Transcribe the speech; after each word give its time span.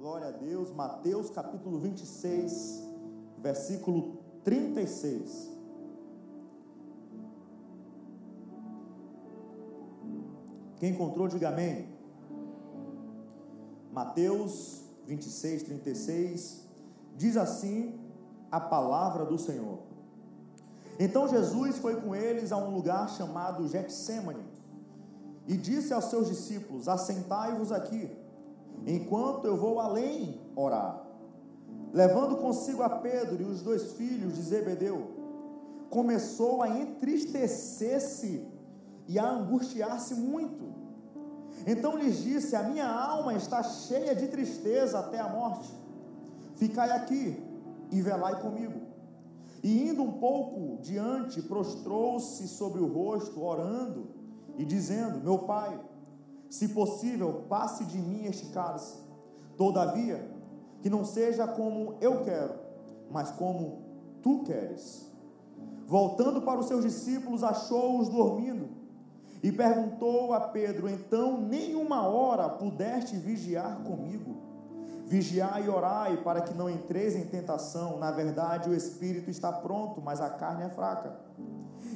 Glória 0.00 0.28
a 0.28 0.30
Deus. 0.30 0.72
Mateus 0.72 1.28
capítulo 1.28 1.78
26, 1.78 2.82
versículo 3.36 4.16
36. 4.42 5.50
Quem 10.78 10.92
encontrou, 10.92 11.28
diga 11.28 11.50
amém. 11.50 11.86
Mateus 13.92 14.80
26, 15.06 15.64
36. 15.64 16.66
Diz 17.14 17.36
assim 17.36 18.00
a 18.50 18.58
palavra 18.58 19.26
do 19.26 19.38
Senhor. 19.38 19.80
Então 20.98 21.28
Jesus 21.28 21.76
foi 21.76 22.00
com 22.00 22.16
eles 22.16 22.52
a 22.52 22.56
um 22.56 22.74
lugar 22.74 23.10
chamado 23.10 23.68
Getsemane 23.68 24.46
e 25.46 25.58
disse 25.58 25.92
aos 25.92 26.06
seus 26.06 26.26
discípulos: 26.26 26.88
Assentai-vos 26.88 27.70
aqui, 27.70 28.10
enquanto 28.86 29.46
eu 29.46 29.56
vou 29.56 29.80
além 29.80 30.40
orar. 30.54 31.06
Levando 31.92 32.36
consigo 32.36 32.82
a 32.82 32.90
Pedro 32.90 33.42
e 33.42 33.46
os 33.46 33.62
dois 33.62 33.92
filhos 33.92 34.34
de 34.34 34.42
Zebedeu, 34.42 35.20
começou 35.88 36.62
a 36.62 36.68
entristecer-se 36.68 38.46
e 39.08 39.18
a 39.18 39.28
angustiar-se 39.28 40.14
muito. 40.14 40.72
Então 41.66 41.96
lhes 41.96 42.22
disse: 42.22 42.54
A 42.54 42.62
minha 42.62 42.88
alma 42.88 43.34
está 43.34 43.62
cheia 43.62 44.14
de 44.14 44.28
tristeza 44.28 45.00
até 45.00 45.18
a 45.18 45.28
morte. 45.28 45.68
Ficai 46.54 46.90
aqui 46.90 47.42
e 47.90 48.00
velai 48.00 48.40
comigo. 48.40 48.80
E 49.62 49.88
indo 49.88 50.02
um 50.02 50.12
pouco 50.12 50.80
diante, 50.80 51.42
prostrou-se 51.42 52.46
sobre 52.48 52.80
o 52.80 52.86
rosto, 52.86 53.42
orando 53.42 54.08
e 54.56 54.64
dizendo: 54.64 55.18
Meu 55.20 55.40
pai, 55.40 55.78
se 56.50 56.68
possível, 56.68 57.44
passe 57.48 57.84
de 57.84 57.98
mim 57.98 58.26
este 58.26 58.46
cálice. 58.46 58.98
Todavia, 59.56 60.28
que 60.82 60.90
não 60.90 61.04
seja 61.04 61.46
como 61.46 61.94
eu 62.00 62.24
quero, 62.24 62.54
mas 63.10 63.30
como 63.30 63.82
tu 64.20 64.42
queres. 64.42 65.08
Voltando 65.86 66.42
para 66.42 66.60
os 66.60 66.66
seus 66.66 66.84
discípulos, 66.84 67.44
achou-os 67.44 68.08
dormindo 68.08 68.68
e 69.42 69.50
perguntou 69.52 70.32
a 70.32 70.40
Pedro: 70.40 70.88
Então, 70.88 71.40
nenhuma 71.40 72.06
hora 72.06 72.48
pudeste 72.48 73.16
vigiar 73.16 73.82
comigo? 73.84 74.36
Vigiai 75.06 75.66
e 75.66 75.68
orai 75.68 76.22
para 76.22 76.40
que 76.40 76.54
não 76.54 76.70
entreis 76.70 77.16
em 77.16 77.24
tentação. 77.26 77.98
Na 77.98 78.10
verdade, 78.10 78.70
o 78.70 78.74
espírito 78.74 79.30
está 79.30 79.52
pronto, 79.52 80.00
mas 80.00 80.20
a 80.20 80.30
carne 80.30 80.64
é 80.64 80.68
fraca. 80.68 81.18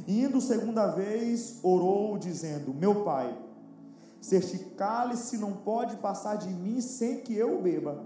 Indo 0.08 0.40
segunda 0.40 0.88
vez, 0.88 1.60
orou, 1.62 2.18
dizendo: 2.18 2.74
Meu 2.74 3.04
pai, 3.04 3.36
se 4.24 4.36
este 4.36 4.58
cálice 4.74 5.36
não 5.36 5.52
pode 5.52 5.98
passar 5.98 6.36
de 6.36 6.48
mim 6.48 6.80
sem 6.80 7.20
que 7.20 7.36
eu 7.36 7.60
beba, 7.60 8.02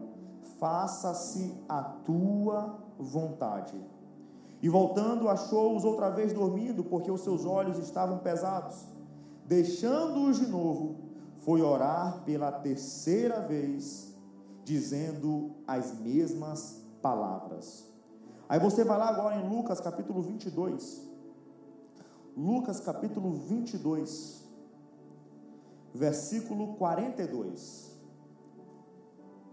faça-se 0.58 1.54
a 1.68 1.80
tua 1.80 2.76
vontade. 2.98 3.80
E 4.60 4.68
voltando, 4.68 5.28
achou-os 5.28 5.84
outra 5.84 6.10
vez 6.10 6.32
dormindo, 6.32 6.82
porque 6.82 7.08
os 7.08 7.20
seus 7.20 7.44
olhos 7.44 7.78
estavam 7.78 8.18
pesados. 8.18 8.84
Deixando-os 9.46 10.40
de 10.40 10.48
novo, 10.48 10.96
foi 11.38 11.62
orar 11.62 12.24
pela 12.24 12.50
terceira 12.50 13.40
vez 13.40 14.12
dizendo 14.64 15.52
as 15.68 15.96
mesmas 16.00 16.82
palavras. 17.00 17.88
Aí 18.48 18.58
você 18.58 18.82
vai 18.82 18.98
lá 18.98 19.08
agora 19.08 19.36
em 19.36 19.48
Lucas 19.48 19.80
capítulo 19.80 20.20
22. 20.20 21.00
Lucas 22.36 22.80
capítulo 22.80 23.30
22, 23.30 24.47
versículo 25.94 26.74
42. 26.74 27.98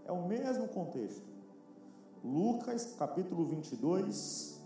É 0.04 0.12
o 0.12 0.26
mesmo 0.26 0.68
contexto. 0.68 1.26
Lucas 2.22 2.94
capítulo 2.98 3.46
22, 3.46 4.60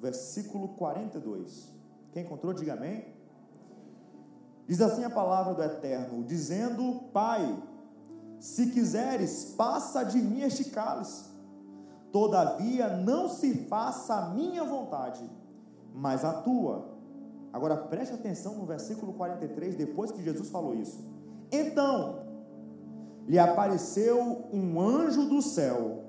versículo 0.00 0.68
42. 0.68 1.72
Quem 2.12 2.24
encontrou, 2.24 2.52
diga 2.52 2.74
amém. 2.74 3.04
Diz 4.66 4.80
assim 4.80 5.04
a 5.04 5.10
palavra 5.10 5.54
do 5.54 5.62
Eterno, 5.62 6.24
dizendo: 6.24 7.10
Pai, 7.12 7.60
se 8.38 8.70
quiseres, 8.70 9.54
passa 9.56 10.02
de 10.02 10.18
mim 10.18 10.42
este 10.42 10.64
cálice. 10.70 11.28
Todavia, 12.12 12.88
não 12.96 13.28
se 13.28 13.66
faça 13.66 14.14
a 14.14 14.30
minha 14.30 14.64
vontade, 14.64 15.28
mas 15.94 16.24
a 16.24 16.42
tua. 16.42 16.89
Agora 17.52 17.76
preste 17.76 18.14
atenção 18.14 18.54
no 18.56 18.64
versículo 18.64 19.12
43, 19.14 19.74
depois 19.74 20.12
que 20.12 20.22
Jesus 20.22 20.48
falou 20.50 20.74
isso. 20.74 21.04
Então, 21.50 22.20
lhe 23.26 23.38
apareceu 23.38 24.48
um 24.52 24.80
anjo 24.80 25.28
do 25.28 25.42
céu 25.42 26.04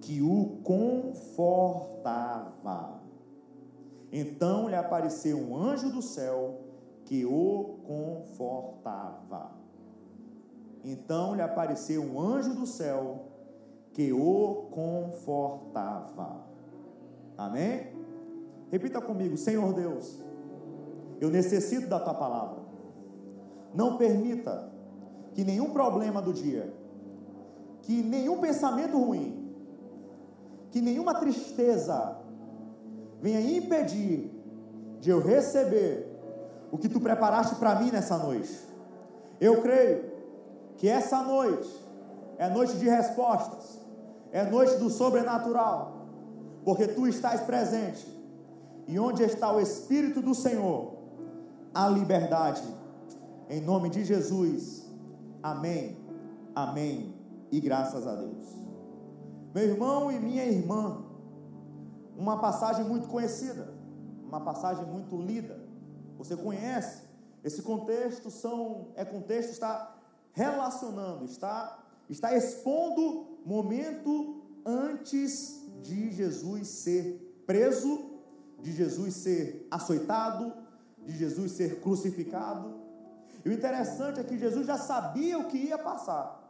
que 0.00 0.20
o 0.22 0.60
confortava. 0.64 2.00
Então 4.12 4.68
lhe 4.68 4.74
apareceu 4.74 5.38
um 5.38 5.56
anjo 5.56 5.90
do 5.90 6.02
céu 6.02 6.60
que 7.04 7.24
o 7.24 7.78
confortava. 7.84 9.52
Então 10.84 11.34
lhe 11.34 11.42
apareceu 11.42 12.02
um 12.02 12.20
anjo 12.20 12.54
do 12.54 12.66
céu 12.66 13.26
que 13.92 14.12
o 14.12 14.68
confortava. 14.70 16.44
Amém? 17.36 17.92
Repita 18.70 19.00
comigo, 19.00 19.36
Senhor 19.36 19.72
Deus, 19.72 20.22
eu 21.20 21.28
necessito 21.30 21.86
da 21.86 22.00
tua 22.00 22.14
palavra. 22.14 22.58
Não 23.74 23.98
permita 23.98 24.70
que 25.34 25.44
nenhum 25.44 25.70
problema 25.70 26.20
do 26.20 26.32
dia, 26.32 26.72
que 27.82 28.02
nenhum 28.02 28.40
pensamento 28.40 28.98
ruim, 28.98 29.54
que 30.70 30.80
nenhuma 30.80 31.14
tristeza 31.14 32.16
venha 33.20 33.40
impedir 33.40 34.30
de 35.00 35.10
eu 35.10 35.20
receber 35.20 36.06
o 36.72 36.78
que 36.78 36.88
tu 36.88 37.00
preparaste 37.00 37.56
para 37.56 37.74
mim 37.76 37.90
nessa 37.90 38.16
noite. 38.16 38.58
Eu 39.40 39.60
creio 39.60 40.10
que 40.76 40.88
essa 40.88 41.22
noite 41.22 41.68
é 42.38 42.48
noite 42.48 42.76
de 42.78 42.88
respostas, 42.88 43.78
é 44.32 44.44
noite 44.44 44.76
do 44.76 44.88
sobrenatural, 44.88 46.06
porque 46.64 46.86
tu 46.88 47.06
estás 47.06 47.42
presente, 47.42 48.06
e 48.86 48.98
onde 48.98 49.22
está 49.22 49.52
o 49.52 49.60
Espírito 49.60 50.20
do 50.20 50.34
Senhor, 50.34 50.99
a 51.74 51.88
liberdade, 51.88 52.62
em 53.48 53.60
nome 53.60 53.90
de 53.90 54.04
Jesus, 54.04 54.90
amém, 55.42 55.96
amém, 56.54 57.14
e 57.50 57.60
graças 57.60 58.06
a 58.06 58.14
Deus. 58.14 58.46
Meu 59.54 59.64
irmão 59.64 60.10
e 60.10 60.18
minha 60.18 60.44
irmã, 60.44 61.04
uma 62.16 62.40
passagem 62.40 62.84
muito 62.84 63.08
conhecida, 63.08 63.72
uma 64.26 64.40
passagem 64.40 64.84
muito 64.84 65.16
lida, 65.16 65.60
você 66.16 66.36
conhece, 66.36 67.04
esse 67.42 67.62
contexto 67.62 68.30
são, 68.30 68.88
é 68.94 69.04
contexto, 69.04 69.50
está 69.50 69.96
relacionando, 70.32 71.24
está, 71.24 71.82
está 72.08 72.36
expondo 72.36 73.38
momento 73.44 74.42
antes 74.64 75.66
de 75.82 76.12
Jesus 76.12 76.68
ser 76.68 77.42
preso, 77.46 78.10
de 78.60 78.72
Jesus 78.72 79.14
ser 79.14 79.66
açoitado, 79.70 80.52
de 81.06 81.16
Jesus 81.16 81.52
ser 81.52 81.80
crucificado. 81.80 82.74
E 83.44 83.48
o 83.48 83.52
interessante 83.52 84.20
é 84.20 84.24
que 84.24 84.38
Jesus 84.38 84.66
já 84.66 84.76
sabia 84.76 85.38
o 85.38 85.46
que 85.46 85.56
ia 85.56 85.78
passar. 85.78 86.40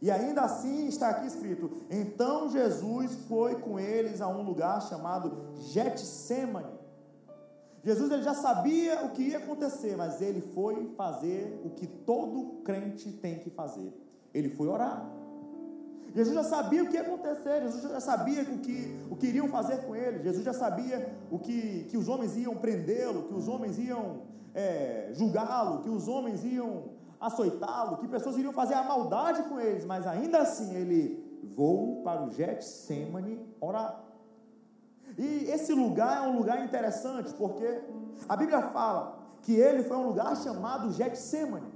E 0.00 0.10
ainda 0.10 0.42
assim 0.42 0.86
está 0.86 1.08
aqui 1.08 1.26
escrito: 1.26 1.70
então 1.90 2.50
Jesus 2.50 3.14
foi 3.28 3.54
com 3.56 3.80
eles 3.80 4.20
a 4.20 4.28
um 4.28 4.42
lugar 4.42 4.82
chamado 4.82 5.54
Getsemane. 5.72 6.72
Jesus 7.82 8.10
ele 8.10 8.22
já 8.22 8.34
sabia 8.34 9.04
o 9.04 9.10
que 9.10 9.22
ia 9.22 9.38
acontecer, 9.38 9.96
mas 9.96 10.20
ele 10.22 10.40
foi 10.40 10.92
fazer 10.96 11.60
o 11.64 11.70
que 11.70 11.86
todo 11.86 12.62
crente 12.64 13.12
tem 13.12 13.38
que 13.38 13.50
fazer. 13.50 13.92
Ele 14.32 14.48
foi 14.48 14.68
orar. 14.68 15.06
Jesus 16.14 16.34
já 16.34 16.44
sabia 16.44 16.84
o 16.84 16.86
que 16.86 16.94
ia 16.94 17.02
acontecer, 17.02 17.62
Jesus 17.62 17.82
já 17.82 18.00
sabia 18.00 18.42
o 18.42 18.58
que, 18.58 19.04
o 19.10 19.16
que 19.16 19.26
iriam 19.26 19.48
fazer 19.48 19.78
com 19.78 19.96
ele, 19.96 20.22
Jesus 20.22 20.44
já 20.44 20.52
sabia 20.52 21.12
o 21.28 21.40
que, 21.40 21.86
que 21.90 21.96
os 21.96 22.08
homens 22.08 22.36
iam 22.36 22.54
prendê-lo, 22.54 23.24
que 23.24 23.34
os 23.34 23.48
homens 23.48 23.76
iam 23.78 24.22
é, 24.54 25.10
julgá-lo, 25.12 25.80
que 25.80 25.90
os 25.90 26.06
homens 26.06 26.44
iam 26.44 26.84
açoitá-lo, 27.20 27.96
que 27.96 28.06
pessoas 28.06 28.36
iriam 28.36 28.52
fazer 28.52 28.74
a 28.74 28.84
maldade 28.84 29.42
com 29.48 29.58
eles, 29.58 29.84
mas 29.84 30.06
ainda 30.06 30.38
assim 30.38 30.76
ele 30.76 31.40
vou 31.56 32.02
para 32.04 32.22
o 32.22 32.30
Getsemane 32.30 33.44
orar. 33.60 34.04
E 35.18 35.50
esse 35.50 35.72
lugar 35.72 36.24
é 36.24 36.28
um 36.28 36.36
lugar 36.36 36.64
interessante, 36.64 37.32
porque 37.34 37.82
a 38.28 38.36
Bíblia 38.36 38.62
fala 38.68 39.18
que 39.42 39.52
ele 39.52 39.82
foi 39.82 39.96
um 39.96 40.06
lugar 40.06 40.36
chamado 40.36 40.92
Getsemane. 40.92 41.73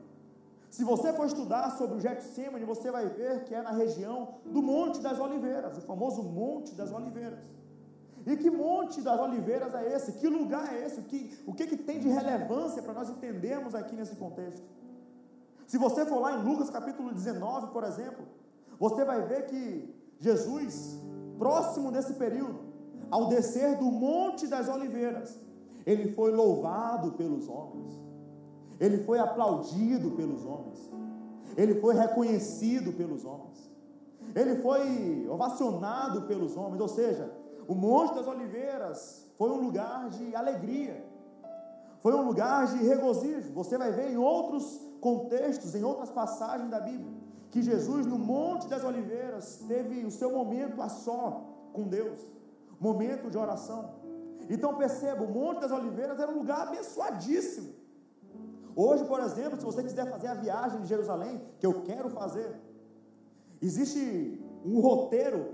Se 0.70 0.84
você 0.84 1.12
for 1.12 1.26
estudar 1.26 1.76
sobre 1.78 1.96
o 1.96 2.00
Getsemane, 2.00 2.64
você 2.64 2.90
vai 2.90 3.08
ver 3.08 3.44
que 3.44 3.54
é 3.54 3.62
na 3.62 3.70
região 3.70 4.34
do 4.44 4.62
Monte 4.62 5.00
das 5.00 5.18
Oliveiras, 5.18 5.78
o 5.78 5.80
famoso 5.80 6.22
Monte 6.22 6.74
das 6.74 6.92
Oliveiras. 6.92 7.38
E 8.26 8.36
que 8.36 8.50
Monte 8.50 9.00
das 9.00 9.18
Oliveiras 9.18 9.74
é 9.74 9.94
esse? 9.94 10.12
Que 10.12 10.28
lugar 10.28 10.74
é 10.74 10.84
esse? 10.84 11.00
O 11.00 11.04
que, 11.04 11.38
o 11.46 11.54
que, 11.54 11.66
que 11.66 11.76
tem 11.76 11.98
de 11.98 12.08
relevância 12.08 12.82
para 12.82 12.92
nós 12.92 13.08
entendermos 13.08 13.74
aqui 13.74 13.96
nesse 13.96 14.14
contexto? 14.16 14.62
Se 15.66 15.78
você 15.78 16.04
for 16.04 16.20
lá 16.20 16.34
em 16.34 16.42
Lucas 16.42 16.68
capítulo 16.68 17.12
19, 17.12 17.68
por 17.68 17.84
exemplo, 17.84 18.26
você 18.78 19.04
vai 19.04 19.22
ver 19.22 19.46
que 19.46 19.94
Jesus, 20.18 20.98
próximo 21.38 21.90
desse 21.90 22.14
período, 22.14 22.60
ao 23.10 23.28
descer 23.28 23.76
do 23.78 23.86
Monte 23.86 24.46
das 24.46 24.68
Oliveiras, 24.68 25.40
ele 25.86 26.12
foi 26.12 26.30
louvado 26.32 27.12
pelos 27.12 27.48
homens, 27.48 27.98
ele 28.80 29.04
foi 29.04 29.18
aplaudido 29.18 30.12
pelos 30.12 30.44
homens, 30.44 30.90
ele 31.56 31.80
foi 31.80 31.94
reconhecido 31.94 32.92
pelos 32.92 33.24
homens, 33.24 33.70
ele 34.34 34.56
foi 34.62 35.28
ovacionado 35.28 36.22
pelos 36.22 36.56
homens, 36.56 36.80
ou 36.80 36.88
seja, 36.88 37.32
o 37.66 37.74
Monte 37.74 38.14
das 38.14 38.26
Oliveiras 38.26 39.26
foi 39.36 39.50
um 39.50 39.60
lugar 39.60 40.08
de 40.10 40.34
alegria, 40.34 41.04
foi 42.00 42.14
um 42.14 42.22
lugar 42.22 42.66
de 42.66 42.78
regozijo. 42.84 43.52
Você 43.52 43.76
vai 43.76 43.92
ver 43.92 44.10
em 44.10 44.16
outros 44.16 44.80
contextos, 45.00 45.74
em 45.74 45.84
outras 45.84 46.10
passagens 46.10 46.70
da 46.70 46.80
Bíblia, 46.80 47.12
que 47.50 47.62
Jesus 47.62 48.06
no 48.06 48.18
Monte 48.18 48.68
das 48.68 48.84
Oliveiras 48.84 49.64
teve 49.66 50.04
o 50.04 50.10
seu 50.10 50.32
momento 50.32 50.80
a 50.80 50.88
só 50.88 51.44
com 51.72 51.84
Deus, 51.84 52.20
momento 52.80 53.30
de 53.30 53.36
oração. 53.36 53.96
Então 54.48 54.76
perceba, 54.76 55.22
o 55.24 55.30
Monte 55.30 55.60
das 55.60 55.72
Oliveiras 55.72 56.18
era 56.18 56.30
um 56.30 56.38
lugar 56.38 56.68
abençoadíssimo. 56.68 57.74
Hoje, 58.80 59.04
por 59.06 59.18
exemplo, 59.18 59.58
se 59.58 59.64
você 59.66 59.82
quiser 59.82 60.08
fazer 60.08 60.28
a 60.28 60.34
viagem 60.34 60.80
de 60.82 60.86
Jerusalém, 60.86 61.42
que 61.58 61.66
eu 61.66 61.82
quero 61.82 62.08
fazer, 62.10 62.48
existe 63.60 64.40
um 64.64 64.78
roteiro, 64.78 65.52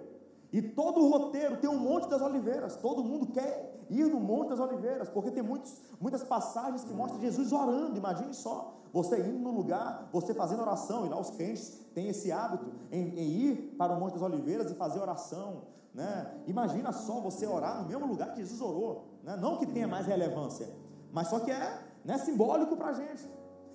e 0.52 0.60
todo 0.60 1.00
o 1.00 1.08
roteiro 1.08 1.56
tem 1.56 1.70
um 1.70 1.78
Monte 1.78 2.06
das 2.06 2.20
Oliveiras. 2.20 2.76
Todo 2.76 3.02
mundo 3.02 3.28
quer 3.28 3.82
ir 3.88 4.04
no 4.08 4.20
Monte 4.20 4.50
das 4.50 4.60
Oliveiras, 4.60 5.08
porque 5.08 5.30
tem 5.30 5.42
muitos, 5.42 5.80
muitas 5.98 6.22
passagens 6.22 6.84
que 6.84 6.92
mostram 6.92 7.18
Jesus 7.18 7.50
orando. 7.50 7.96
Imagine 7.96 8.34
só, 8.34 8.74
você 8.92 9.18
indo 9.18 9.38
no 9.38 9.52
lugar, 9.52 10.06
você 10.12 10.34
fazendo 10.34 10.60
oração, 10.60 11.06
e 11.06 11.08
lá 11.08 11.18
os 11.18 11.30
crentes 11.30 11.80
têm 11.94 12.08
esse 12.08 12.30
hábito 12.30 12.70
em, 12.92 13.08
em 13.18 13.30
ir 13.40 13.74
para 13.78 13.94
o 13.94 13.98
Monte 13.98 14.12
das 14.12 14.22
Oliveiras 14.22 14.70
e 14.70 14.74
fazer 14.74 15.00
oração. 15.00 15.62
Né? 15.94 16.30
Imagina 16.46 16.92
só 16.92 17.20
você 17.20 17.46
orar 17.46 17.80
no 17.80 17.88
mesmo 17.88 18.06
lugar 18.06 18.34
que 18.34 18.40
Jesus 18.40 18.60
orou. 18.60 19.06
Né? 19.22 19.34
Não 19.34 19.56
que 19.56 19.66
tenha 19.66 19.88
mais 19.88 20.06
relevância, 20.06 20.68
mas 21.10 21.28
só 21.28 21.40
que 21.40 21.50
é 21.50 21.93
né, 22.04 22.18
simbólico 22.18 22.76
para 22.76 22.88
a 22.88 22.92
gente. 22.92 23.28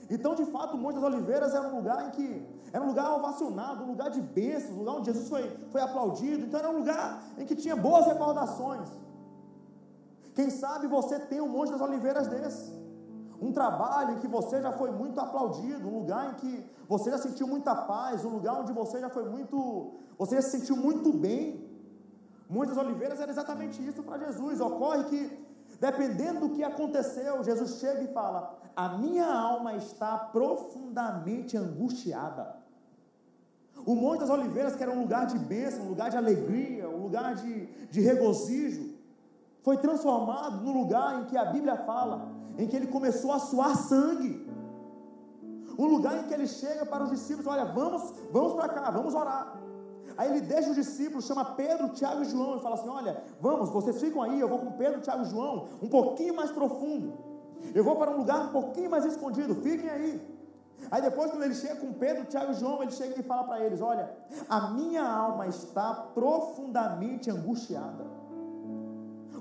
Então, 0.10 0.34
de 0.36 0.46
fato, 0.46 0.76
o 0.76 0.78
Monte 0.78 0.96
das 0.96 1.04
Oliveiras 1.04 1.54
era 1.54 1.68
um 1.68 1.76
lugar 1.76 2.08
em 2.08 2.12
que 2.12 2.48
era 2.72 2.84
um 2.84 2.88
lugar 2.88 3.16
ovacionado, 3.16 3.84
um 3.84 3.88
lugar 3.88 4.10
de 4.10 4.22
bênçãos, 4.22 4.76
um 4.76 4.80
lugar 4.80 4.96
onde 4.96 5.06
Jesus 5.06 5.28
foi, 5.28 5.50
foi 5.72 5.82
aplaudido. 5.82 6.46
Então, 6.46 6.60
era 6.60 6.70
um 6.70 6.78
lugar 6.80 7.24
em 7.38 7.46
que 7.46 7.56
tinha 7.56 7.76
boas 7.76 8.06
recordações. 8.06 8.90
Quem 10.34 10.50
sabe 10.50 10.88
você 10.88 11.20
tem 11.20 11.42
um 11.42 11.50
Monte 11.50 11.72
das 11.72 11.82
Oliveiras 11.82 12.28
desse 12.28 12.80
um 13.42 13.52
trabalho 13.54 14.16
em 14.16 14.20
que 14.20 14.28
você 14.28 14.62
já 14.62 14.72
foi 14.72 14.92
muito 14.92 15.20
aplaudido, 15.20 15.88
um 15.88 16.00
lugar 16.00 16.32
em 16.32 16.36
que 16.36 16.66
você 16.88 17.10
já 17.10 17.18
sentiu 17.18 17.48
muita 17.48 17.74
paz, 17.74 18.26
um 18.26 18.30
lugar 18.30 18.60
onde 18.62 18.74
você 18.74 19.00
já 19.00 19.10
foi 19.10 19.26
muito, 19.30 19.94
você 20.18 20.36
já 20.36 20.42
se 20.42 20.52
sentiu 20.58 20.76
muito 20.76 21.14
bem. 21.14 21.66
Muitas 22.50 22.78
oliveiras 22.78 23.20
era 23.20 23.32
exatamente 23.32 23.86
isso 23.86 24.04
para 24.04 24.18
Jesus. 24.26 24.60
Ocorre 24.60 25.04
que, 25.06 25.49
dependendo 25.80 26.42
do 26.42 26.50
que 26.50 26.64
aconteceu, 26.64 27.44
Jesus 27.44 27.80
chega 27.80 28.02
e 28.02 28.08
fala: 28.08 28.58
A 28.76 28.98
minha 28.98 29.26
alma 29.26 29.76
está 29.76 30.18
profundamente 30.18 31.58
angustiada. 31.58 32.58
O 33.86 33.96
Monte 33.96 34.22
das 34.22 34.30
Oliveiras, 34.30 34.76
que 34.76 34.84
era 34.84 34.92
um 34.92 35.02
lugar 35.02 35.26
de 35.26 35.40
bênção, 35.40 35.86
um 35.86 35.90
lugar 35.90 36.10
de 36.10 36.18
alegria, 36.18 36.90
um 36.90 37.02
lugar 37.02 37.36
de, 37.36 37.66
de 37.88 38.02
regozijo, 38.02 38.94
foi 39.64 39.78
transformado 39.78 40.62
no 40.64 40.74
lugar 40.74 41.22
em 41.22 41.26
que 41.26 41.38
a 41.38 41.46
Bíblia 41.46 41.78
fala 41.78 42.30
em 42.58 42.68
que 42.68 42.76
ele 42.76 42.88
começou 42.88 43.32
a 43.32 43.40
suar 43.40 43.76
sangue. 43.76 44.48
Um 45.78 45.86
lugar 45.86 46.20
em 46.20 46.28
que 46.28 46.34
ele 46.34 46.48
chega 46.48 46.86
para 46.86 47.06
os 47.06 47.10
discípulos: 47.10 47.48
olha, 47.48 47.66
vamos, 47.66 48.14
vamos 48.32 48.54
para 48.54 48.68
cá, 48.68 48.92
vamos 48.92 49.16
orar. 49.16 49.58
Aí 50.20 50.30
ele 50.32 50.42
deixa 50.42 50.70
os 50.70 50.76
discípulos, 50.76 51.26
chama 51.26 51.46
Pedro, 51.46 51.88
Tiago 51.98 52.24
e 52.24 52.26
João 52.26 52.58
e 52.58 52.62
fala 52.62 52.76
assim: 52.76 52.90
Olha, 52.90 53.24
vamos, 53.40 53.70
vocês 53.70 54.02
ficam 54.02 54.22
aí, 54.22 54.38
eu 54.38 54.50
vou 54.50 54.60
com 54.60 54.74
Pedro, 54.74 55.00
Tiago 55.00 55.24
e 55.24 55.26
João, 55.26 55.68
um 55.82 55.88
pouquinho 55.88 56.36
mais 56.36 56.52
profundo. 56.52 57.14
Eu 57.74 57.86
vou 57.86 57.96
para 57.96 58.12
um 58.12 58.18
lugar 58.18 58.48
um 58.48 58.52
pouquinho 58.52 58.90
mais 58.92 59.06
escondido, 59.06 59.56
fiquem 59.56 59.90
aí. 59.90 60.40
Aí 60.92 61.02
depois, 61.02 61.32
quando 61.32 61.44
ele 61.44 61.56
chega 61.56 61.78
com 61.78 61.94
Pedro, 61.94 62.26
Tiago 62.26 62.52
e 62.52 62.56
João, 62.56 62.84
ele 62.84 62.92
chega 62.92 63.18
e 63.18 63.24
fala 63.24 63.46
para 63.46 63.64
eles: 63.64 63.80
Olha, 63.80 64.12
a 64.50 64.72
minha 64.72 65.10
alma 65.10 65.48
está 65.48 65.94
profundamente 66.14 67.32
angustiada. 67.32 68.06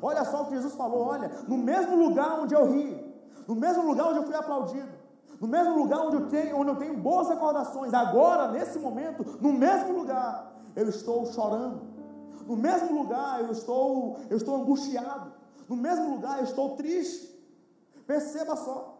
Olha 0.00 0.24
só 0.24 0.42
o 0.42 0.46
que 0.46 0.54
Jesus 0.54 0.76
falou: 0.76 1.08
Olha, 1.08 1.28
no 1.48 1.58
mesmo 1.58 1.96
lugar 1.96 2.38
onde 2.38 2.54
eu 2.54 2.70
ri, 2.70 3.04
no 3.48 3.56
mesmo 3.56 3.82
lugar 3.82 4.10
onde 4.10 4.18
eu 4.20 4.26
fui 4.26 4.36
aplaudido, 4.36 4.92
no 5.40 5.48
mesmo 5.48 5.76
lugar 5.76 6.06
onde 6.06 6.18
eu 6.18 6.28
tenho, 6.28 6.56
onde 6.56 6.70
eu 6.70 6.76
tenho 6.76 6.96
boas 6.96 7.28
recordações, 7.28 7.92
agora, 7.92 8.46
nesse 8.52 8.78
momento, 8.78 9.24
no 9.40 9.52
mesmo 9.52 9.92
lugar, 9.92 10.57
eu 10.74 10.88
estou 10.88 11.26
chorando. 11.26 11.82
No 12.46 12.56
mesmo 12.56 13.02
lugar 13.02 13.40
eu 13.42 13.52
estou, 13.52 14.18
eu 14.30 14.36
estou 14.36 14.56
angustiado. 14.56 15.32
No 15.68 15.76
mesmo 15.76 16.14
lugar 16.14 16.38
eu 16.38 16.44
estou 16.44 16.76
triste. 16.76 17.28
Perceba 18.06 18.56
só. 18.56 18.98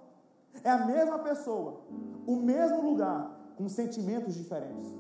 É 0.65 0.71
a 0.71 0.87
mesma 0.87 1.19
pessoa, 1.21 1.81
o 2.27 2.37
mesmo 2.37 2.83
lugar, 2.83 3.31
com 3.57 3.69
sentimentos 3.69 4.35
diferentes. 4.35 4.93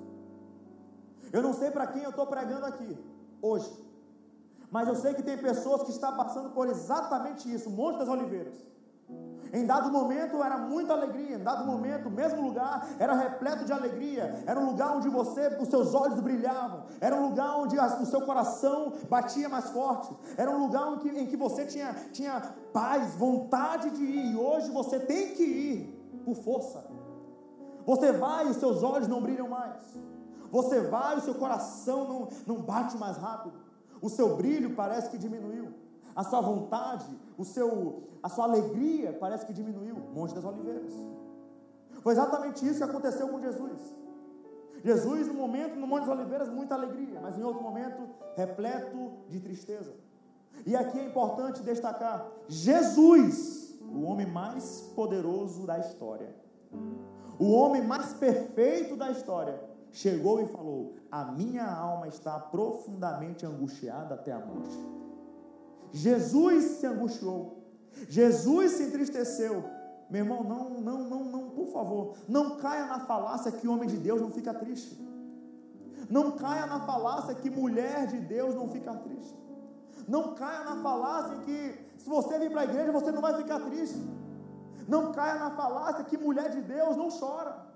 Eu 1.32 1.43
não 1.43 1.53
sei 1.53 1.70
para 1.70 1.87
quem 1.87 2.03
eu 2.03 2.11
estou 2.11 2.26
pregando 2.26 2.65
aqui 2.65 2.97
hoje, 3.43 3.71
mas 4.71 4.88
eu 4.88 4.94
sei 4.94 5.14
que 5.14 5.23
tem 5.23 5.37
pessoas 5.37 5.82
que 5.82 5.91
estão 5.91 6.17
passando 6.17 6.50
por 6.50 6.69
exatamente 6.69 7.53
isso, 7.53 7.71
Monte 7.71 7.99
das 7.99 8.09
Oliveiras. 8.09 8.55
Em 9.53 9.65
dado 9.65 9.91
momento 9.91 10.43
era 10.43 10.59
muita 10.59 10.93
alegria, 10.93 11.37
em 11.37 11.43
dado 11.43 11.67
momento, 11.67 12.11
mesmo 12.11 12.43
lugar 12.43 12.89
era 12.99 13.15
repleto 13.15 13.65
de 13.65 13.73
alegria, 13.73 14.43
era 14.47 14.59
um 14.59 14.67
lugar 14.67 14.97
onde 14.97 15.09
você, 15.09 15.56
os 15.61 15.69
seus 15.69 15.95
olhos 15.95 16.21
brilhavam, 16.21 16.85
era 17.00 17.17
um 17.17 17.29
lugar 17.29 17.56
onde 17.56 17.79
o 17.79 18.06
seu 18.06 18.23
coração 18.23 18.93
batia 19.09 19.49
mais 19.49 19.71
forte, 19.71 20.15
era 20.37 20.50
um 20.50 20.59
lugar 20.59 20.93
em 20.93 20.99
que, 20.99 21.09
em 21.09 21.27
que 21.27 21.37
você 21.37 21.65
tinha, 21.65 21.95
tinha 22.12 22.41
paz, 22.73 23.15
vontade 23.15 23.91
de 23.91 24.03
ir, 24.03 24.33
e 24.33 24.37
hoje 24.37 24.71
você 24.71 24.99
tem 24.99 25.35
que 25.35 25.43
ir 25.43 26.23
por 26.25 26.35
força. 26.37 26.85
Você 27.87 28.12
vai 28.12 28.47
e 28.47 28.50
os 28.50 28.59
seus 28.59 28.83
olhos 28.83 29.09
não 29.09 29.23
brilham 29.23 29.49
mais, 29.49 29.83
você 30.50 30.81
vai 30.81 31.17
e 31.17 31.19
o 31.19 31.23
seu 31.23 31.35
coração 31.35 32.06
não, 32.06 32.29
não 32.47 32.62
bate 32.62 32.97
mais 32.99 33.17
rápido, 33.17 33.55
o 34.00 34.09
seu 34.09 34.37
brilho 34.37 34.75
parece 34.75 35.09
que 35.11 35.19
diminuiu 35.19 35.88
a 36.19 36.25
sua 36.25 36.41
vontade, 36.41 37.06
o 37.38 37.44
seu, 37.44 38.03
a 38.20 38.29
sua 38.29 38.43
alegria 38.47 39.17
parece 39.20 39.47
que 39.47 39.53
diminuiu. 39.53 39.94
Monte 40.12 40.35
das 40.35 40.44
Oliveiras. 40.44 40.93
Foi 42.00 42.12
exatamente 42.12 42.67
isso 42.67 42.79
que 42.79 42.82
aconteceu 42.82 43.29
com 43.29 43.41
Jesus. 43.41 43.79
Jesus, 44.82 45.29
no 45.29 45.35
momento, 45.35 45.76
no 45.76 45.87
Monte 45.87 46.06
das 46.06 46.19
Oliveiras, 46.19 46.49
muita 46.49 46.75
alegria, 46.75 47.21
mas 47.21 47.38
em 47.38 47.45
outro 47.45 47.62
momento, 47.62 48.02
repleto 48.35 49.12
de 49.28 49.38
tristeza. 49.38 49.95
E 50.66 50.75
aqui 50.75 50.99
é 50.99 51.04
importante 51.04 51.62
destacar: 51.62 52.26
Jesus, 52.49 53.78
o 53.81 54.02
homem 54.02 54.26
mais 54.26 54.90
poderoso 54.97 55.69
da 55.69 55.78
história, 55.78 56.35
o 57.38 57.52
homem 57.52 57.87
mais 57.87 58.12
perfeito 58.14 58.97
da 58.97 59.09
história, 59.12 59.62
chegou 59.93 60.40
e 60.40 60.49
falou: 60.49 60.97
A 61.12 61.26
minha 61.26 61.73
alma 61.73 62.09
está 62.09 62.40
profundamente 62.40 63.47
angustiada 63.47 64.16
até 64.16 64.33
a 64.33 64.40
morte. 64.40 64.99
Jesus 65.92 66.64
se 66.78 66.87
angustiou. 66.87 67.59
Jesus 68.09 68.73
se 68.73 68.85
entristeceu. 68.85 69.64
Meu 70.11 70.25
irmão, 70.25 70.42
não, 70.42 70.71
não, 70.80 71.04
não, 71.04 71.25
não, 71.25 71.50
por 71.50 71.68
favor, 71.68 72.14
não 72.26 72.57
caia 72.57 72.87
na 72.87 73.00
falácia 73.00 73.52
que 73.52 73.68
homem 73.68 73.88
de 73.88 73.97
Deus 73.97 74.21
não 74.21 74.30
fica 74.30 74.54
triste. 74.54 74.99
Não 76.09 76.33
caia 76.33 76.66
na 76.66 76.80
falácia 76.80 77.35
que 77.35 77.50
mulher 77.50 78.07
de 78.07 78.18
Deus 78.21 78.54
não 78.54 78.68
fica 78.68 78.95
triste. 78.95 79.37
Não 80.07 80.35
caia 80.35 80.64
na 80.64 80.83
falácia 80.83 81.37
que 81.38 81.78
se 81.99 82.09
você 82.09 82.38
vir 82.38 82.50
para 82.50 82.62
a 82.62 82.64
igreja 82.64 82.90
você 82.90 83.12
não 83.12 83.21
vai 83.21 83.35
ficar 83.37 83.61
triste. 83.61 84.02
Não 84.87 85.12
caia 85.12 85.35
na 85.35 85.50
falácia 85.50 86.04
que 86.04 86.16
mulher 86.16 86.50
de 86.50 86.62
Deus 86.62 86.97
não 86.97 87.11
chora. 87.11 87.68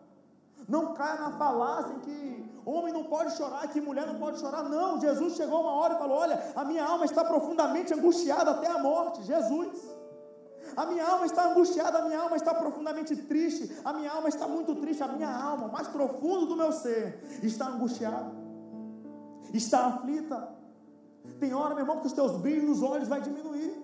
Não 0.68 0.94
caia 0.94 1.20
na 1.20 1.32
falácia 1.32 1.92
em 1.94 2.00
que 2.00 2.52
homem 2.64 2.92
não 2.92 3.04
pode 3.04 3.36
chorar, 3.36 3.66
que 3.68 3.80
mulher 3.80 4.06
não 4.06 4.18
pode 4.18 4.38
chorar. 4.38 4.62
Não, 4.64 5.00
Jesus 5.00 5.34
chegou 5.34 5.60
uma 5.60 5.72
hora 5.72 5.94
e 5.94 5.98
falou: 5.98 6.18
Olha, 6.18 6.52
a 6.54 6.64
minha 6.64 6.84
alma 6.84 7.04
está 7.04 7.24
profundamente 7.24 7.92
angustiada 7.92 8.50
até 8.52 8.68
a 8.68 8.78
morte. 8.78 9.22
Jesus. 9.22 10.02
A 10.76 10.86
minha 10.86 11.04
alma 11.04 11.26
está 11.26 11.50
angustiada, 11.50 11.98
a 11.98 12.02
minha 12.02 12.20
alma 12.20 12.36
está 12.36 12.54
profundamente 12.54 13.14
triste, 13.16 13.76
a 13.84 13.92
minha 13.92 14.10
alma 14.10 14.28
está 14.28 14.46
muito 14.46 14.74
triste, 14.76 15.02
a 15.02 15.08
minha 15.08 15.28
alma, 15.28 15.68
mais 15.68 15.88
profundo 15.88 16.46
do 16.46 16.56
meu 16.56 16.72
ser, 16.72 17.20
está 17.42 17.66
angustiada, 17.66 18.32
está 19.52 19.86
aflita. 19.86 20.48
Tem 21.38 21.52
hora, 21.52 21.74
meu 21.74 21.80
irmão, 21.80 22.00
que 22.00 22.06
os 22.06 22.12
teus 22.12 22.36
brilhos 22.36 22.64
nos 22.64 22.82
olhos 22.82 23.08
vai 23.08 23.20
diminuir. 23.20 23.76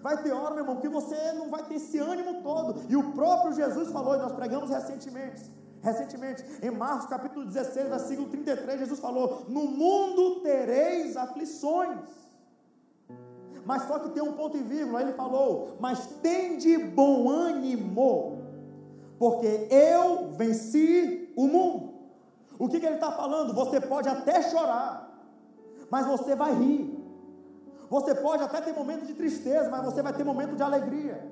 Vai 0.00 0.22
ter 0.22 0.32
hora, 0.32 0.54
meu 0.54 0.64
irmão, 0.64 0.76
que 0.76 0.88
você 0.88 1.32
não 1.32 1.48
vai 1.48 1.62
ter 1.64 1.74
esse 1.74 1.98
ânimo 1.98 2.42
todo. 2.42 2.80
E 2.88 2.96
o 2.96 3.12
próprio 3.12 3.52
Jesus 3.54 3.90
falou, 3.90 4.14
e 4.14 4.18
nós 4.18 4.32
pregamos 4.32 4.68
recentemente 4.68 5.61
recentemente, 5.82 6.44
em 6.62 6.70
Marcos 6.70 7.06
capítulo 7.06 7.44
16, 7.44 7.88
versículo 7.88 8.28
33, 8.28 8.80
Jesus 8.80 9.00
falou: 9.00 9.44
No 9.48 9.64
mundo 9.66 10.40
tereis 10.40 11.16
aflições. 11.16 11.98
Mas 13.64 13.82
só 13.84 13.98
que 13.98 14.10
tem 14.10 14.22
um 14.22 14.32
ponto 14.32 14.56
e 14.56 14.62
vírgula, 14.62 15.02
ele 15.02 15.12
falou: 15.12 15.76
Mas 15.80 16.06
tem 16.22 16.56
de 16.56 16.78
bom 16.78 17.28
ânimo, 17.28 18.42
porque 19.18 19.68
eu 19.70 20.30
venci 20.30 21.32
o 21.36 21.46
mundo. 21.46 21.92
O 22.58 22.68
que, 22.68 22.78
que 22.78 22.86
ele 22.86 22.94
está 22.94 23.10
falando? 23.10 23.52
Você 23.52 23.80
pode 23.80 24.08
até 24.08 24.40
chorar, 24.42 25.12
mas 25.90 26.06
você 26.06 26.34
vai 26.34 26.54
rir. 26.54 26.98
Você 27.90 28.14
pode 28.14 28.42
até 28.42 28.60
ter 28.60 28.72
momento 28.72 29.04
de 29.04 29.14
tristeza, 29.14 29.68
mas 29.68 29.84
você 29.84 30.00
vai 30.00 30.12
ter 30.12 30.24
momento 30.24 30.54
de 30.54 30.62
alegria. 30.62 31.30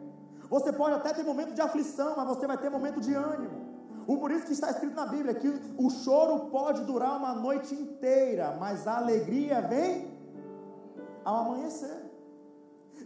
Você 0.51 0.73
pode 0.73 0.97
até 0.97 1.13
ter 1.15 1.23
momento 1.23 1.55
de 1.55 1.61
aflição, 1.61 2.15
mas 2.17 2.27
você 2.27 2.47
vai 2.47 2.59
ter 2.59 2.69
momento 2.69 3.01
de 3.01 3.15
ânimo. 3.15 3.70
O 4.07 4.19
por 4.19 4.31
isso 4.31 4.47
que 4.47 4.53
está 4.53 4.71
escrito 4.71 4.95
na 4.95 5.07
Bíblia 5.07 5.35
que 5.35 5.49
o 5.77 5.91
choro 5.91 6.51
pode 6.51 6.85
durar 6.85 7.17
uma 7.17 7.35
noite 7.35 7.75
inteira, 7.75 8.57
mas 8.59 8.87
a 8.87 8.97
alegria 8.99 9.61
vem 9.61 10.11
ao 11.25 11.37
amanhecer. 11.47 12.11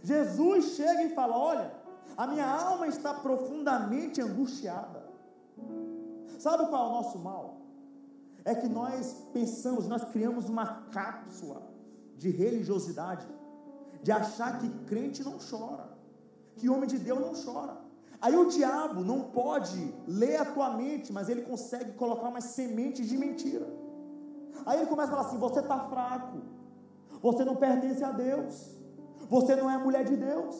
Jesus 0.03 0.75
chega 0.75 1.03
e 1.03 1.09
fala: 1.13 1.37
Olha, 1.37 1.71
a 2.17 2.27
minha 2.27 2.47
alma 2.47 2.87
está 2.87 3.13
profundamente 3.13 4.21
angustiada. 4.21 5.05
Sabe 6.39 6.67
qual 6.67 6.87
é 6.87 6.89
o 6.89 6.93
nosso 6.93 7.19
mal? 7.19 7.61
É 8.43 8.53
que 8.53 8.67
nós 8.67 9.13
pensamos, 9.33 9.87
nós 9.87 10.03
criamos 10.05 10.47
uma 10.47 10.83
cápsula 10.91 11.63
de 12.17 12.29
religiosidade, 12.29 13.27
de 14.03 14.11
achar 14.11 14.59
que 14.59 14.69
crente 14.85 15.23
não 15.23 15.37
chora, 15.37 15.89
que 16.55 16.69
homem 16.69 16.87
de 16.87 16.99
Deus 16.99 17.19
não 17.19 17.33
chora. 17.33 17.84
Aí 18.21 18.35
o 18.35 18.47
diabo 18.47 19.03
não 19.03 19.21
pode 19.21 19.93
ler 20.07 20.37
a 20.37 20.45
tua 20.45 20.69
mente, 20.71 21.11
mas 21.11 21.29
ele 21.29 21.41
consegue 21.41 21.93
colocar 21.93 22.29
umas 22.29 22.45
sementes 22.45 23.07
de 23.07 23.17
mentira. 23.17 23.67
Aí 24.65 24.79
ele 24.79 24.87
começa 24.87 25.09
a 25.09 25.15
falar 25.15 25.27
assim: 25.27 25.37
você 25.37 25.59
está 25.59 25.79
fraco, 25.79 26.39
você 27.21 27.43
não 27.43 27.55
pertence 27.55 28.03
a 28.03 28.11
Deus, 28.11 28.75
você 29.29 29.55
não 29.55 29.69
é 29.69 29.77
mulher 29.77 30.05
de 30.05 30.15
Deus, 30.15 30.55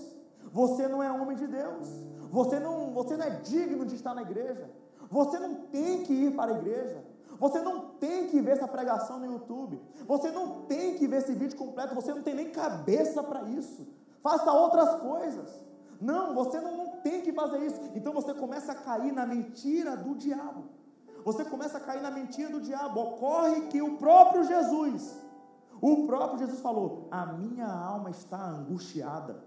você 0.52 0.88
não 0.88 1.02
é 1.02 1.12
homem 1.12 1.38
de 1.38 1.48
Deus, 1.48 1.88
você 2.32 2.60
não, 2.60 2.94
você 2.94 3.16
não 3.18 3.26
é 3.26 3.30
digno 3.42 3.86
de 3.86 3.96
estar 3.96 4.14
na 4.14 4.22
igreja, 4.22 4.70
você 5.10 5.40
não 5.40 5.56
tem 5.68 6.04
que 6.04 6.14
ir 6.14 6.36
para 6.36 6.54
a 6.54 6.58
igreja, 6.58 7.04
você 7.40 7.60
não 7.60 7.90
tem 7.96 8.28
que 8.28 8.40
ver 8.42 8.52
essa 8.52 8.68
pregação 8.68 9.20
no 9.20 9.26
YouTube, 9.26 9.82
você 10.08 10.32
não 10.32 10.64
tem 10.64 10.96
que 10.96 11.08
ver 11.08 11.18
esse 11.18 11.34
vídeo 11.34 11.58
completo, 11.58 11.96
você 11.96 12.14
não 12.14 12.22
tem 12.22 12.34
nem 12.34 12.50
cabeça 12.50 13.22
para 13.24 13.44
isso. 13.44 13.88
Faça 14.22 14.52
outras 14.52 15.02
coisas. 15.02 15.64
Não, 16.00 16.34
você 16.34 16.60
não, 16.60 16.78
não 16.78 16.85
tem 17.06 17.22
que 17.22 17.32
fazer 17.32 17.60
isso. 17.68 17.80
Então 17.94 18.12
você 18.12 18.34
começa 18.34 18.72
a 18.72 18.76
cair 18.88 19.14
na 19.14 19.28
mentira 19.28 19.96
do 19.96 20.16
diabo. 20.16 20.64
Você 21.24 21.46
começa 21.46 21.78
a 21.78 21.82
cair 21.88 22.02
na 22.02 22.10
mentira 22.10 22.50
do 22.50 22.60
diabo. 22.60 23.00
Ocorre 23.00 23.62
que 23.68 23.80
o 23.80 23.96
próprio 23.98 24.44
Jesus, 24.44 25.16
o 25.80 26.08
próprio 26.08 26.40
Jesus 26.40 26.60
falou: 26.62 27.08
A 27.12 27.28
minha 27.28 27.68
alma 27.68 28.10
está 28.10 28.44
angustiada. 28.44 29.44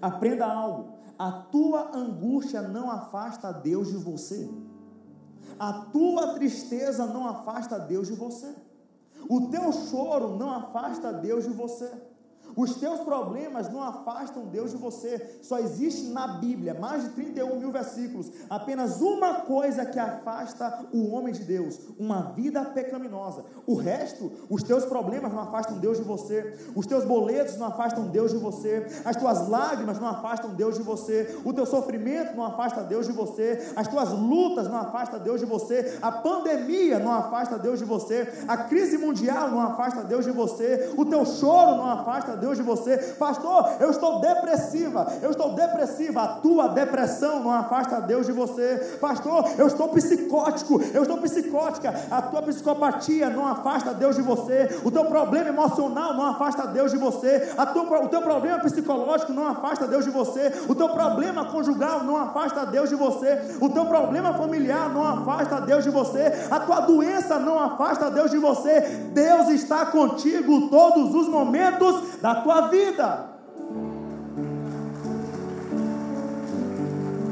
Aprenda 0.00 0.46
algo: 0.46 0.94
a 1.18 1.32
tua 1.32 1.96
angústia 1.96 2.62
não 2.62 2.88
afasta 2.88 3.52
Deus 3.52 3.88
de 3.88 3.96
você, 3.96 4.48
a 5.58 5.72
tua 5.96 6.34
tristeza 6.34 7.06
não 7.06 7.26
afasta 7.26 7.76
Deus 7.76 8.06
de 8.06 8.14
você, 8.14 8.54
o 9.28 9.48
teu 9.48 9.72
choro 9.72 10.36
não 10.36 10.50
afasta 10.50 11.12
Deus 11.12 11.42
de 11.42 11.50
você. 11.50 11.90
Os 12.56 12.76
teus 12.76 13.00
problemas 13.00 13.72
não 13.72 13.82
afastam 13.82 14.46
Deus 14.46 14.70
de 14.70 14.76
você. 14.76 15.38
Só 15.42 15.58
existe 15.58 16.08
na 16.08 16.26
Bíblia, 16.38 16.74
mais 16.74 17.02
de 17.04 17.10
31 17.10 17.58
mil 17.58 17.70
versículos, 17.70 18.30
apenas 18.48 19.00
uma 19.00 19.40
coisa 19.40 19.86
que 19.86 19.98
afasta 19.98 20.86
o 20.92 21.10
homem 21.10 21.32
de 21.32 21.44
Deus: 21.44 21.78
uma 21.98 22.32
vida 22.32 22.64
pecaminosa. 22.64 23.44
O 23.66 23.74
resto, 23.74 24.30
os 24.50 24.62
teus 24.62 24.84
problemas 24.84 25.32
não 25.32 25.40
afastam 25.40 25.78
Deus 25.78 25.98
de 25.98 26.04
você. 26.04 26.56
Os 26.74 26.86
teus 26.86 27.04
boletos 27.04 27.56
não 27.56 27.66
afastam 27.66 28.08
Deus 28.08 28.32
de 28.32 28.38
você. 28.38 28.86
As 29.04 29.16
tuas 29.16 29.48
lágrimas 29.48 29.98
não 29.98 30.08
afastam 30.08 30.54
Deus 30.54 30.76
de 30.76 30.82
você. 30.82 31.38
O 31.44 31.52
teu 31.52 31.66
sofrimento 31.66 32.36
não 32.36 32.44
afasta 32.44 32.82
Deus 32.82 33.06
de 33.06 33.12
você. 33.12 33.72
As 33.76 33.88
tuas 33.88 34.10
lutas 34.10 34.68
não 34.68 34.78
afastam 34.78 35.20
Deus 35.20 35.40
de 35.40 35.46
você. 35.46 35.98
A 36.02 36.12
pandemia 36.12 36.98
não 36.98 37.12
afasta 37.12 37.58
Deus 37.58 37.78
de 37.78 37.84
você. 37.84 38.28
A 38.46 38.56
crise 38.56 38.98
mundial 38.98 39.50
não 39.50 39.60
afasta 39.60 40.02
Deus 40.02 40.24
de 40.24 40.30
você. 40.30 40.92
O 40.96 41.04
teu 41.04 41.24
choro 41.24 41.76
não 41.76 41.90
afasta 41.90 42.36
Deus 42.42 42.56
de 42.56 42.62
você. 42.64 42.98
Pastor, 43.18 43.76
eu 43.78 43.90
estou 43.90 44.20
depressiva, 44.20 45.06
eu 45.22 45.30
estou 45.30 45.54
depressiva. 45.54 46.22
A 46.22 46.28
tua 46.28 46.68
depressão 46.68 47.38
não 47.40 47.52
afasta 47.52 48.00
Deus 48.00 48.26
de 48.26 48.32
você. 48.32 48.98
Pastor, 49.00 49.48
eu 49.56 49.68
estou 49.68 49.88
psicótico, 49.88 50.82
eu 50.92 51.02
estou 51.02 51.18
psicótica. 51.18 51.94
A 52.10 52.20
tua 52.20 52.42
psicopatia 52.42 53.30
não 53.30 53.46
afasta 53.46 53.94
Deus 53.94 54.16
de 54.16 54.22
você. 54.22 54.80
O 54.84 54.90
teu 54.90 55.04
problema 55.04 55.50
emocional 55.50 56.14
não 56.14 56.26
afasta 56.26 56.66
Deus 56.66 56.90
de 56.90 56.98
você. 56.98 57.54
A 57.56 57.62
o 57.62 58.08
teu 58.08 58.22
problema 58.22 58.58
psicológico 58.58 59.32
não 59.32 59.46
afasta 59.46 59.86
Deus 59.86 60.04
de 60.04 60.10
você. 60.10 60.52
O 60.68 60.74
teu 60.74 60.88
problema 60.88 61.44
conjugal 61.44 62.02
não 62.02 62.16
afasta 62.16 62.66
Deus 62.66 62.88
de 62.88 62.96
você. 62.96 63.40
O 63.60 63.68
teu 63.68 63.86
problema 63.86 64.34
familiar 64.34 64.92
não 64.92 65.06
afasta 65.06 65.60
Deus 65.60 65.84
de 65.84 65.90
você. 65.90 66.32
A 66.50 66.58
tua 66.58 66.80
doença 66.80 67.38
não 67.38 67.58
afasta 67.58 68.10
Deus 68.10 68.30
de 68.30 68.38
você. 68.38 68.80
Deus 69.12 69.48
está 69.48 69.86
contigo 69.86 70.68
todos 70.68 71.14
os 71.14 71.28
momentos 71.28 72.20
da 72.20 72.31
na 72.32 72.40
tua 72.40 72.68
vida. 72.68 73.28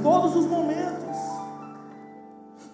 Todos 0.03 0.37
os 0.37 0.47
momentos. 0.47 1.17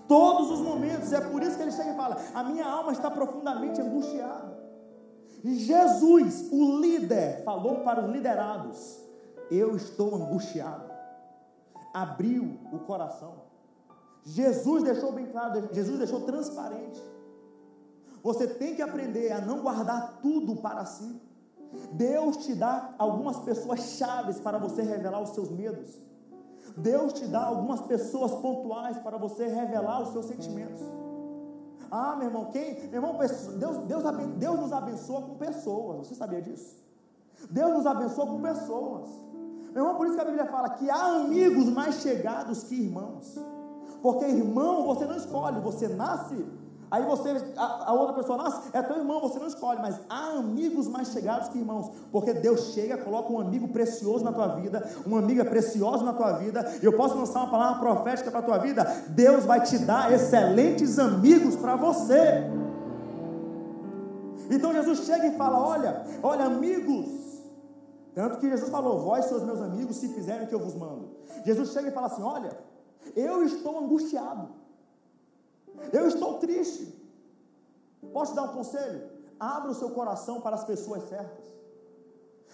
Todos 0.09 0.51
os 0.51 0.61
momentos. 0.61 1.13
É 1.13 1.21
por 1.21 1.43
isso 1.43 1.57
que 1.57 1.63
ele 1.63 1.73
chega 1.73 1.93
e 1.93 1.97
fala: 1.97 2.17
A 2.35 2.43
minha 2.43 2.67
alma 2.67 2.93
está 2.93 3.11
profundamente 3.11 3.81
angustiada. 3.81 4.57
Jesus, 5.45 6.49
o 6.51 6.81
líder, 6.81 7.45
falou 7.45 7.81
para 7.81 8.05
os 8.05 8.11
liderados: 8.11 8.99
Eu 9.51 9.77
estou 9.77 10.15
angustiado. 10.17 10.91
Abriu 11.95 12.59
o 12.73 12.81
coração. 12.81 13.47
Jesus 14.25 14.83
deixou 14.83 15.13
bem 15.13 15.27
claro, 15.27 15.69
Jesus 15.73 15.99
deixou 15.99 16.23
transparente. 16.23 17.01
Você 18.25 18.49
tem 18.49 18.75
que 18.75 18.83
aprender 18.83 19.31
a 19.31 19.41
não 19.41 19.63
guardar 19.63 20.19
tudo 20.21 20.57
para 20.57 20.85
si. 20.85 21.26
Deus 21.93 22.39
te 22.39 22.55
dá 22.55 22.95
algumas 22.99 23.39
pessoas 23.41 23.81
chaves 23.99 24.39
para 24.41 24.59
você 24.59 24.83
revelar 24.83 25.21
os 25.21 25.31
seus 25.31 25.51
medos. 25.51 26.01
Deus 26.77 27.13
te 27.15 27.27
dá 27.27 27.45
algumas 27.45 27.81
pessoas 27.83 28.33
pontuais 28.35 28.99
para 28.99 29.17
você 29.17 29.47
revelar 29.47 30.03
os 30.03 30.11
seus 30.11 30.27
sentimentos. 30.27 30.81
Ah, 31.91 32.17
meu 32.17 32.29
irmão, 32.29 32.47
quem? 32.47 32.89
Meu 32.89 33.03
irmão, 33.03 33.17
Deus, 33.59 33.77
Deus, 33.79 34.03
Deus 34.37 34.61
nos 34.61 34.73
abençoa 34.73 35.23
com 35.23 35.37
pessoas. 35.37 36.07
Você 36.07 36.15
sabia 36.15 36.43
disso? 36.43 36.77
Deus 37.51 37.75
nos 37.75 37.87
abençoa 37.87 38.27
com 38.27 38.41
pessoas. 38.43 39.09
Meu 39.73 39.85
irmão, 39.85 39.97
por 39.97 40.07
isso 40.07 40.17
que 40.17 40.23
a 40.23 40.25
Bíblia 40.25 40.47
fala 40.47 40.71
que 40.71 40.91
há 40.91 41.17
amigos 41.17 41.67
mais 41.67 41.97
chegados 41.97 42.65
que 42.65 42.75
irmãos. 42.75 43.39
Porque 44.03 44.25
irmão 44.25 44.85
você 44.85 45.05
não 45.05 45.17
escolhe, 45.17 45.61
você 45.61 45.89
nasce 45.89 46.45
Aí 46.91 47.05
você, 47.05 47.31
a, 47.57 47.91
a, 47.91 47.93
outra 47.93 48.15
pessoa, 48.15 48.39
nossa, 48.39 48.63
é 48.73 48.81
teu 48.81 48.97
irmão, 48.97 49.21
você 49.21 49.39
não 49.39 49.49
escolhe, 49.49 49.81
mas 49.81 49.99
há 50.09 50.39
amigos 50.39 50.87
mais 50.87 51.09
chegados 51.09 51.49
que 51.49 51.59
irmãos, 51.59 51.91
porque 52.13 52.33
Deus 52.33 52.73
chega, 52.73 52.97
coloca 52.97 53.33
um 53.33 53.41
amigo 53.41 53.69
precioso 53.69 54.25
na 54.25 54.33
tua 54.33 54.49
vida, 54.49 54.89
uma 55.05 55.19
amiga 55.19 55.45
preciosa 55.45 56.05
na 56.05 56.13
tua 56.13 56.33
vida, 56.33 56.79
eu 56.81 56.93
posso 56.93 57.17
lançar 57.17 57.41
uma 57.41 57.51
palavra 57.51 57.81
profética 57.81 58.31
para 58.31 58.41
a 58.41 58.43
tua 58.43 58.59
vida, 58.59 58.85
Deus 59.09 59.45
vai 59.45 59.61
te 59.63 59.79
dar 59.79 60.13
excelentes 60.13 60.99
amigos 60.99 61.57
para 61.57 61.75
você. 61.75 62.45
Então 64.49 64.73
Jesus 64.73 65.01
chega 65.01 65.27
e 65.27 65.37
fala: 65.37 65.59
Olha, 65.61 66.05
olha, 66.23 66.45
amigos, 66.45 67.43
tanto 68.15 68.39
que 68.39 68.49
Jesus 68.49 68.71
falou: 68.71 69.01
Vós 69.01 69.25
sois 69.25 69.43
meus 69.43 69.61
amigos, 69.61 69.97
se 69.97 70.09
fizerem 70.09 70.45
o 70.45 70.49
que 70.49 70.55
eu 70.55 70.61
vos 70.61 70.75
mando. 70.75 71.11
Jesus 71.45 71.73
chega 71.73 71.89
e 71.89 71.93
fala 71.93 72.07
assim: 72.07 72.23
Olha, 72.23 72.57
eu 73.15 73.43
estou 73.43 73.79
angustiado. 73.79 74.66
Eu 75.93 76.07
estou 76.09 76.39
triste. 76.39 76.95
Posso 78.13 78.35
dar 78.35 78.45
um 78.45 78.55
conselho? 78.55 79.03
Abra 79.39 79.71
o 79.71 79.75
seu 79.75 79.91
coração 79.91 80.41
para 80.41 80.57
as 80.57 80.65
pessoas 80.65 81.09
certas. 81.09 81.45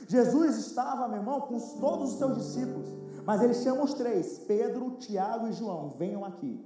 Jesus 0.09 0.57
estava, 0.57 1.07
meu 1.07 1.19
irmão, 1.19 1.41
com 1.43 1.59
todos 1.79 2.12
os 2.12 2.19
seus 2.19 2.37
discípulos, 2.37 2.88
mas 3.25 3.43
ele 3.43 3.55
chama 3.55 3.85
os 3.85 3.95
três: 3.95 4.38
Pedro, 4.41 4.93
Tiago 4.99 5.47
e 5.49 5.52
João. 5.52 5.91
Venham 5.91 6.25
aqui. 6.25 6.64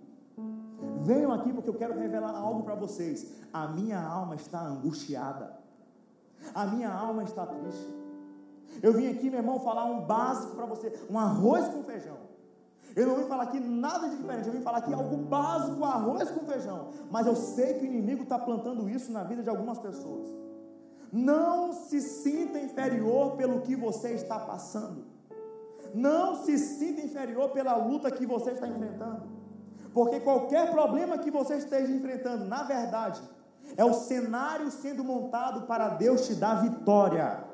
Venham 1.03 1.33
aqui 1.33 1.53
porque 1.53 1.69
eu 1.69 1.75
quero 1.75 1.99
revelar 1.99 2.37
algo 2.37 2.63
para 2.63 2.75
vocês. 2.75 3.33
A 3.53 3.69
minha 3.69 4.01
alma 4.01 4.35
está 4.35 4.61
angustiada. 4.61 5.59
A 6.55 6.67
minha 6.67 6.93
alma 6.93 7.23
está 7.25 7.47
triste. 7.47 7.95
Eu 8.83 8.93
vim 8.93 9.09
aqui, 9.09 9.31
meu 9.31 9.41
irmão, 9.41 9.61
falar 9.61 9.85
um 9.85 10.01
básico 10.03 10.55
para 10.55 10.67
você: 10.67 10.93
um 11.11 11.19
arroz 11.19 11.69
com 11.69 11.83
feijão. 11.83 12.17
Eu 12.95 13.07
não 13.07 13.17
vim 13.17 13.25
falar 13.25 13.45
aqui 13.45 13.61
nada 13.61 14.09
de 14.09 14.17
diferente, 14.17 14.47
eu 14.47 14.53
vim 14.53 14.61
falar 14.61 14.79
aqui 14.79 14.93
algo 14.93 15.17
básico, 15.17 15.85
arroz 15.85 16.31
com 16.31 16.47
feijão. 16.47 16.91
Mas 17.11 17.27
eu 17.27 17.37
sei 17.37 17.75
que 17.75 17.85
o 17.85 17.87
inimigo 17.87 18.23
está 18.23 18.39
plantando 18.39 18.89
isso 18.89 19.13
na 19.13 19.23
vida 19.25 19.43
de 19.43 19.51
algumas 19.51 19.79
pessoas. 19.79 20.29
Não 21.13 21.73
se 21.73 22.01
sinta 22.01 22.59
inferior 22.59 23.37
pelo 23.37 23.61
que 23.61 23.77
você 23.77 24.11
está 24.11 24.39
passando. 24.39 25.05
Não 25.95 26.45
se 26.45 26.59
sinta 26.59 27.01
inferior 27.01 27.51
pela 27.51 27.77
luta 27.77 28.11
que 28.11 28.27
você 28.27 28.51
está 28.51 28.67
enfrentando. 28.67 29.23
Porque 29.95 30.21
qualquer 30.21 30.71
problema 30.71 31.17
que 31.17 31.31
você 31.31 31.57
esteja 31.57 31.91
enfrentando, 31.91 32.45
na 32.45 32.65
verdade, 32.65 33.23
é 33.77 33.85
o 33.85 33.95
cenário 33.95 34.71
sendo 34.71 35.03
montado 35.03 35.63
para 35.63 35.89
Deus 35.89 36.27
te 36.27 36.35
dar 36.35 36.63
vitória. 36.63 37.46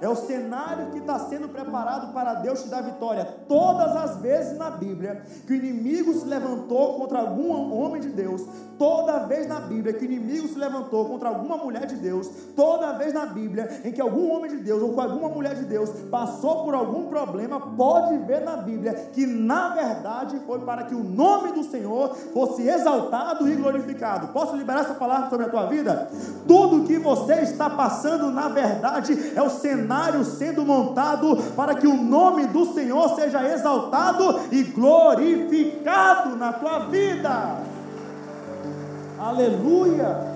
É 0.00 0.08
o 0.08 0.16
cenário 0.16 0.90
que 0.90 0.98
está 0.98 1.18
sendo 1.18 1.48
preparado 1.48 2.12
para 2.14 2.34
Deus 2.34 2.62
te 2.62 2.68
dar 2.68 2.82
vitória. 2.82 3.24
Todas 3.46 3.94
as 3.94 4.16
vezes 4.16 4.56
na 4.56 4.70
Bíblia 4.70 5.22
que 5.46 5.52
o 5.52 5.56
inimigo 5.56 6.14
se 6.14 6.24
levantou 6.24 6.94
contra 6.94 7.18
algum 7.18 7.74
homem 7.74 8.00
de 8.00 8.08
Deus, 8.08 8.42
toda 8.78 9.26
vez 9.26 9.46
na 9.46 9.60
Bíblia 9.60 9.92
que 9.92 10.06
o 10.06 10.10
inimigo 10.10 10.48
se 10.48 10.58
levantou 10.58 11.04
contra 11.04 11.28
alguma 11.28 11.58
mulher 11.58 11.84
de 11.86 11.96
Deus, 11.96 12.30
toda 12.56 12.94
vez 12.94 13.12
na 13.12 13.26
Bíblia 13.26 13.82
em 13.84 13.92
que 13.92 14.00
algum 14.00 14.32
homem 14.32 14.50
de 14.50 14.56
Deus 14.58 14.82
ou 14.82 14.98
alguma 14.98 15.28
mulher 15.28 15.54
de 15.54 15.64
Deus 15.64 15.90
passou 16.10 16.64
por 16.64 16.74
algum 16.74 17.08
problema, 17.08 17.60
pode 17.60 18.16
ver 18.18 18.40
na 18.40 18.56
Bíblia 18.56 18.94
que 19.12 19.26
na 19.26 19.68
verdade 19.74 20.40
foi 20.46 20.60
para 20.60 20.84
que 20.84 20.94
o 20.94 21.04
nome 21.04 21.52
do 21.52 21.64
Senhor 21.64 22.14
fosse 22.32 22.66
exaltado 22.66 23.46
e 23.46 23.54
glorificado. 23.54 24.28
Posso 24.28 24.56
liberar 24.56 24.80
essa 24.80 24.94
palavra 24.94 25.28
sobre 25.28 25.44
a 25.44 25.50
tua 25.50 25.66
vida? 25.66 26.08
Tudo 26.46 26.86
que 26.86 26.98
você 26.98 27.34
está 27.42 27.68
passando, 27.68 28.30
na 28.30 28.48
verdade, 28.48 29.32
é 29.36 29.42
o 29.42 29.50
cenário 29.50 29.89
sendo 30.24 30.64
montado 30.64 31.36
para 31.56 31.74
que 31.74 31.86
o 31.86 31.96
nome 31.96 32.46
do 32.46 32.72
Senhor 32.72 33.14
seja 33.14 33.42
exaltado 33.52 34.40
e 34.52 34.62
glorificado 34.62 36.36
na 36.36 36.52
tua 36.52 36.80
vida. 36.86 37.58
Aleluia! 39.18 40.30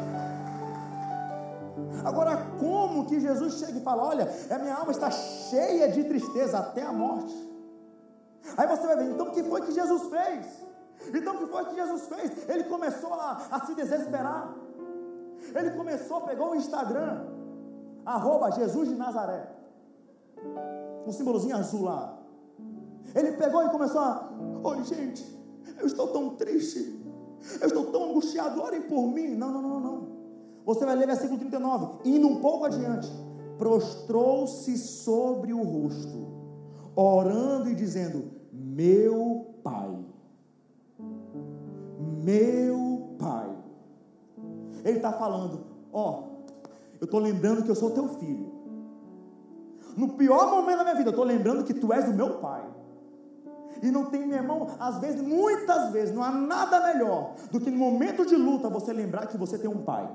Agora, 2.04 2.36
como 2.58 3.06
que 3.06 3.18
Jesus 3.18 3.58
chega 3.58 3.78
e 3.78 3.82
fala: 3.82 4.04
Olha, 4.04 4.28
a 4.50 4.58
minha 4.58 4.74
alma 4.74 4.92
está 4.92 5.10
cheia 5.10 5.88
de 5.90 6.04
tristeza 6.04 6.58
até 6.58 6.82
a 6.82 6.92
morte? 6.92 7.34
Aí 8.56 8.66
você 8.66 8.86
vai 8.86 8.96
ver, 8.96 9.10
então 9.10 9.28
o 9.28 9.30
que 9.30 9.42
foi 9.42 9.62
que 9.62 9.72
Jesus 9.72 10.02
fez? 10.10 10.46
Então 11.14 11.34
o 11.34 11.38
que 11.38 11.46
foi 11.46 11.64
que 11.64 11.74
Jesus 11.74 12.06
fez? 12.06 12.48
Ele 12.48 12.64
começou 12.64 13.14
a, 13.14 13.40
a 13.50 13.60
se 13.66 13.74
desesperar. 13.74 14.52
Ele 15.54 15.70
começou, 15.70 16.20
pegou 16.22 16.52
o 16.52 16.54
Instagram, 16.54 17.24
arroba 18.04 18.50
Jesus 18.50 18.88
de 18.88 18.94
Nazaré, 18.94 19.50
um 21.06 21.12
símbolozinho 21.12 21.56
azul 21.56 21.82
lá. 21.84 22.18
Ele 23.14 23.32
pegou 23.32 23.62
e 23.64 23.68
começou 23.70 24.00
a, 24.00 24.30
oi 24.62 24.82
gente, 24.84 25.24
eu 25.78 25.86
estou 25.86 26.08
tão 26.08 26.30
triste, 26.30 27.02
eu 27.60 27.66
estou 27.66 27.86
tão 27.86 28.10
angustiado, 28.10 28.60
orem 28.60 28.82
por 28.82 29.06
mim. 29.06 29.34
Não, 29.34 29.52
não, 29.52 29.62
não, 29.62 29.80
não. 29.80 30.14
Você 30.64 30.84
vai 30.84 30.96
ler 30.96 31.06
versículo 31.06 31.38
39, 31.38 32.08
indo 32.08 32.26
um 32.26 32.40
pouco 32.40 32.64
adiante. 32.64 33.10
Prostrou-se 33.58 34.76
sobre 34.78 35.52
o 35.52 35.62
rosto, 35.62 36.26
orando 36.96 37.68
e 37.68 37.74
dizendo: 37.74 38.32
Meu 38.52 39.54
Pai, 39.62 39.96
meu 42.24 43.14
Pai. 43.18 43.50
Ele 44.84 44.96
está 44.96 45.12
falando: 45.12 45.60
Ó, 45.92 46.33
eu 47.04 47.06
estou 47.06 47.20
lembrando 47.20 47.62
que 47.62 47.70
eu 47.70 47.74
sou 47.74 47.90
teu 47.90 48.08
filho. 48.08 48.52
No 49.96 50.14
pior 50.14 50.50
momento 50.50 50.78
da 50.78 50.84
minha 50.84 50.96
vida, 50.96 51.08
eu 51.08 51.12
estou 51.12 51.24
lembrando 51.24 51.64
que 51.64 51.74
tu 51.74 51.92
és 51.92 52.08
o 52.08 52.14
meu 52.14 52.38
Pai. 52.38 52.64
E 53.82 53.90
não 53.90 54.06
tem, 54.06 54.26
meu 54.26 54.38
irmão, 54.38 54.68
às 54.78 54.98
vezes, 54.98 55.20
muitas 55.20 55.90
vezes, 55.90 56.14
não 56.14 56.22
há 56.22 56.30
nada 56.30 56.80
melhor 56.92 57.34
do 57.50 57.60
que 57.60 57.70
no 57.70 57.76
momento 57.76 58.24
de 58.24 58.34
luta 58.34 58.70
você 58.70 58.92
lembrar 58.92 59.26
que 59.26 59.36
você 59.36 59.58
tem 59.58 59.68
um 59.68 59.82
pai. 59.82 60.08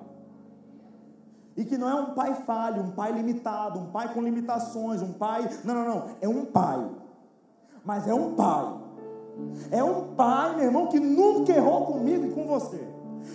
E 1.55 1.65
que 1.65 1.77
não 1.77 1.89
é 1.89 1.93
um 1.93 2.13
pai 2.13 2.33
falho, 2.33 2.81
um 2.81 2.91
pai 2.91 3.11
limitado, 3.11 3.79
um 3.79 3.91
pai 3.91 4.11
com 4.13 4.21
limitações, 4.21 5.01
um 5.01 5.13
pai. 5.13 5.47
Não, 5.63 5.75
não, 5.75 5.85
não. 5.85 6.05
É 6.21 6.27
um 6.27 6.45
pai. 6.45 6.89
Mas 7.83 8.07
é 8.07 8.13
um 8.13 8.33
pai. 8.33 8.75
É 9.69 9.83
um 9.83 10.15
pai, 10.15 10.55
meu 10.55 10.65
irmão, 10.65 10.87
que 10.87 10.99
nunca 10.99 11.51
errou 11.51 11.85
comigo 11.85 12.25
e 12.25 12.31
com 12.31 12.47
você. 12.47 12.81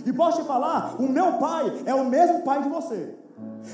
E 0.04 0.12
posso 0.12 0.42
te 0.42 0.46
falar, 0.46 0.96
o 0.98 1.08
meu 1.08 1.34
pai 1.34 1.82
é 1.84 1.94
o 1.94 2.04
mesmo 2.04 2.42
pai 2.42 2.62
de 2.62 2.68
você. 2.68 3.14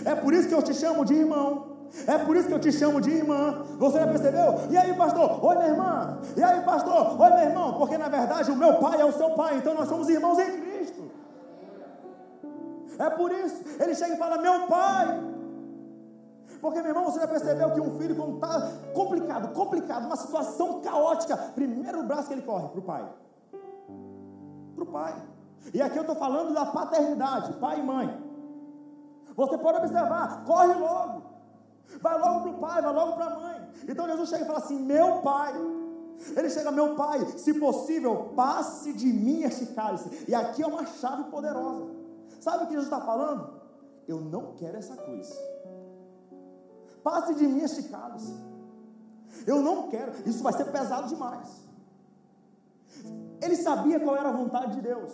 É 0.04 0.14
por 0.14 0.32
isso 0.32 0.48
que 0.48 0.54
eu 0.54 0.62
te 0.62 0.74
chamo 0.74 1.04
de 1.04 1.14
irmão. 1.14 1.70
É 2.06 2.18
por 2.18 2.36
isso 2.36 2.46
que 2.46 2.54
eu 2.54 2.60
te 2.60 2.72
chamo 2.72 3.00
de 3.00 3.10
irmã. 3.10 3.64
Você 3.78 3.98
já 3.98 4.06
percebeu? 4.06 4.60
E 4.70 4.76
aí, 4.76 4.94
pastor? 4.94 5.44
Oi, 5.44 5.56
minha 5.56 5.68
irmã. 5.68 6.18
E 6.36 6.42
aí, 6.42 6.60
pastor? 6.62 7.20
Oi, 7.20 7.30
meu 7.30 7.38
irmão. 7.38 7.74
Porque 7.74 7.98
na 7.98 8.08
verdade 8.08 8.50
o 8.50 8.56
meu 8.56 8.74
pai 8.74 9.00
é 9.00 9.04
o 9.04 9.12
seu 9.12 9.30
pai. 9.30 9.56
Então 9.56 9.74
nós 9.74 9.88
somos 9.88 10.08
irmãos 10.08 10.38
em 10.38 10.60
Cristo. 10.60 11.10
É 12.98 13.10
por 13.10 13.32
isso. 13.32 13.64
Ele 13.80 13.94
chega 13.94 14.14
e 14.14 14.18
fala: 14.18 14.38
Meu 14.38 14.66
pai. 14.66 15.30
Porque, 16.60 16.82
meu 16.82 16.90
irmão, 16.90 17.06
você 17.06 17.18
já 17.18 17.26
percebeu 17.26 17.70
que 17.70 17.80
um 17.80 17.98
filho, 17.98 18.14
quando 18.14 18.34
está 18.34 18.70
complicado, 18.92 19.54
complicado, 19.54 20.04
uma 20.04 20.16
situação 20.16 20.80
caótica, 20.82 21.34
primeiro 21.54 22.02
braço 22.02 22.28
que 22.28 22.34
ele 22.34 22.42
corre 22.42 22.68
para 22.68 22.78
o 22.78 22.82
pai. 22.82 23.08
Para 24.74 24.84
o 24.84 24.86
pai. 24.86 25.14
E 25.72 25.80
aqui 25.80 25.96
eu 25.96 26.02
estou 26.02 26.16
falando 26.16 26.52
da 26.52 26.66
paternidade, 26.66 27.54
pai 27.54 27.80
e 27.80 27.82
mãe. 27.82 28.29
Você 29.40 29.56
pode 29.56 29.78
observar, 29.78 30.44
corre 30.44 30.74
logo. 30.74 31.22
Vai 32.00 32.18
logo 32.18 32.40
para 32.42 32.50
o 32.50 32.58
pai, 32.58 32.82
vai 32.82 32.92
logo 32.92 33.12
para 33.14 33.24
a 33.24 33.40
mãe. 33.40 33.68
Então 33.88 34.06
Jesus 34.06 34.28
chega 34.28 34.44
e 34.44 34.46
fala 34.46 34.58
assim: 34.58 34.78
Meu 34.78 35.22
pai. 35.22 35.54
Ele 36.36 36.50
chega, 36.50 36.70
meu 36.70 36.94
pai, 36.96 37.24
se 37.38 37.54
possível, 37.54 38.34
passe 38.36 38.92
de 38.92 39.06
mim 39.06 39.42
este 39.42 39.64
cálice. 39.68 40.26
E 40.28 40.34
aqui 40.34 40.62
é 40.62 40.66
uma 40.66 40.84
chave 40.84 41.24
poderosa. 41.30 41.86
Sabe 42.38 42.64
o 42.64 42.66
que 42.66 42.74
Jesus 42.74 42.92
está 42.92 43.00
falando? 43.00 43.54
Eu 44.06 44.20
não 44.20 44.52
quero 44.52 44.76
essa 44.76 44.94
cruz. 44.96 45.32
Passe 47.02 47.34
de 47.34 47.46
mim 47.46 47.62
este 47.62 47.84
cálice. 47.84 48.34
Eu 49.46 49.62
não 49.62 49.88
quero. 49.88 50.12
Isso 50.28 50.42
vai 50.42 50.52
ser 50.52 50.66
pesado 50.66 51.08
demais. 51.08 51.48
Ele 53.40 53.56
sabia 53.56 53.98
qual 53.98 54.14
era 54.14 54.28
a 54.28 54.32
vontade 54.32 54.74
de 54.74 54.82
Deus. 54.82 55.12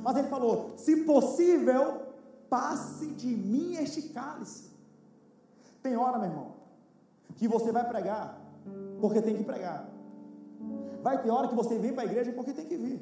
Mas 0.00 0.16
ele 0.16 0.28
falou: 0.28 0.74
se 0.76 0.98
possível, 0.98 2.07
passe 2.48 3.06
de 3.06 3.28
mim 3.28 3.76
este 3.76 4.02
cálice. 4.10 4.70
Tem 5.82 5.96
hora, 5.96 6.18
meu 6.18 6.28
irmão, 6.28 6.52
que 7.36 7.46
você 7.46 7.70
vai 7.70 7.86
pregar 7.88 8.38
porque 9.00 9.22
tem 9.22 9.36
que 9.36 9.44
pregar. 9.44 9.88
Vai 11.02 11.22
ter 11.22 11.30
hora 11.30 11.48
que 11.48 11.54
você 11.54 11.78
vem 11.78 11.92
para 11.92 12.02
a 12.02 12.06
igreja 12.06 12.32
porque 12.32 12.52
tem 12.52 12.66
que 12.66 12.76
vir. 12.76 12.98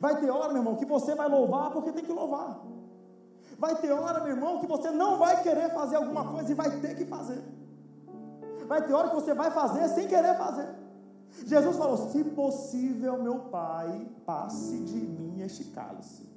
Vai 0.00 0.20
ter 0.20 0.30
hora, 0.30 0.48
meu 0.48 0.58
irmão, 0.58 0.76
que 0.76 0.84
você 0.84 1.14
vai 1.14 1.28
louvar 1.28 1.70
porque 1.70 1.92
tem 1.92 2.04
que 2.04 2.12
louvar. 2.12 2.60
Vai 3.58 3.74
ter 3.76 3.90
hora, 3.90 4.20
meu 4.20 4.34
irmão, 4.36 4.60
que 4.60 4.66
você 4.66 4.90
não 4.90 5.18
vai 5.18 5.42
querer 5.42 5.70
fazer 5.70 5.96
alguma 5.96 6.24
coisa 6.30 6.50
e 6.50 6.54
vai 6.54 6.70
ter 6.80 6.94
que 6.96 7.04
fazer. 7.04 7.42
Vai 8.66 8.86
ter 8.86 8.92
hora 8.92 9.08
que 9.08 9.14
você 9.14 9.34
vai 9.34 9.50
fazer 9.50 9.88
sem 9.88 10.06
querer 10.06 10.36
fazer. 10.36 10.68
Jesus 11.44 11.76
falou: 11.76 12.10
Se 12.10 12.22
possível, 12.24 13.22
meu 13.22 13.40
Pai, 13.40 14.08
passe 14.26 14.78
de 14.78 14.98
mim 14.98 15.40
este 15.40 15.64
cálice. 15.64 16.28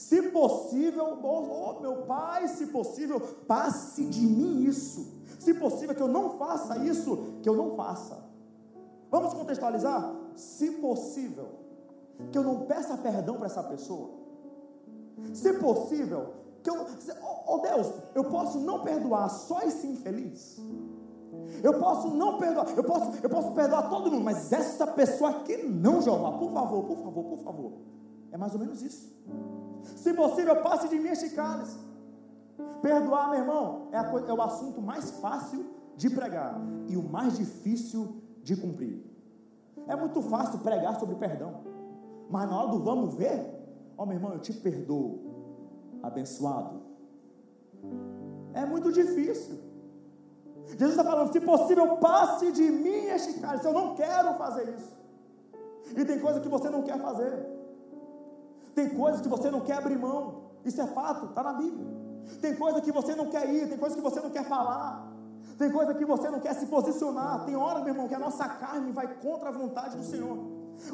Se 0.00 0.22
possível, 0.30 1.18
oh, 1.22 1.76
oh, 1.76 1.80
meu 1.82 2.06
Pai, 2.06 2.48
se 2.48 2.68
possível, 2.68 3.20
passe 3.46 4.02
de 4.06 4.22
mim 4.22 4.62
isso. 4.62 5.12
Se 5.38 5.52
possível 5.52 5.94
que 5.94 6.00
eu 6.00 6.08
não 6.08 6.38
faça 6.38 6.78
isso, 6.78 7.34
que 7.42 7.46
eu 7.46 7.54
não 7.54 7.76
faça. 7.76 8.16
Vamos 9.10 9.34
contextualizar? 9.34 10.10
Se 10.34 10.70
possível, 10.70 11.48
que 12.32 12.38
eu 12.38 12.42
não 12.42 12.62
peça 12.62 12.96
perdão 12.96 13.36
para 13.36 13.44
essa 13.44 13.62
pessoa. 13.62 14.08
Se 15.34 15.52
possível, 15.58 16.32
que 16.62 16.70
eu, 16.70 16.86
oh, 17.22 17.56
oh 17.56 17.58
Deus, 17.58 17.92
eu 18.14 18.24
posso 18.24 18.58
não 18.58 18.80
perdoar 18.80 19.28
só 19.28 19.60
esse 19.60 19.86
infeliz. 19.86 20.58
Eu 21.62 21.78
posso 21.78 22.08
não 22.08 22.38
perdoar, 22.38 22.70
eu 22.74 22.84
posso, 22.84 23.12
eu 23.22 23.28
posso 23.28 23.50
perdoar 23.50 23.90
todo 23.90 24.10
mundo, 24.10 24.24
mas 24.24 24.50
essa 24.50 24.86
pessoa 24.86 25.28
aqui 25.28 25.58
não, 25.58 26.00
Jeová, 26.00 26.32
por 26.38 26.50
favor, 26.52 26.84
por 26.84 26.96
favor, 26.96 27.24
por 27.24 27.38
favor. 27.40 27.99
É 28.32 28.36
mais 28.36 28.54
ou 28.54 28.60
menos 28.60 28.82
isso. 28.82 29.12
Se 29.82 30.12
possível, 30.14 30.62
passe 30.62 30.88
de 30.88 30.98
mim 30.98 31.08
este 31.08 31.30
cálice. 31.30 31.78
Perdoar, 32.82 33.30
meu 33.30 33.40
irmão, 33.40 33.88
é, 33.92 33.98
a, 33.98 34.02
é 34.02 34.32
o 34.32 34.42
assunto 34.42 34.80
mais 34.80 35.10
fácil 35.12 35.66
de 35.96 36.08
pregar 36.10 36.60
e 36.88 36.96
o 36.96 37.02
mais 37.02 37.36
difícil 37.36 38.22
de 38.42 38.56
cumprir. 38.56 39.04
É 39.86 39.96
muito 39.96 40.22
fácil 40.22 40.58
pregar 40.60 40.98
sobre 40.98 41.16
perdão, 41.16 41.62
mas 42.28 42.48
na 42.48 42.58
hora 42.58 42.70
do 42.70 42.78
vamos 42.78 43.14
ver, 43.14 43.44
ó 43.96 44.06
meu 44.06 44.16
irmão, 44.16 44.32
eu 44.32 44.38
te 44.38 44.52
perdoo, 44.52 45.18
abençoado. 46.02 46.80
É 48.54 48.64
muito 48.64 48.92
difícil. 48.92 49.58
Jesus 50.66 50.90
está 50.90 51.04
falando, 51.04 51.32
se 51.32 51.40
possível, 51.40 51.96
passe 51.96 52.52
de 52.52 52.70
mim 52.70 53.06
este 53.06 53.40
cálice. 53.40 53.66
Eu 53.66 53.72
não 53.72 53.94
quero 53.94 54.34
fazer 54.34 54.68
isso. 54.76 54.98
E 55.96 56.04
tem 56.04 56.18
coisa 56.20 56.40
que 56.40 56.48
você 56.48 56.70
não 56.70 56.82
quer 56.82 56.98
fazer. 57.00 57.59
Tem 58.74 58.88
coisas 58.90 59.20
que 59.20 59.28
você 59.28 59.50
não 59.50 59.60
quer 59.60 59.78
abrir 59.78 59.98
mão. 59.98 60.50
Isso 60.64 60.80
é 60.80 60.86
fato, 60.86 61.26
está 61.26 61.42
na 61.42 61.54
Bíblia. 61.54 61.86
Tem 62.40 62.54
coisa 62.54 62.80
que 62.80 62.92
você 62.92 63.14
não 63.14 63.26
quer 63.26 63.52
ir, 63.52 63.68
tem 63.68 63.78
coisa 63.78 63.96
que 63.96 64.02
você 64.02 64.20
não 64.20 64.30
quer 64.30 64.44
falar. 64.44 65.10
Tem 65.58 65.70
coisa 65.70 65.92
que 65.94 66.04
você 66.04 66.30
não 66.30 66.40
quer 66.40 66.54
se 66.54 66.66
posicionar. 66.66 67.44
Tem 67.44 67.56
hora, 67.56 67.80
meu 67.80 67.92
irmão, 67.92 68.08
que 68.08 68.14
a 68.14 68.18
nossa 68.18 68.48
carne 68.48 68.92
vai 68.92 69.06
contra 69.16 69.50
a 69.50 69.52
vontade 69.52 69.96
do 69.96 70.02
Senhor. 70.02 70.38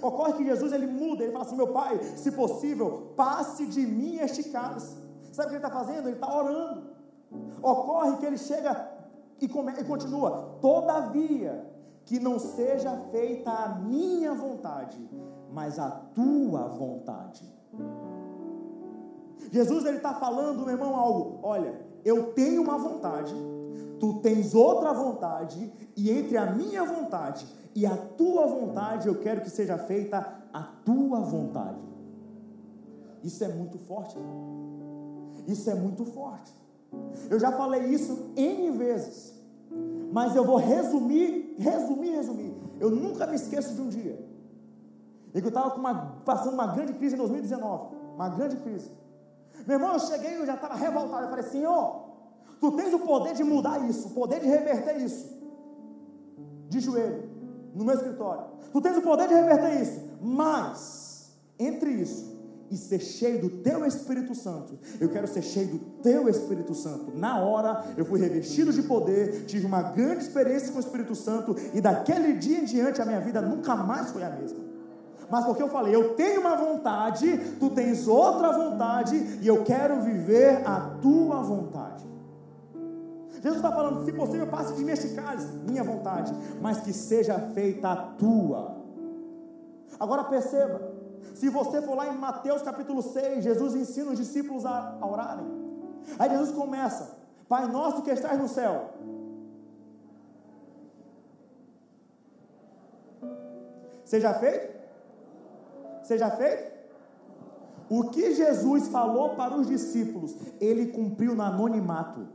Ocorre 0.03 0.33
que 0.33 0.45
Jesus 0.45 0.73
ele 0.73 0.87
muda, 0.87 1.23
ele 1.23 1.33
fala 1.33 1.45
assim: 1.45 1.57
meu 1.57 1.69
pai, 1.69 1.99
se 2.17 2.33
possível, 2.33 3.13
passe 3.17 3.67
de 3.67 3.87
mim 3.87 4.17
este 4.19 4.45
cálice. 4.51 4.97
Sabe 5.33 5.49
o 5.49 5.51
que 5.51 5.57
ele 5.57 5.67
está 5.67 5.71
fazendo? 5.71 6.09
Ele 6.09 6.17
está 6.17 6.35
orando. 6.35 6.91
Ocorre 7.63 8.17
que 8.17 8.27
ele 8.27 8.39
chega 8.39 8.91
e, 9.41 9.49
come, 9.49 9.73
e 9.79 9.85
continua: 9.85 10.59
todavia, 10.61 11.65
que 12.05 12.19
não 12.19 12.39
seja 12.39 12.97
feita 13.11 13.51
a 13.51 13.69
minha 13.69 14.35
vontade, 14.35 14.99
mas 15.53 15.79
a 15.79 15.91
tua 15.91 16.69
vontade. 16.69 17.56
Jesus 19.51 19.85
ele 19.85 19.99
está 19.99 20.15
falando, 20.15 20.65
meu 20.65 20.75
irmão, 20.75 20.97
algo. 20.97 21.39
Olha, 21.43 21.81
eu 22.05 22.33
tenho 22.33 22.63
uma 22.63 22.79
vontade, 22.79 23.35
Tu 23.99 24.15
tens 24.21 24.55
outra 24.55 24.93
vontade, 24.93 25.73
e 25.97 26.11
entre 26.11 26.37
a 26.37 26.53
minha 26.53 26.85
vontade 26.85 27.47
e 27.75 27.87
a 27.87 27.97
tua 27.97 28.47
vontade, 28.47 29.09
eu 29.09 29.19
quero 29.21 29.41
que 29.41 29.51
seja 29.51 29.79
feita 29.79 30.45
a 30.53 30.63
tua 30.63 31.21
vontade. 31.21 31.81
Isso 33.23 33.43
é 33.45 33.49
muito 33.49 33.79
forte. 33.79 34.17
Isso 35.47 35.71
é 35.71 35.75
muito 35.75 36.05
forte. 36.05 36.53
Eu 37.31 37.39
já 37.39 37.53
falei 37.53 37.85
isso 37.87 38.31
N 38.37 38.71
vezes. 38.73 39.35
Mas 40.13 40.35
eu 40.37 40.45
vou 40.45 40.57
resumir, 40.57 41.55
resumir, 41.59 42.11
resumir. 42.11 42.55
Eu 42.79 42.91
nunca 42.91 43.27
me 43.27 43.37
esqueço 43.37 43.75
de 43.75 43.81
um 43.81 43.89
dia. 43.89 44.26
Em 45.37 45.41
que 45.41 45.47
eu 45.47 45.51
estava 45.51 45.71
passando 46.25 46.55
uma 46.55 46.69
grande 46.69 46.95
crise 46.95 47.15
em 47.15 47.19
2019. 47.19 47.95
Uma 48.15 48.31
grande 48.31 48.57
crise. 48.57 48.91
Meu 49.67 49.77
irmão, 49.77 49.93
eu 49.93 50.01
cheguei 50.01 50.31
e 50.31 50.35
eu 50.37 50.47
já 50.47 50.55
estava 50.55 50.75
revoltado. 50.75 51.25
Eu 51.25 51.29
falei, 51.29 51.45
Senhor, 51.45 52.07
tu 52.59 52.73
tens 52.73 52.95
o 52.95 53.01
poder 53.01 53.35
de 53.35 53.45
mudar 53.45 53.79
isso, 53.87 54.09
o 54.09 54.11
poder 54.13 54.41
de 54.41 54.47
reverter 54.47 54.97
isso. 54.97 55.29
De 56.71 56.81
joelho, 56.81 57.29
no 57.75 57.85
meu 57.85 57.95
escritório. 57.95 58.45
Tu 58.73 58.81
tens 58.81 58.97
o 58.97 59.03
poder 59.03 59.29
de 59.29 59.35
reverter 59.35 59.83
isso. 59.83 60.01
Mas, 60.23 61.37
entre 61.59 61.91
isso 61.91 62.35
e 62.71 62.77
ser 62.77 63.01
cheio 63.01 63.41
do 63.41 63.51
teu 63.51 63.85
Espírito 63.85 64.35
Santo. 64.35 64.79
Eu 64.99 65.09
quero 65.11 65.29
ser 65.29 65.43
cheio 65.43 65.69
do 65.69 65.79
teu 66.03 66.29
Espírito 66.29 66.75
Santo. 66.75 67.13
Na 67.15 67.41
hora 67.41 67.85
eu 67.97 68.05
fui 68.05 68.19
revestido 68.19 68.73
de 68.73 68.83
poder, 68.83 69.45
tive 69.45 69.67
uma 69.67 69.83
grande 69.83 70.25
experiência 70.25 70.73
com 70.73 70.79
o 70.79 70.81
Espírito 70.81 71.15
Santo 71.15 71.55
e 71.75 71.81
daquele 71.81 72.33
dia 72.33 72.59
em 72.59 72.65
diante 72.65 73.03
a 73.03 73.05
minha 73.05 73.21
vida 73.21 73.41
nunca 73.41 73.77
mais 73.77 74.11
foi 74.11 74.25
a 74.25 74.31
mesma. 74.31 74.66
Mas 75.29 75.45
porque 75.45 75.63
eu 75.63 75.69
falei, 75.69 75.95
eu 75.95 76.15
tenho 76.15 76.41
uma 76.41 76.57
vontade, 76.57 77.37
tu 77.59 77.71
tens 77.71 78.07
outra 78.07 78.53
vontade 78.53 79.17
e 79.43 79.47
eu 79.47 79.65
quero 79.65 80.01
viver 80.03 80.63
a 80.67 80.81
tua 81.03 81.43
vontade. 81.43 82.07
Jesus 83.33 83.57
está 83.57 83.71
falando, 83.73 84.05
se 84.05 84.13
possível, 84.13 84.47
passe 84.47 84.75
de 84.75 84.85
mim 84.85 84.93
este 84.93 85.17
minha 85.69 85.83
vontade, 85.83 86.33
mas 86.61 86.81
que 86.81 86.93
seja 86.93 87.39
feita 87.55 87.91
a 87.91 87.97
tua. 87.97 88.77
Agora 89.99 90.25
perceba, 90.25 90.81
se 91.35 91.49
você 91.49 91.83
for 91.83 91.97
lá 91.97 92.09
em 92.09 92.17
Mateus 92.17 92.63
capítulo 92.63 93.03
6, 93.03 93.45
Jesus 93.45 93.75
ensina 93.75 94.11
os 94.11 94.19
discípulos 94.19 94.65
a 94.65 94.99
orarem. 95.03 95.47
Aí 96.19 96.31
Jesus 96.31 96.53
começa: 96.53 97.17
Pai 97.49 97.67
nosso 97.67 98.03
que 98.03 98.11
estás 98.11 98.39
no 98.39 98.49
céu. 98.49 98.95
Seja 104.05 104.33
feito? 104.35 104.76
Seja 106.07 106.31
feito? 106.31 106.77
O 107.89 108.11
que 108.11 108.35
Jesus 108.35 108.89
falou 108.89 109.31
para 109.31 109.57
os 109.57 109.67
discípulos, 109.67 110.37
ele 110.61 110.87
cumpriu 110.87 111.35
no 111.35 111.43
anonimato. 111.43 112.27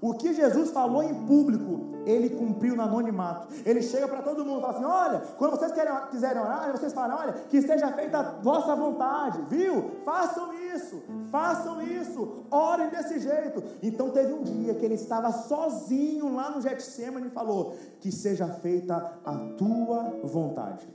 O 0.00 0.14
que 0.14 0.32
Jesus 0.32 0.70
falou 0.70 1.02
em 1.02 1.26
público, 1.26 1.88
ele 2.06 2.30
cumpriu 2.30 2.76
no 2.76 2.82
anonimato. 2.82 3.48
Ele 3.66 3.82
chega 3.82 4.06
para 4.06 4.22
todo 4.22 4.44
mundo 4.44 4.58
e 4.58 4.60
fala 4.60 4.74
assim: 4.74 4.84
olha, 4.84 5.22
quando 5.36 5.50
vocês 5.52 5.72
querem, 5.72 5.92
quiserem 6.10 6.40
orar, 6.40 6.70
vocês 6.70 6.92
falam: 6.92 7.18
olha, 7.18 7.32
que 7.32 7.60
seja 7.60 7.90
feita 7.92 8.18
a 8.18 8.22
vossa 8.22 8.76
vontade, 8.76 9.42
viu? 9.48 9.90
Façam 10.04 10.54
isso, 10.54 11.02
façam 11.32 11.82
isso, 11.82 12.44
orem 12.50 12.90
desse 12.90 13.18
jeito. 13.18 13.62
Então 13.82 14.10
teve 14.10 14.32
um 14.32 14.42
dia 14.42 14.74
que 14.74 14.84
ele 14.84 14.94
estava 14.94 15.32
sozinho 15.32 16.32
lá 16.34 16.50
no 16.50 16.60
Getsemane 16.60 17.26
e 17.26 17.30
falou: 17.30 17.74
que 17.98 18.12
seja 18.12 18.46
feita 18.46 19.18
a 19.24 19.34
tua 19.56 20.20
vontade. 20.22 20.88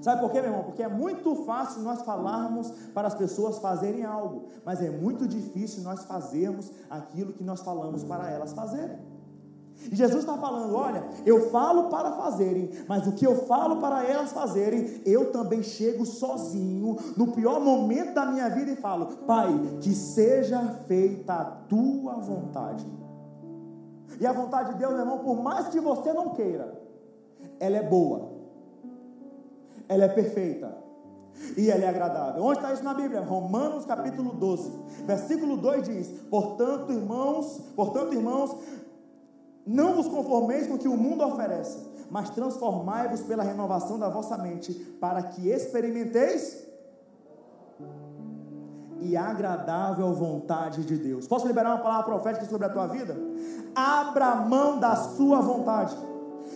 Sabe 0.00 0.22
por 0.22 0.30
quê, 0.30 0.40
meu 0.40 0.50
irmão? 0.50 0.64
Porque 0.64 0.82
é 0.82 0.88
muito 0.88 1.34
fácil 1.44 1.82
nós 1.82 2.02
falarmos 2.02 2.70
para 2.94 3.06
as 3.06 3.14
pessoas 3.14 3.58
fazerem 3.58 4.04
algo, 4.04 4.46
mas 4.64 4.80
é 4.82 4.90
muito 4.90 5.28
difícil 5.28 5.82
nós 5.82 6.04
fazermos 6.04 6.72
aquilo 6.88 7.32
que 7.34 7.44
nós 7.44 7.60
falamos 7.60 8.02
para 8.02 8.30
elas 8.30 8.52
fazerem. 8.52 8.98
E 9.90 9.94
Jesus 9.94 10.20
está 10.20 10.38
falando: 10.38 10.74
olha, 10.74 11.04
eu 11.26 11.50
falo 11.50 11.88
para 11.90 12.12
fazerem, 12.12 12.70
mas 12.88 13.06
o 13.06 13.12
que 13.12 13.26
eu 13.26 13.46
falo 13.46 13.76
para 13.76 14.04
elas 14.04 14.32
fazerem, 14.32 15.02
eu 15.04 15.30
também 15.32 15.62
chego 15.62 16.06
sozinho, 16.06 16.96
no 17.16 17.32
pior 17.32 17.60
momento 17.60 18.14
da 18.14 18.24
minha 18.26 18.48
vida, 18.48 18.70
e 18.70 18.76
falo: 18.76 19.06
Pai, 19.26 19.48
que 19.80 19.94
seja 19.94 20.60
feita 20.86 21.34
a 21.34 21.44
tua 21.44 22.14
vontade. 22.14 22.86
E 24.18 24.26
a 24.26 24.32
vontade 24.32 24.72
de 24.72 24.78
Deus, 24.78 24.92
meu 24.92 25.00
irmão, 25.00 25.18
por 25.20 25.42
mais 25.42 25.68
que 25.68 25.80
você 25.80 26.12
não 26.12 26.30
queira, 26.30 26.78
ela 27.58 27.76
é 27.76 27.82
boa 27.82 28.39
ela 29.90 30.04
é 30.04 30.08
perfeita 30.08 30.72
e 31.56 31.68
ela 31.68 31.84
é 31.84 31.88
agradável. 31.88 32.44
Onde 32.44 32.58
está 32.58 32.72
isso 32.72 32.84
na 32.84 32.94
Bíblia? 32.94 33.20
Romanos 33.20 33.84
capítulo 33.84 34.32
12, 34.32 34.70
versículo 35.04 35.56
2 35.56 35.82
diz: 35.82 36.08
Portanto, 36.30 36.92
irmãos, 36.92 37.60
portanto, 37.74 38.14
irmãos, 38.14 38.56
não 39.66 39.94
vos 39.94 40.06
conformeis 40.06 40.68
com 40.68 40.74
o 40.74 40.78
que 40.78 40.86
o 40.86 40.96
mundo 40.96 41.24
oferece, 41.24 41.84
mas 42.08 42.30
transformai-vos 42.30 43.22
pela 43.22 43.42
renovação 43.42 43.98
da 43.98 44.08
vossa 44.08 44.38
mente, 44.38 44.72
para 45.00 45.24
que 45.24 45.48
experimenteis 45.48 46.68
e 49.00 49.16
agradável 49.16 50.12
vontade 50.14 50.84
de 50.84 50.96
Deus. 50.96 51.26
Posso 51.26 51.48
liberar 51.48 51.70
uma 51.70 51.82
palavra 51.82 52.04
profética 52.04 52.46
sobre 52.46 52.68
a 52.68 52.70
tua 52.70 52.86
vida? 52.86 53.16
Abra 53.74 54.36
mão 54.36 54.78
da 54.78 54.94
sua 54.94 55.40
vontade. 55.40 55.96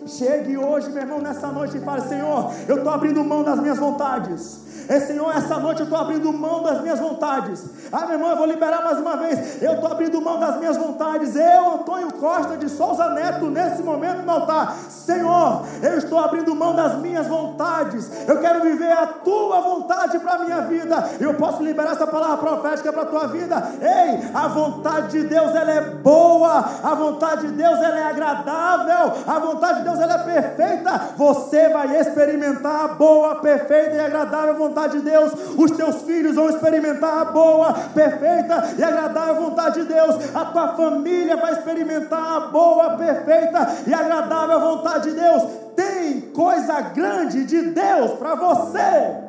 Chegue 0.07 0.59
hoje, 0.59 0.91
meu 0.91 1.03
irmão, 1.03 1.21
nessa 1.21 1.51
noite 1.51 1.79
e 1.79 1.81
fale: 1.81 2.03
Senhor, 2.03 2.53
eu 2.69 2.77
estou 2.77 2.93
abrindo 2.93 3.25
mão 3.25 3.43
das 3.43 3.59
minhas 3.59 3.79
vontades. 3.79 4.64
É, 4.89 5.01
Senhor, 5.01 5.35
essa 5.35 5.59
noite 5.59 5.81
eu 5.81 5.85
estou 5.85 5.99
abrindo 5.99 6.33
mão 6.33 6.63
das 6.63 6.81
minhas 6.83 7.01
vontades. 7.01 7.65
Ah, 7.91 8.01
meu 8.01 8.13
irmão, 8.13 8.31
eu 8.31 8.37
vou 8.37 8.47
liberar 8.47 8.83
mais 8.83 8.99
uma 8.99 9.17
vez. 9.17 9.63
Eu 9.63 9.75
estou 9.75 9.91
abrindo 9.91 10.21
mão 10.21 10.39
das 10.39 10.59
minhas 10.59 10.77
vontades. 10.77 11.35
Eu, 11.35 11.75
Antônio 11.75 12.13
Costa 12.15 12.57
de 12.57 12.69
Souza 12.69 13.09
Neto, 13.11 13.47
nesse 13.47 13.83
momento 13.83 14.23
no 14.23 14.33
altar. 14.33 14.77
Senhor, 14.89 15.65
eu 15.83 15.99
estou 15.99 16.19
abrindo 16.19 16.55
mão 16.55 16.75
das 16.75 16.99
minhas 16.99 17.27
vontades. 17.27 18.11
Eu 18.29 18.41
quero 18.41 18.61
viver 18.63 18.93
a 18.93 19.07
tua 19.07 19.61
vontade 19.61 20.19
para 20.19 20.35
a 20.35 20.39
minha 20.41 20.61
vida. 20.63 21.11
Eu 21.21 21.35
posso 21.35 21.63
liberar 21.63 21.93
essa 21.93 22.07
palavra 22.07 22.39
profética 22.39 22.93
para 22.93 23.03
a 23.03 23.07
tua 23.07 23.27
vida. 23.29 23.63
Ei, 23.81 24.31
a 24.35 24.49
vontade 24.49 25.13
de 25.13 25.25
Deus 25.27 25.55
ela 25.55 25.71
é 25.71 25.81
boa. 25.81 26.65
A 26.83 26.95
vontade 26.95 27.47
de 27.47 27.53
Deus 27.55 27.79
ela 27.81 27.99
é 27.99 28.05
agradável. 28.05 29.13
A 29.27 29.39
vontade 29.39 29.79
de 29.79 29.85
Deus 29.85 29.99
ela 29.99 30.15
é 30.15 30.19
perfeita. 30.19 31.01
Você 31.17 31.69
vai 31.71 31.99
experimentar 31.99 32.85
a 32.85 32.89
boa, 32.89 33.37
perfeita 33.37 33.97
e 33.97 34.01
agradável 34.01 34.64
vontade 34.69 34.99
de 34.99 35.05
Deus, 35.05 35.33
os 35.57 35.71
teus 35.73 36.03
filhos 36.03 36.35
vão 36.35 36.49
experimentar 36.49 37.19
a 37.21 37.25
boa, 37.27 37.73
perfeita 37.95 38.75
e 38.79 38.83
agradável 38.83 39.37
vontade 39.37 39.83
de 39.83 39.93
Deus, 39.93 40.35
a 40.35 40.45
tua 40.47 40.69
família 40.75 41.37
vai 41.37 41.53
experimentar 41.53 42.37
a 42.37 42.41
boa, 42.49 42.97
perfeita 42.97 43.67
e 43.87 43.95
agradável 43.95 44.61
vontade 44.61 45.11
de 45.11 45.21
Deus. 45.21 45.43
Tem 45.77 46.21
coisa 46.33 46.81
grande 46.81 47.45
de 47.45 47.63
Deus 47.63 48.13
para 48.13 48.35
você. 48.35 49.25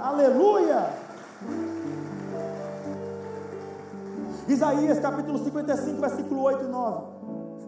Aleluia! 0.00 0.86
Isaías 4.48 4.98
capítulo 4.98 5.38
55, 5.42 6.00
versículo 6.00 6.42
8 6.42 6.64
e 6.64 6.68
9. 6.68 7.21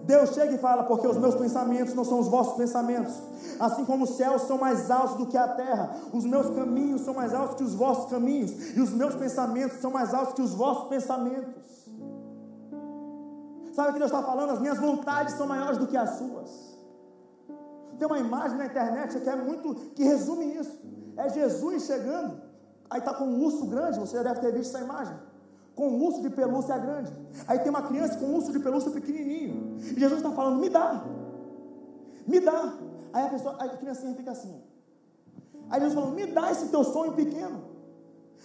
Deus 0.07 0.31
chega 0.31 0.53
e 0.55 0.59
fala: 0.59 0.85
Porque 0.85 1.07
os 1.07 1.17
meus 1.17 1.35
pensamentos 1.35 1.95
não 1.95 2.05
são 2.05 2.21
os 2.21 2.29
vossos 2.29 2.55
pensamentos, 2.55 3.15
assim 3.59 3.85
como 3.85 4.05
os 4.05 4.11
céus 4.11 4.43
são 4.43 4.59
mais 4.59 4.91
altos 4.91 5.17
do 5.17 5.27
que 5.27 5.37
a 5.37 5.49
terra, 5.49 5.97
os 6.13 6.25
meus 6.25 6.55
caminhos 6.55 7.03
são 7.03 7.15
mais 7.15 7.33
altos 7.33 7.57
que 7.57 7.65
os 7.65 7.75
vossos 7.75 8.11
caminhos, 8.11 8.77
e 8.77 8.81
os 8.81 8.91
meus 8.91 9.15
pensamentos 9.15 9.81
são 9.81 9.91
mais 9.91 10.13
altos 10.13 10.35
que 10.35 10.43
os 10.43 10.53
vossos 10.53 10.89
pensamentos. 10.89 11.65
Sabe 13.73 13.91
o 13.91 13.93
que 13.95 13.99
Deus 13.99 14.11
está 14.11 14.23
falando? 14.23 14.51
As 14.51 14.61
minhas 14.61 14.79
vontades 14.79 15.35
são 15.35 15.47
maiores 15.47 15.79
do 15.79 15.87
que 15.87 15.97
as 15.97 16.11
suas. 16.11 16.79
Tem 17.99 18.07
uma 18.07 18.19
imagem 18.19 18.59
na 18.59 18.67
internet 18.67 19.19
que 19.21 19.29
é 19.29 19.37
muito 19.37 19.75
que 19.95 20.05
resume 20.05 20.55
isso. 20.55 20.79
É 21.17 21.29
Jesus 21.29 21.85
chegando, 21.85 22.41
aí 22.91 22.99
está 22.99 23.15
com 23.15 23.25
um 23.25 23.43
urso 23.43 23.67
grande, 23.67 23.99
você 23.99 24.17
já 24.17 24.23
deve 24.23 24.41
ter 24.41 24.53
visto 24.53 24.77
essa 24.77 24.85
imagem 24.85 25.17
com 25.75 25.89
um 25.89 26.05
urso 26.05 26.23
de 26.23 26.31
pelúcia 26.31 26.79
grande. 26.79 27.13
Aí 27.47 27.59
tem 27.59 27.71
uma 27.71 27.83
criança 27.83 28.17
com 28.19 28.27
um 28.27 28.37
urso 28.37 28.53
de 28.53 28.59
pelúcia 28.59 28.91
pequenininho. 28.91 29.77
E 29.79 29.99
Jesus 29.99 30.19
está 30.19 30.31
falando: 30.31 30.61
me 30.61 30.69
dá, 30.69 31.05
me 32.27 32.41
dá. 32.41 32.75
Aí 33.13 33.27
a 33.27 33.29
pessoa, 33.29 33.57
a 33.59 33.69
criancinha 33.69 34.15
fica 34.15 34.31
assim. 34.31 34.55
Aí 35.71 35.81
Jesus 35.81 35.95
falando: 35.95 36.15
me 36.15 36.27
dá 36.27 36.51
esse 36.51 36.69
teu 36.69 36.85
sonho 36.85 37.13
pequeno. 37.13 37.75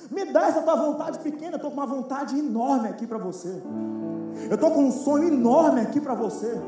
Me 0.10 0.26
dá 0.26 0.48
essa 0.48 0.62
tua 0.62 0.76
vontade 0.76 1.20
pequena. 1.20 1.54
Eu 1.54 1.56
estou 1.58 1.72
com 1.72 1.78
uma 1.78 1.86
vontade 1.86 2.38
enorme 2.38 2.88
aqui 2.88 3.06
para 3.06 3.18
você. 3.18 3.62
Eu 4.50 4.56
estou 4.56 4.72
com 4.72 4.86
um 4.86 4.92
sonho 4.92 5.28
enorme 5.28 5.82
aqui 5.82 6.00
para 6.00 6.14
você. 6.14 6.60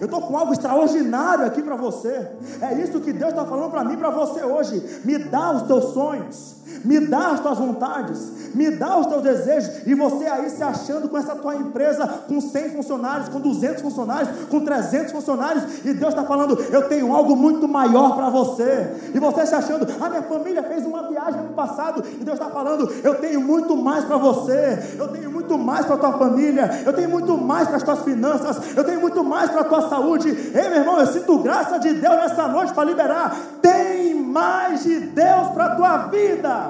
Eu 0.00 0.06
estou 0.06 0.20
com 0.22 0.36
algo 0.36 0.52
extraordinário 0.52 1.44
aqui 1.44 1.62
para 1.62 1.76
você. 1.76 2.30
É 2.60 2.74
isso 2.80 3.00
que 3.00 3.12
Deus 3.12 3.30
está 3.30 3.44
falando 3.44 3.70
para 3.70 3.84
mim, 3.84 3.96
para 3.96 4.10
você 4.10 4.42
hoje. 4.44 5.00
Me 5.04 5.18
dá 5.18 5.52
os 5.52 5.62
teus 5.62 5.92
sonhos, 5.92 6.56
me 6.84 7.00
dá 7.00 7.28
as 7.28 7.40
tuas 7.40 7.58
vontades, 7.58 8.54
me 8.54 8.70
dá 8.70 8.98
os 8.98 9.06
teus 9.06 9.22
desejos, 9.22 9.86
e 9.86 9.94
você 9.94 10.26
aí 10.26 10.50
se 10.50 10.62
achando 10.62 11.08
com 11.08 11.16
essa 11.16 11.34
tua 11.34 11.56
empresa 11.56 12.06
com 12.06 12.40
100 12.40 12.70
funcionários, 12.70 13.28
com 13.28 13.40
200 13.40 13.82
funcionários, 13.82 14.28
com 14.48 14.60
300 14.60 15.12
funcionários, 15.12 15.64
e 15.84 15.92
Deus 15.92 16.14
está 16.14 16.24
falando: 16.24 16.58
eu 16.70 16.88
tenho 16.88 17.14
algo 17.14 17.36
muito 17.36 17.68
maior 17.68 18.14
para 18.16 18.30
você, 18.30 18.92
e 19.14 19.18
você 19.18 19.46
se 19.46 19.54
achando, 19.54 19.86
a 20.00 20.08
minha 20.08 20.22
família 20.22 20.62
fez 20.62 20.84
uma 20.86 21.08
viagem 21.08 21.42
no 21.42 21.54
passado, 21.54 22.02
e 22.20 22.24
Deus 22.24 22.38
está 22.38 22.50
falando: 22.50 22.92
eu 23.02 23.14
tenho 23.16 23.40
muito 23.40 23.76
mais 23.76 24.04
para 24.04 24.16
você, 24.16 24.96
eu 24.98 25.08
tenho 25.08 25.30
muito 25.30 25.58
mais 25.58 25.86
para 25.86 25.94
a 25.94 25.98
tua 25.98 26.12
família, 26.12 26.82
eu 26.84 26.92
tenho 26.92 27.08
muito 27.08 27.36
mais 27.36 27.68
para 27.68 27.76
as 27.76 27.82
tuas 27.82 28.00
finanças, 28.00 28.76
eu 28.76 28.84
tenho 28.84 29.00
muito 29.00 29.22
mais 29.24 29.50
para 29.50 29.62
a 29.62 29.64
tua 29.64 29.88
saúde. 29.88 30.28
Ei, 30.28 30.68
meu 30.68 30.78
irmão, 30.78 30.98
eu 30.98 31.06
sinto 31.06 31.38
graça 31.38 31.78
de 31.78 31.92
Deus 31.94 32.16
nessa 32.16 32.48
noite 32.48 32.72
para 32.72 32.84
liberar. 32.84 33.36
Tem 33.60 34.14
mais 34.14 34.82
de 34.82 34.98
Deus 35.00 35.48
para 35.48 35.66
a 35.66 35.76
tua 35.76 35.96
vida. 36.08 36.61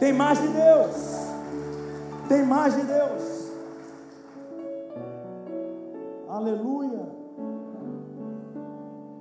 Tem 0.00 0.14
mais 0.14 0.40
de 0.40 0.48
Deus. 0.48 0.96
Tem 2.26 2.42
mais 2.46 2.74
de 2.74 2.82
Deus. 2.86 3.52
Aleluia. 6.26 7.06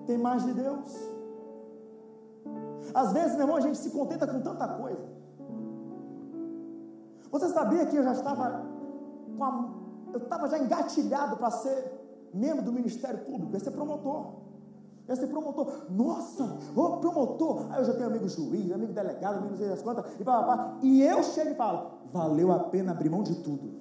Tem 0.07 0.17
mais 0.17 0.45
de 0.45 0.53
Deus. 0.53 1.11
Às 2.93 3.11
vezes, 3.11 3.33
meu 3.33 3.41
irmão, 3.41 3.57
a 3.57 3.61
gente 3.61 3.77
se 3.77 3.91
contenta 3.91 4.25
com 4.25 4.39
tanta 4.39 4.67
coisa. 4.69 5.05
Você 7.29 7.49
sabia 7.49 7.85
que 7.85 7.97
eu 7.97 8.03
já 8.03 8.13
estava 8.13 8.65
com 9.37 9.43
a, 9.43 9.69
eu 10.13 10.19
estava 10.19 10.47
já 10.47 10.57
engatilhado 10.57 11.35
para 11.35 11.51
ser 11.51 11.91
membro 12.33 12.63
do 12.63 12.71
Ministério 12.71 13.19
Público, 13.25 13.53
ia 13.53 13.59
ser 13.59 13.71
promotor. 13.71 14.48
Ser 15.15 15.27
promotor. 15.27 15.85
Nossa, 15.89 16.57
ô 16.75 16.97
promotor. 16.97 17.67
Aí 17.71 17.81
eu 17.81 17.85
já 17.85 17.93
tenho 17.93 18.07
amigo 18.07 18.29
juiz, 18.29 18.71
amigo 18.71 18.93
delegado, 18.93 19.37
amigo 19.37 19.51
não 19.51 19.57
sei 19.57 19.67
das 19.67 19.81
quantas, 19.81 20.05
e 20.19 20.23
pá, 20.23 20.43
pá, 20.43 20.77
E 20.81 21.01
eu 21.01 21.23
chego 21.23 21.51
e 21.51 21.55
falo: 21.55 21.91
valeu 22.11 22.51
a 22.51 22.59
pena 22.59 22.91
abrir 22.91 23.09
mão 23.09 23.23
de 23.23 23.35
tudo. 23.35 23.79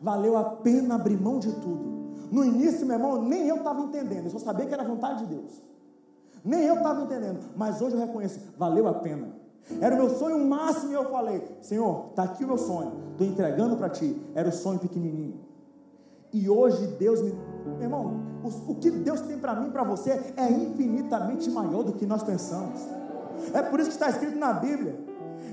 Valeu 0.00 0.36
a 0.36 0.44
pena 0.44 0.94
abrir 0.94 1.20
mão 1.20 1.38
de 1.38 1.52
tudo. 1.52 1.96
No 2.30 2.44
início, 2.44 2.86
meu 2.86 2.96
irmão, 2.96 3.22
nem 3.22 3.48
eu 3.48 3.56
estava 3.56 3.80
entendendo, 3.80 4.24
eu 4.24 4.30
só 4.30 4.38
sabia 4.38 4.66
que 4.66 4.74
era 4.74 4.84
vontade 4.84 5.26
de 5.26 5.34
Deus. 5.34 5.62
Nem 6.44 6.62
eu 6.64 6.76
estava 6.76 7.02
entendendo, 7.02 7.40
mas 7.56 7.80
hoje 7.80 7.96
eu 7.96 8.00
reconheço, 8.00 8.40
valeu 8.56 8.86
a 8.88 8.94
pena. 8.94 9.28
Era 9.80 9.94
o 9.94 9.98
meu 9.98 10.10
sonho 10.10 10.44
máximo 10.44 10.92
e 10.92 10.94
eu 10.94 11.10
falei: 11.10 11.42
Senhor, 11.60 12.06
está 12.10 12.22
aqui 12.22 12.44
o 12.44 12.46
meu 12.46 12.58
sonho, 12.58 12.92
estou 13.12 13.26
entregando 13.26 13.76
para 13.76 13.88
ti. 13.88 14.20
Era 14.34 14.48
o 14.48 14.52
sonho 14.52 14.78
pequenininho. 14.78 15.40
E 16.32 16.48
hoje 16.48 16.86
Deus 16.98 17.20
me. 17.20 17.34
Irmão, 17.80 18.20
o, 18.42 18.72
o 18.72 18.74
que 18.76 18.90
Deus 18.90 19.20
tem 19.22 19.38
para 19.38 19.54
mim 19.54 19.68
e 19.68 19.70
para 19.70 19.82
você 19.82 20.32
é 20.36 20.50
infinitamente 20.50 21.50
maior 21.50 21.82
do 21.82 21.92
que 21.92 22.06
nós 22.06 22.22
pensamos. 22.22 22.80
É 23.52 23.62
por 23.62 23.80
isso 23.80 23.90
que 23.90 23.96
está 23.96 24.08
escrito 24.08 24.38
na 24.38 24.52
Bíblia, 24.52 24.98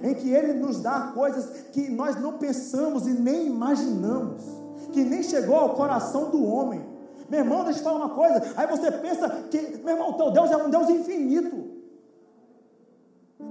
em 0.02 0.14
que 0.14 0.30
Ele 0.30 0.54
nos 0.54 0.82
dá 0.82 1.12
coisas 1.14 1.46
que 1.72 1.90
nós 1.90 2.20
não 2.20 2.38
pensamos 2.38 3.08
e 3.08 3.12
nem 3.12 3.48
imaginamos, 3.48 4.44
que 4.92 5.04
nem 5.04 5.24
chegou 5.24 5.56
ao 5.56 5.76
coração 5.76 6.30
do 6.30 6.46
homem. 6.46 6.86
Meu 7.30 7.40
irmão, 7.40 7.64
deixa 7.64 7.80
eu 7.80 7.84
te 7.84 7.86
falar 7.86 8.06
uma 8.06 8.16
coisa. 8.16 8.54
Aí 8.56 8.68
você 8.68 8.92
pensa 8.92 9.30
que, 9.50 9.78
meu 9.84 9.96
irmão, 9.96 10.14
teu 10.14 10.32
Deus 10.32 10.52
é 10.52 10.58
um 10.58 10.70
Deus 10.70 10.90
infinito. 10.90 11.74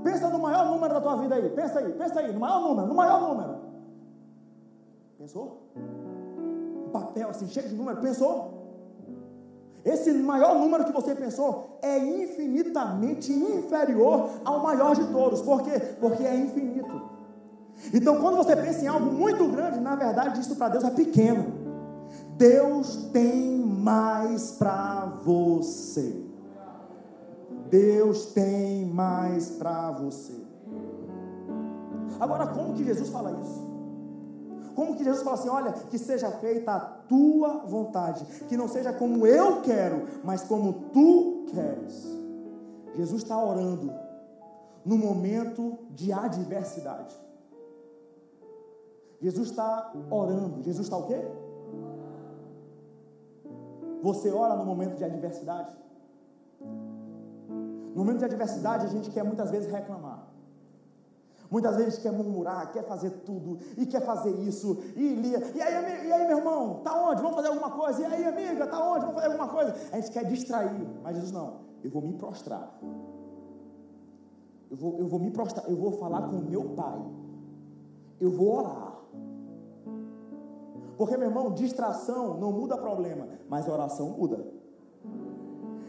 Pensa 0.03 0.29
no 0.29 0.39
maior 0.39 0.67
número 0.67 0.95
da 0.95 1.01
tua 1.01 1.17
vida 1.17 1.35
aí. 1.35 1.51
Pensa 1.51 1.81
aí, 1.81 1.93
pensa 1.93 2.21
aí, 2.21 2.33
no 2.33 2.41
maior 2.41 2.61
número, 2.61 2.87
no 2.87 2.95
maior 2.95 3.29
número. 3.29 3.57
Pensou? 5.19 5.63
papel 6.93 7.31
assim, 7.31 7.49
cheio 7.49 7.69
de 7.69 7.75
número, 7.75 8.01
pensou? 8.01 8.52
Esse 9.85 10.13
maior 10.13 10.59
número 10.59 10.85
que 10.85 10.93
você 10.93 11.15
pensou 11.15 11.79
é 11.83 11.99
infinitamente 11.99 13.33
inferior 13.33 14.31
ao 14.45 14.63
maior 14.63 14.95
de 14.95 15.05
todos. 15.07 15.43
Por 15.43 15.63
quê? 15.63 15.79
Porque 16.01 16.23
é 16.23 16.37
infinito. 16.37 17.03
Então, 17.93 18.21
quando 18.21 18.37
você 18.37 18.55
pensa 18.55 18.85
em 18.85 18.89
algo 18.89 19.11
muito 19.11 19.47
grande, 19.49 19.81
na 19.81 19.97
verdade, 19.97 20.41
isso 20.41 20.55
para 20.55 20.69
Deus 20.69 20.85
é 20.85 20.91
pequeno. 20.91 21.47
Deus 22.37 22.97
tem 23.13 23.59
mais 23.59 24.53
para 24.53 25.07
você. 25.25 26.23
Deus 27.69 28.27
tem 28.27 28.85
mais 28.87 29.51
para 29.51 29.91
você. 29.93 30.35
Agora, 32.21 32.47
como 32.47 32.75
que 32.75 32.85
Jesus 32.85 33.09
fala 33.09 33.33
isso? 33.41 33.72
Como 34.75 34.97
que 34.97 35.05
Jesus 35.05 35.23
fala 35.23 35.37
assim: 35.37 35.49
olha, 35.49 35.73
que 35.73 35.99
seja 35.99 36.31
feita 36.31 36.73
a 36.73 36.81
tua 36.81 37.65
vontade, 37.67 38.25
que 38.49 38.57
não 38.57 38.69
seja 38.69 38.93
como 38.93 39.27
eu 39.27 39.63
quero, 39.63 40.07
mas 40.25 40.43
como 40.43 40.73
tu 40.93 41.47
queres. 41.51 42.07
Jesus 42.95 43.23
está 43.23 43.43
orando 43.43 43.93
no 44.85 44.97
momento 44.99 45.79
de 45.91 46.13
adversidade. 46.13 47.15
Jesus 49.21 49.51
está 49.51 49.93
orando. 50.11 50.63
Jesus 50.63 50.87
está 50.87 50.97
o 50.97 51.07
quê? 51.07 51.21
Você 54.03 54.31
ora 54.33 54.57
no 54.57 54.65
momento 54.65 54.97
de 54.97 55.05
adversidade? 55.05 55.77
No 56.61 58.05
momento 58.05 58.19
de 58.19 58.25
adversidade, 58.25 58.87
a 58.87 58.89
gente 58.89 59.11
quer 59.11 59.23
muitas 59.23 59.51
vezes 59.51 59.71
reclamar. 59.71 60.12
Muitas 61.53 61.77
vezes 61.77 61.99
quer 61.99 62.11
murmurar, 62.11 62.73
quer 62.73 62.83
fazer 62.83 63.11
tudo, 63.27 63.59
e 63.77 63.85
quer 63.85 64.01
fazer 64.01 64.31
isso, 64.39 64.79
e 64.97 65.13
lia. 65.17 65.39
E 65.55 65.61
aí, 65.61 66.09
e 66.09 66.11
aí, 66.11 66.27
meu 66.27 66.39
irmão, 66.39 66.81
tá 66.83 66.99
onde? 66.99 67.21
Vamos 67.21 67.37
fazer 67.37 67.49
alguma 67.49 67.71
coisa? 67.73 68.01
E 68.01 68.05
aí, 68.07 68.25
amiga, 68.25 68.67
tá 68.67 68.83
onde? 68.83 69.01
Vamos 69.01 69.17
fazer 69.17 69.27
alguma 69.27 69.49
coisa? 69.49 69.75
A 69.93 70.01
gente 70.01 70.11
quer 70.13 70.25
distrair, 70.25 70.89
mas 71.03 71.15
Jesus 71.15 71.31
não, 71.31 71.59
eu 71.85 71.91
vou 71.91 72.01
me 72.01 72.15
prostrar. 72.15 72.75
Eu 74.71 74.77
vou, 74.79 74.99
eu 74.99 75.07
vou 75.07 75.21
me 75.21 75.31
prostrar, 75.31 75.69
eu 75.69 75.77
vou 75.77 75.93
falar 75.93 76.23
com 76.23 76.37
o 76.37 76.43
meu 76.43 76.71
pai. 76.71 77.05
Eu 78.19 78.31
vou 78.31 78.57
orar. 78.57 78.97
Porque, 80.97 81.19
meu 81.19 81.29
irmão, 81.29 81.53
distração 81.53 82.39
não 82.39 82.51
muda 82.51 82.79
problema, 82.79 83.29
mas 83.47 83.69
oração 83.69 84.09
muda. 84.09 84.43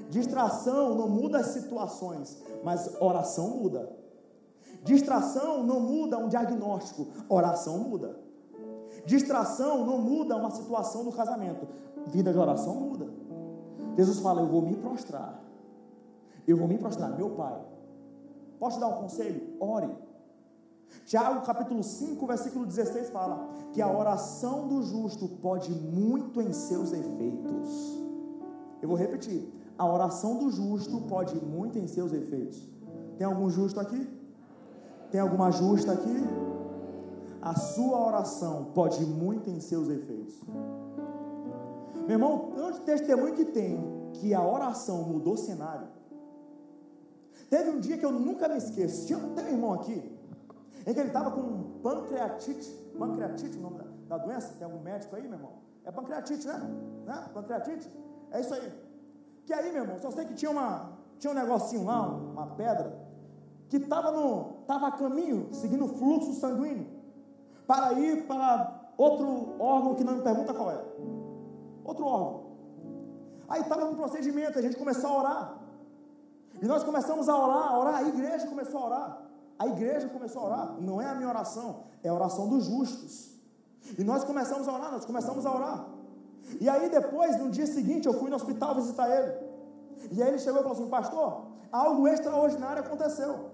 Distração 0.09 0.93
não 0.93 1.07
muda 1.07 1.39
as 1.39 1.53
situações, 1.53 2.43
mas 2.65 2.99
oração 2.99 3.61
muda. 3.61 4.02
Distração 4.83 5.63
não 5.63 5.79
muda 5.79 6.17
um 6.17 6.27
diagnóstico, 6.27 7.07
oração 7.29 7.77
muda. 7.79 8.19
Distração 9.05 9.85
não 9.85 9.97
muda 9.97 10.35
uma 10.35 10.51
situação 10.51 11.03
do 11.03 11.11
casamento, 11.11 11.67
vida 12.07 12.31
de 12.31 12.37
oração 12.37 12.75
muda. 12.75 13.07
Jesus 13.97 14.19
fala: 14.19 14.41
Eu 14.41 14.47
vou 14.47 14.61
me 14.61 14.75
prostrar. 14.75 15.41
Eu 16.47 16.57
vou 16.57 16.67
me 16.67 16.77
prostrar, 16.77 17.15
meu 17.15 17.29
pai. 17.31 17.59
Posso 18.59 18.79
dar 18.79 18.87
um 18.87 19.01
conselho? 19.01 19.55
Ore. 19.59 19.89
Tiago 21.05 21.45
capítulo 21.45 21.83
5, 21.83 22.25
versículo 22.27 22.65
16 22.65 23.09
fala 23.09 23.49
que 23.71 23.81
a 23.81 23.91
oração 23.91 24.67
do 24.67 24.81
justo 24.83 25.27
pode 25.27 25.71
muito 25.71 26.41
em 26.41 26.53
seus 26.53 26.93
efeitos. 26.93 27.99
Eu 28.81 28.89
vou 28.89 28.97
repetir. 28.97 29.51
A 29.77 29.91
oração 29.91 30.37
do 30.37 30.51
justo 30.51 31.01
pode 31.01 31.35
muito 31.43 31.79
em 31.79 31.87
seus 31.87 32.13
efeitos. 32.13 32.69
Tem 33.17 33.25
algum 33.25 33.49
justo 33.49 33.79
aqui? 33.79 34.07
Tem 35.13 35.21
alguma 35.21 35.51
justa 35.51 35.91
aqui? 35.91 36.27
A 37.39 37.53
sua 37.53 38.03
oração 38.03 38.71
pode 38.73 39.05
muito 39.05 39.47
em 39.47 39.59
seus 39.59 39.87
efeitos. 39.87 40.41
Meu 42.07 42.13
irmão, 42.13 42.51
tanto 42.55 42.81
testemunho 42.81 43.35
que 43.35 43.45
tem 43.45 43.79
que 44.13 44.33
a 44.33 44.41
oração 44.41 45.03
mudou 45.03 45.35
o 45.35 45.37
cenário. 45.37 45.87
Teve 47.47 47.69
um 47.69 47.79
dia 47.79 47.95
que 47.95 48.03
eu 48.03 48.11
nunca 48.11 48.47
me 48.49 48.57
esqueço. 48.57 49.05
Tinha, 49.05 49.19
um 49.19 49.37
irmão 49.37 49.73
aqui, 49.73 50.17
em 50.83 50.91
que 50.91 50.99
ele 50.99 51.09
estava 51.09 51.29
com 51.29 51.79
pancreatite. 51.83 52.71
Pancreatite, 52.97 53.55
o 53.59 53.61
nome 53.61 53.77
da, 53.77 54.17
da, 54.17 54.17
doença? 54.17 54.55
Tem 54.57 54.65
algum 54.65 54.79
médico 54.79 55.15
aí, 55.15 55.27
meu 55.27 55.33
irmão? 55.33 55.51
É 55.85 55.91
pancreatite, 55.91 56.47
né? 56.47 56.57
né? 57.05 57.29
Pancreatite? 57.31 57.87
É 58.31 58.41
isso 58.41 58.51
aí. 58.51 58.73
Que 59.45 59.53
aí, 59.53 59.71
meu 59.71 59.83
irmão, 59.83 59.99
só 59.99 60.09
sei 60.09 60.25
que 60.25 60.33
tinha, 60.33 60.49
uma, 60.49 60.97
tinha 61.19 61.29
um 61.29 61.35
negocinho 61.35 61.85
lá, 61.85 62.01
uma 62.01 62.47
pedra, 62.55 62.97
que 63.69 63.77
estava 63.77 64.11
no 64.11 64.52
estava 64.63 64.87
a 64.87 64.91
caminho, 64.91 65.49
seguindo 65.53 65.85
o 65.85 65.87
fluxo 65.87 66.33
sanguíneo, 66.33 66.87
para 67.67 67.93
ir 67.93 68.25
para 68.25 68.81
outro 68.97 69.55
órgão 69.59 69.95
que 69.95 70.03
não 70.03 70.15
me 70.15 70.21
pergunta 70.21 70.53
qual 70.53 70.71
é. 70.71 70.83
Outro 71.83 72.05
órgão. 72.05 72.43
Aí 73.47 73.61
estava 73.61 73.85
no 73.85 73.95
procedimento, 73.95 74.57
a 74.57 74.61
gente 74.61 74.75
começou 74.75 75.09
a 75.11 75.19
orar. 75.19 75.57
E 76.61 76.65
nós 76.65 76.83
começamos 76.83 77.27
a 77.29 77.37
orar, 77.37 77.73
a 77.73 77.79
orar, 77.79 77.95
a 77.95 78.03
igreja 78.03 78.47
começou 78.47 78.79
a 78.79 78.85
orar. 78.85 79.21
A 79.59 79.67
igreja 79.67 80.07
começou 80.07 80.41
a 80.41 80.45
orar. 80.45 80.75
Não 80.79 81.01
é 81.01 81.07
a 81.07 81.15
minha 81.15 81.29
oração, 81.29 81.83
é 82.01 82.09
a 82.09 82.13
oração 82.13 82.47
dos 82.47 82.65
justos. 82.65 83.31
E 83.97 84.03
nós 84.03 84.23
começamos 84.23 84.67
a 84.67 84.73
orar, 84.73 84.91
nós 84.91 85.05
começamos 85.05 85.45
a 85.45 85.53
orar. 85.53 85.85
E 86.59 86.69
aí 86.69 86.89
depois, 86.89 87.37
no 87.37 87.49
dia 87.49 87.67
seguinte, 87.67 88.07
eu 88.07 88.13
fui 88.13 88.29
no 88.29 88.35
hospital 88.35 88.75
visitar 88.75 89.09
ele. 89.09 89.33
E 90.11 90.21
aí 90.21 90.29
ele 90.29 90.39
chegou 90.39 90.61
e 90.61 90.63
falou 90.63 90.77
assim, 90.77 90.89
pastor, 90.89 91.47
algo 91.71 92.07
extraordinário 92.07 92.81
aconteceu. 92.83 93.51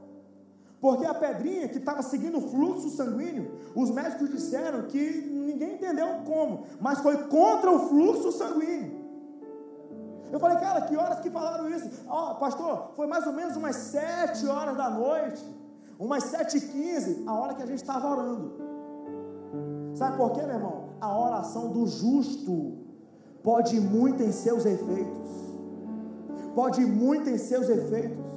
Porque 0.81 1.05
a 1.05 1.13
pedrinha 1.13 1.67
que 1.67 1.77
estava 1.77 2.01
seguindo 2.01 2.37
o 2.37 2.49
fluxo 2.49 2.89
sanguíneo, 2.89 3.59
os 3.75 3.91
médicos 3.91 4.29
disseram 4.29 4.83
que 4.83 5.21
ninguém 5.29 5.73
entendeu 5.73 6.07
como, 6.25 6.65
mas 6.79 6.99
foi 6.99 7.17
contra 7.27 7.69
o 7.69 7.79
fluxo 7.89 8.31
sanguíneo. 8.31 8.97
Eu 10.31 10.39
falei, 10.39 10.57
cara, 10.57 10.81
que 10.81 10.95
horas 10.95 11.19
que 11.19 11.29
falaram 11.29 11.69
isso? 11.69 11.89
Ó, 12.07 12.31
oh, 12.31 12.35
pastor, 12.35 12.91
foi 12.95 13.07
mais 13.07 13.25
ou 13.25 13.33
menos 13.33 13.57
umas 13.57 13.75
sete 13.75 14.45
horas 14.47 14.77
da 14.77 14.89
noite, 14.89 15.43
umas 15.97 16.23
sete 16.25 16.57
e 16.57 16.61
quinze, 16.61 17.23
a 17.27 17.33
hora 17.33 17.55
que 17.55 17.63
a 17.63 17.65
gente 17.65 17.79
estava 17.79 18.07
orando. 18.07 18.53
Sabe 19.95 20.17
por 20.17 20.31
quê, 20.31 20.43
meu 20.43 20.55
irmão? 20.55 20.89
A 21.01 21.17
oração 21.19 21.71
do 21.71 21.87
justo 21.87 22.77
pode 23.43 23.79
muito 23.81 24.21
em 24.23 24.31
seus 24.31 24.65
efeitos. 24.65 25.29
Pode 26.53 26.85
muito 26.85 27.29
em 27.29 27.37
seus 27.37 27.67
efeitos. 27.67 28.28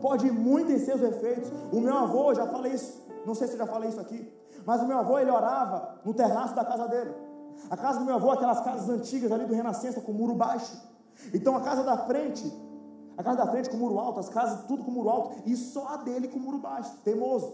Pode 0.00 0.30
muito 0.30 0.70
em 0.70 0.78
seus 0.78 1.00
efeitos. 1.00 1.50
O 1.72 1.80
meu 1.80 1.96
avô, 1.96 2.34
já 2.34 2.46
falei 2.46 2.72
isso, 2.72 3.02
não 3.24 3.34
sei 3.34 3.46
se 3.48 3.54
eu 3.54 3.58
já 3.58 3.66
falei 3.66 3.88
isso 3.88 4.00
aqui, 4.00 4.30
mas 4.64 4.82
o 4.82 4.86
meu 4.86 4.98
avô, 4.98 5.18
ele 5.18 5.30
orava 5.30 6.00
no 6.04 6.12
terraço 6.12 6.54
da 6.54 6.64
casa 6.64 6.86
dele. 6.88 7.14
A 7.70 7.76
casa 7.76 7.98
do 7.98 8.04
meu 8.04 8.14
avô, 8.14 8.30
aquelas 8.30 8.60
casas 8.60 8.88
antigas 8.88 9.32
ali 9.32 9.46
do 9.46 9.54
Renascença, 9.54 10.00
com 10.00 10.12
muro 10.12 10.34
baixo. 10.34 10.76
Então 11.32 11.56
a 11.56 11.60
casa 11.60 11.82
da 11.82 11.96
frente, 11.98 12.52
a 13.16 13.22
casa 13.22 13.38
da 13.38 13.46
frente 13.46 13.70
com 13.70 13.76
muro 13.76 13.98
alto, 13.98 14.20
as 14.20 14.28
casas 14.28 14.66
tudo 14.66 14.84
com 14.84 14.90
muro 14.90 15.08
alto, 15.08 15.36
e 15.46 15.56
só 15.56 15.88
a 15.88 15.96
dele 15.98 16.28
com 16.28 16.38
muro 16.38 16.58
baixo, 16.58 16.94
teimoso. 17.02 17.52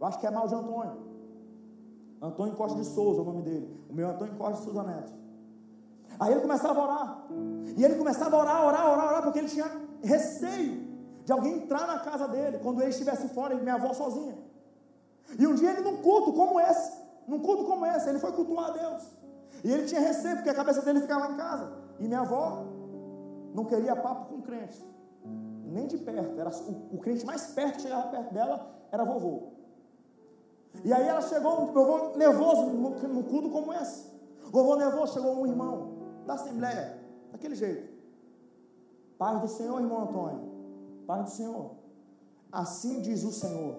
Eu 0.00 0.06
acho 0.06 0.18
que 0.18 0.26
é 0.26 0.30
mal 0.30 0.46
de 0.46 0.54
Antônio. 0.54 1.12
Antônio 2.20 2.54
Costa 2.54 2.78
de 2.78 2.86
Souza 2.86 3.18
é 3.20 3.22
o 3.22 3.24
nome 3.24 3.42
dele. 3.42 3.84
O 3.90 3.94
meu 3.94 4.08
é 4.08 4.10
Antônio 4.12 4.34
Costa 4.34 4.58
de 4.58 4.64
Souza 4.64 4.82
Neto. 4.84 5.12
Aí 6.20 6.32
ele 6.32 6.40
começava 6.40 6.80
a 6.80 6.84
orar. 6.84 7.26
E 7.76 7.84
ele 7.84 7.96
começava 7.96 8.36
a 8.36 8.38
orar, 8.38 8.66
orar, 8.66 8.92
orar, 8.92 9.08
orar, 9.08 9.22
porque 9.22 9.40
ele 9.40 9.48
tinha 9.48 9.66
receio 10.02 10.91
de 11.24 11.32
alguém 11.32 11.58
entrar 11.58 11.86
na 11.86 11.98
casa 12.00 12.26
dele 12.28 12.58
quando 12.58 12.80
ele 12.80 12.90
estivesse 12.90 13.28
fora, 13.28 13.54
e 13.54 13.60
minha 13.60 13.74
avó 13.74 13.92
sozinha. 13.92 14.36
E 15.38 15.46
um 15.46 15.54
dia 15.54 15.70
ele 15.70 15.80
num 15.82 15.98
culto 15.98 16.32
como 16.32 16.60
esse, 16.60 16.92
num 17.26 17.38
culto 17.38 17.64
como 17.64 17.86
esse, 17.86 18.08
ele 18.08 18.18
foi 18.18 18.32
cultuar 18.32 18.70
a 18.70 18.72
Deus. 18.72 19.02
E 19.62 19.70
ele 19.70 19.86
tinha 19.86 20.00
receio, 20.00 20.36
porque 20.36 20.50
a 20.50 20.54
cabeça 20.54 20.82
dele 20.82 21.00
ficava 21.00 21.32
em 21.32 21.36
casa. 21.36 21.72
E 21.98 22.06
minha 22.06 22.20
avó 22.20 22.64
não 23.54 23.64
queria 23.64 23.94
papo 23.94 24.34
com 24.34 24.42
crente. 24.42 24.84
Nem 25.64 25.86
de 25.86 25.98
perto. 25.98 26.38
Era 26.38 26.50
o, 26.50 26.96
o 26.96 26.98
crente 26.98 27.24
mais 27.24 27.46
perto 27.46 27.76
que 27.76 27.82
chegava 27.82 28.08
perto 28.08 28.34
dela 28.34 28.70
era 28.90 29.04
vovô. 29.04 29.52
E 30.84 30.92
aí 30.92 31.06
ela 31.06 31.20
chegou, 31.22 31.66
meu 31.66 31.72
vovô 31.72 32.16
nervoso, 32.16 32.62
num 32.66 33.22
culto 33.22 33.50
como 33.50 33.72
esse. 33.72 34.10
Vovô 34.50 34.76
nervoso, 34.76 35.14
chegou 35.14 35.40
um 35.40 35.46
irmão 35.46 35.92
da 36.26 36.34
Assembleia, 36.34 36.98
daquele 37.30 37.54
jeito. 37.54 37.92
Paz 39.16 39.40
do 39.40 39.48
Senhor, 39.48 39.80
irmão 39.80 40.02
Antônio. 40.02 40.51
Paz 41.06 41.24
do 41.24 41.30
Senhor. 41.30 41.70
Assim 42.50 43.00
diz 43.00 43.24
o 43.24 43.32
Senhor. 43.32 43.76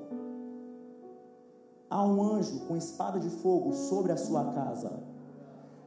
Há 1.90 2.04
um 2.04 2.24
anjo 2.24 2.62
com 2.68 2.76
espada 2.76 3.20
de 3.20 3.30
fogo 3.30 3.74
sobre 3.74 4.12
a 4.12 4.18
sua 4.18 4.52
casa 4.54 5.14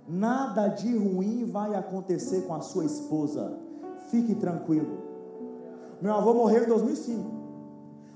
Nada 0.09 0.69
de 0.69 0.97
ruim 0.97 1.45
vai 1.45 1.75
acontecer 1.75 2.43
com 2.43 2.55
a 2.55 2.61
sua 2.61 2.85
esposa. 2.85 3.59
Fique 4.09 4.37
tranquilo. 4.37 4.99
Meu 6.01 6.15
avô 6.15 6.33
morreu 6.33 6.63
em 6.63 6.69
2005. 6.69 7.29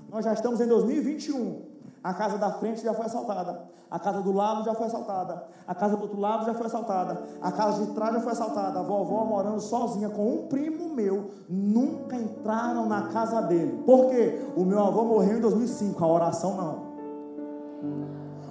Nós 0.09 0.25
já 0.25 0.33
estamos 0.33 0.61
em 0.61 0.69
2021. 0.69 1.70
A 2.03 2.15
casa 2.15 2.39
da 2.39 2.51
frente 2.51 2.83
já 2.83 2.95
foi 2.95 3.07
assaltada. 3.07 3.63
A 3.91 3.99
casa 3.99 4.23
do 4.23 4.33
lado 4.33 4.65
já 4.65 4.75
foi 4.75 4.87
assaltada. 4.87 5.45
A 5.67 5.75
casa 5.75 5.97
do 5.97 6.03
outro 6.03 6.19
lado 6.19 6.47
já 6.47 6.55
foi 6.55 6.67
assaltada. 6.67 7.23
A 7.43 7.53
casa 7.53 7.85
de 7.85 7.93
trás 7.93 8.15
já 8.15 8.21
foi 8.21 8.33
assaltada. 8.33 8.79
A 8.79 8.83
vovó 8.83 9.25
morando 9.25 9.61
sozinha 9.61 10.09
com 10.09 10.27
um 10.27 10.47
primo 10.47 10.95
meu. 10.95 11.31
Nunca 11.49 12.17
entraram 12.17 12.87
na 12.87 13.09
casa 13.09 13.43
dele. 13.43 13.83
Por 13.85 14.09
quê? 14.09 14.41
O 14.57 14.65
meu 14.65 14.79
avô 14.79 15.05
morreu 15.05 15.39
em 15.39 15.41
2005. 15.41 16.03
A 16.03 16.09
oração 16.09 16.55
não. 16.55 16.91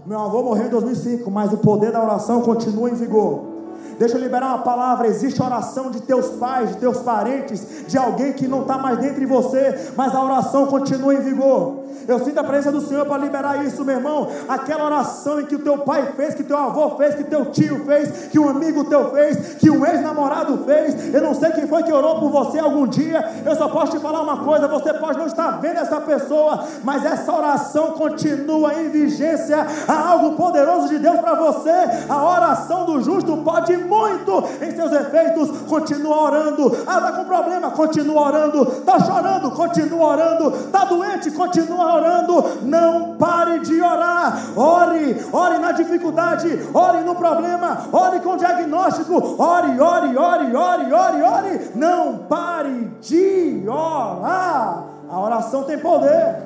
Meu 0.06 0.20
avô 0.20 0.44
morreu 0.44 0.68
em 0.68 0.70
2005, 0.70 1.30
mas 1.32 1.54
o 1.54 1.58
poder 1.58 1.92
da 1.92 2.04
oração 2.04 2.42
continua 2.42 2.90
em 2.90 2.96
vigor. 2.96 3.50
Deixa 3.98 4.18
eu 4.18 4.22
liberar 4.22 4.56
uma 4.56 4.64
palavra. 4.64 5.08
Existe 5.08 5.42
oração 5.42 5.92
de 5.92 6.02
teus 6.02 6.30
pais, 6.32 6.70
de 6.70 6.78
teus 6.78 7.00
parentes, 7.00 7.86
de 7.88 7.98
alguém 7.98 8.34
que 8.34 8.48
não 8.48 8.62
está 8.62 8.78
mais 8.78 9.00
dentro 9.00 9.20
de 9.20 9.26
você, 9.26 9.94
mas 9.96 10.14
a 10.14 10.24
oração 10.24 10.68
continua 10.68 11.14
em 11.14 11.22
vigor. 11.22 11.79
Eu 12.08 12.20
sinto 12.20 12.40
a 12.40 12.44
presença 12.44 12.72
do 12.72 12.82
Senhor 12.82 13.06
para 13.06 13.18
liberar 13.18 13.66
isso, 13.66 13.86
meu 13.86 13.96
irmão. 13.96 14.28
Aquela 14.48 14.86
oração 14.86 15.40
em 15.40 15.46
que 15.46 15.56
o 15.56 15.60
teu 15.60 15.80
pai 15.80 16.14
fez, 16.16 16.34
que 16.34 16.44
teu 16.44 16.58
avô 16.58 16.98
fez, 16.98 17.16
que 17.16 17.24
teu 17.24 17.46
tio 17.46 17.86
fez, 17.86 18.28
que 18.28 18.40
um 18.40 18.50
amigo 18.50 18.84
teu 18.86 19.12
fez, 19.12 19.56
que 19.56 19.70
um 19.70 19.86
ex-namorado 19.86 20.64
fez. 20.66 21.14
Eu 21.14 21.22
não 21.22 21.34
sei 21.34 21.52
quem 21.52 21.68
foi 21.68 21.84
que 21.84 21.94
orou 21.94 22.20
por 22.20 22.30
você 22.30 22.60
algum 22.60 22.88
dia. 22.88 23.24
Eu 23.46 23.56
só 23.56 23.68
posso 23.70 23.92
te 23.92 24.00
falar 24.00 24.22
uma 24.22 24.38
coisa: 24.44 24.68
você 24.68 24.94
pode 24.94 25.18
não 25.18 25.28
estar 25.28 25.52
vendo 25.60 25.78
essa 25.78 26.02
pessoa, 26.02 26.64
mas 26.84 27.06
essa 27.06 27.32
oração 27.32 27.92
continua 27.92 28.74
em 28.76 28.90
vigência. 28.90 29.66
Há 29.88 30.10
algo 30.10 30.36
poderoso 30.36 30.90
de 30.90 31.00
Deus 31.00 31.20
para 31.20 31.36
você. 31.36 31.74
A 32.10 32.24
oração 32.24 32.86
do 32.86 33.02
justo 33.02 33.38
pode 33.38 33.76
muito 33.78 34.44
em 34.62 34.72
seus 34.72 34.92
efeitos. 34.92 35.50
Continua 35.68 36.24
orando. 36.24 36.78
Ah, 36.88 36.98
está 36.98 37.12
com 37.12 37.26
problema? 37.26 37.72
Continua 37.72 38.28
orando. 38.28 38.62
Está 38.64 39.00
chorando? 39.00 39.52
Continua 39.52 40.08
orando. 40.08 40.56
Está 40.56 40.86
doente? 40.86 41.32
Continua 41.32 41.79
orando 41.80 42.44
não 42.64 43.18
pare 43.18 43.60
de 43.60 43.82
orar. 43.82 44.58
Ore, 44.58 45.26
ore 45.32 45.58
na 45.58 45.72
dificuldade, 45.72 46.48
ore 46.74 47.02
no 47.02 47.16
problema, 47.16 47.88
ore 47.92 48.20
com 48.20 48.38
diagnóstico, 48.38 49.42
ore, 49.42 49.80
ore, 49.80 50.18
ore, 50.18 50.56
ore, 50.56 50.94
ore, 50.94 51.22
ore. 51.22 51.72
Não 51.76 52.20
pare 52.20 52.92
de 53.02 53.64
orar. 53.68 54.86
A 55.10 55.20
oração 55.20 55.64
tem 55.64 55.80
poder. 55.80 56.44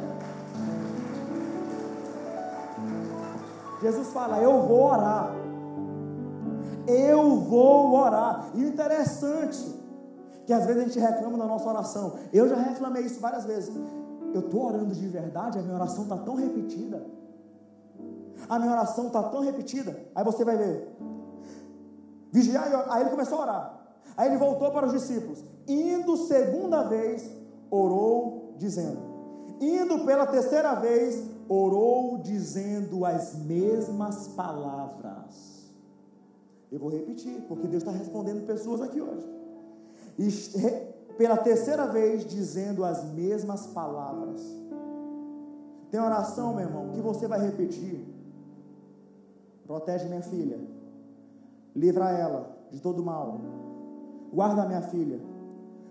Jesus 3.82 4.08
fala: 4.14 4.38
Eu 4.38 4.62
vou 4.62 4.84
orar. 4.86 5.32
Eu 6.88 7.40
vou 7.42 7.94
orar. 7.96 8.46
E 8.54 8.64
interessante 8.64 9.84
que 10.46 10.54
às 10.54 10.66
vezes 10.66 10.82
a 10.82 10.86
gente 10.86 11.00
reclama 11.00 11.38
da 11.38 11.46
nossa 11.46 11.70
oração. 11.70 12.14
Eu 12.32 12.48
já 12.48 12.56
reclamei 12.56 13.04
isso 13.04 13.20
várias 13.20 13.46
vezes 13.46 13.74
eu 14.34 14.42
estou 14.42 14.66
orando 14.66 14.94
de 14.94 15.08
verdade, 15.08 15.60
a 15.60 15.62
minha 15.62 15.76
oração 15.76 16.04
está 16.04 16.18
tão 16.18 16.36
repetida. 16.36 17.06
A 18.50 18.60
minha 18.60 18.72
oração 18.72 19.08
está 19.08 19.24
tão 19.24 19.42
repetida. 19.42 19.98
Aí 20.14 20.24
você 20.24 20.44
vai 20.44 20.58
ver. 20.58 20.96
Vigiar, 22.32 22.92
aí 22.92 23.02
ele 23.02 23.10
começou 23.12 23.38
a 23.40 23.42
orar. 23.42 23.96
Aí 24.18 24.30
ele 24.30 24.38
voltou 24.38 24.72
para 24.72 24.86
os 24.88 24.92
discípulos. 24.92 25.44
Indo 25.68 26.18
segunda 26.18 26.84
vez, 26.84 27.30
orou 27.70 28.54
dizendo. 28.58 29.00
Indo 29.62 30.06
pela 30.06 30.26
terceira 30.26 30.74
vez, 30.76 31.24
orou 31.48 32.18
dizendo 32.18 33.06
as 33.06 33.36
mesmas 33.36 34.28
palavras. 34.30 35.72
Eu 36.72 36.80
vou 36.80 36.90
repetir, 36.90 37.42
porque 37.48 37.68
Deus 37.68 37.84
está 37.84 37.92
respondendo 37.92 38.46
pessoas 38.46 38.82
aqui 38.82 39.00
hoje 39.00 39.34
pela 41.18 41.38
terceira 41.38 41.88
vez 41.88 42.26
dizendo 42.26 42.84
as 42.84 43.04
mesmas 43.14 43.68
palavras. 43.68 44.42
Tem 45.92 46.00
oração, 46.00 46.56
meu 46.56 46.66
irmão, 46.66 46.90
que 46.90 47.02
você 47.02 47.28
vai 47.28 47.40
repetir. 47.40 48.04
Protege 49.66 50.08
minha 50.08 50.24
filha. 50.24 50.60
Livra 51.76 52.10
ela 52.12 52.58
de 52.72 52.80
todo 52.82 53.04
mal. 53.04 53.40
Guarda 54.34 54.66
minha 54.66 54.82
filha. 54.82 55.20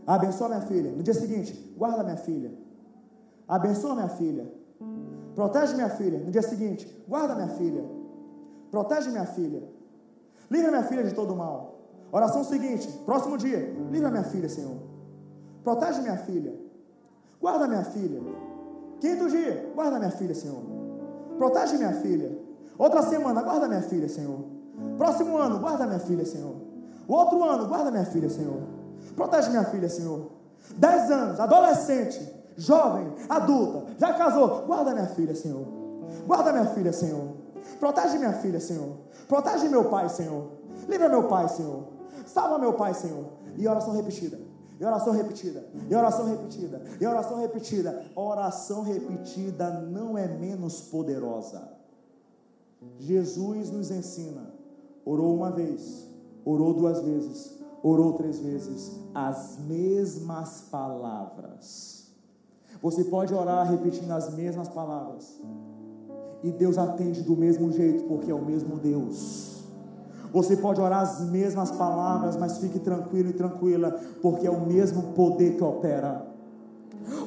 Abençoa 0.06 0.48
minha 0.48 0.62
filha. 0.62 0.90
No 0.90 1.02
dia 1.02 1.14
seguinte, 1.14 1.72
guarda 1.76 2.02
minha 2.02 2.16
filha. 2.16 2.52
Abençoa 3.46 3.94
minha 3.94 4.08
filha. 4.08 4.52
Protege 5.34 5.74
minha 5.74 5.88
filha. 5.90 6.18
No 6.18 6.30
dia 6.30 6.42
seguinte, 6.42 7.04
guarda 7.08 7.34
minha 7.34 7.48
filha. 7.48 7.84
Protege 8.70 9.10
minha 9.10 9.26
filha. 9.26 9.62
Livra 10.50 10.70
minha 10.70 10.84
filha 10.84 11.04
de 11.04 11.14
todo 11.14 11.34
mal. 11.34 11.78
Oração 12.10 12.44
seguinte, 12.44 12.88
próximo 13.06 13.38
dia, 13.38 13.74
livra 13.90 14.10
minha 14.10 14.24
filha, 14.24 14.48
Senhor. 14.48 14.91
Protege 15.62 16.00
minha 16.00 16.16
filha. 16.16 16.54
Guarda 17.40 17.66
minha 17.66 17.84
filha. 17.84 18.20
Quinto 19.00 19.28
dia, 19.28 19.72
guarda 19.74 19.98
minha 19.98 20.10
filha, 20.10 20.34
Senhor. 20.34 20.62
Protege 21.36 21.76
minha 21.76 21.92
filha. 21.94 22.38
Outra 22.78 23.02
semana, 23.02 23.42
guarda 23.42 23.68
minha 23.68 23.82
filha, 23.82 24.08
Senhor. 24.08 24.40
Próximo 24.96 25.36
ano, 25.36 25.58
guarda 25.58 25.86
minha 25.86 25.98
filha, 25.98 26.24
Senhor. 26.24 26.54
O 27.08 27.14
outro 27.14 27.42
ano, 27.42 27.66
guarda 27.66 27.90
minha 27.90 28.04
filha, 28.04 28.30
Senhor. 28.30 28.62
Protege 29.16 29.50
minha 29.50 29.64
filha, 29.64 29.88
Senhor. 29.88 30.30
Dez 30.76 31.10
anos, 31.10 31.40
adolescente, 31.40 32.32
jovem, 32.56 33.12
adulta, 33.28 33.84
já 33.98 34.14
casou, 34.14 34.62
guarda 34.66 34.92
minha 34.92 35.06
filha, 35.06 35.34
Senhor. 35.34 35.66
Guarda 36.26 36.52
minha 36.52 36.66
filha, 36.66 36.92
Senhor. 36.92 37.28
Protege 37.80 38.18
minha 38.18 38.32
filha, 38.34 38.60
Senhor. 38.60 38.96
Protege 39.28 39.68
meu 39.68 39.86
pai, 39.86 40.08
Senhor. 40.08 40.46
Livra 40.88 41.08
meu 41.08 41.24
pai, 41.24 41.48
Senhor. 41.48 41.84
Salva 42.26 42.58
meu 42.58 42.74
pai, 42.74 42.94
Senhor. 42.94 43.24
E 43.56 43.66
oração 43.66 43.92
repetida. 43.94 44.38
E 44.82 44.84
oração 44.84 45.12
repetida. 45.12 45.64
E 45.88 45.94
oração 45.94 46.26
repetida. 46.26 46.82
E 47.00 47.06
oração 47.06 47.40
repetida. 47.40 48.04
Oração 48.16 48.82
repetida 48.82 49.70
não 49.80 50.18
é 50.18 50.26
menos 50.26 50.80
poderosa. 50.80 51.68
Jesus 52.98 53.70
nos 53.70 53.92
ensina. 53.92 54.52
Orou 55.04 55.36
uma 55.36 55.52
vez, 55.52 56.08
orou 56.44 56.74
duas 56.74 57.00
vezes, 57.00 57.56
orou 57.80 58.14
três 58.14 58.40
vezes, 58.40 58.90
as 59.14 59.56
mesmas 59.68 60.62
palavras. 60.62 62.10
Você 62.82 63.04
pode 63.04 63.32
orar 63.32 63.70
repetindo 63.70 64.10
as 64.10 64.34
mesmas 64.34 64.68
palavras. 64.68 65.40
E 66.42 66.50
Deus 66.50 66.76
atende 66.76 67.22
do 67.22 67.36
mesmo 67.36 67.70
jeito, 67.70 68.02
porque 68.08 68.32
é 68.32 68.34
o 68.34 68.44
mesmo 68.44 68.78
Deus. 68.78 69.51
Você 70.32 70.56
pode 70.56 70.80
orar 70.80 71.00
as 71.00 71.20
mesmas 71.20 71.70
palavras, 71.70 72.36
mas 72.36 72.58
fique 72.58 72.78
tranquilo 72.78 73.30
e 73.30 73.32
tranquila, 73.34 74.00
porque 74.22 74.46
é 74.46 74.50
o 74.50 74.66
mesmo 74.66 75.02
poder 75.14 75.56
que 75.56 75.62
opera. 75.62 76.24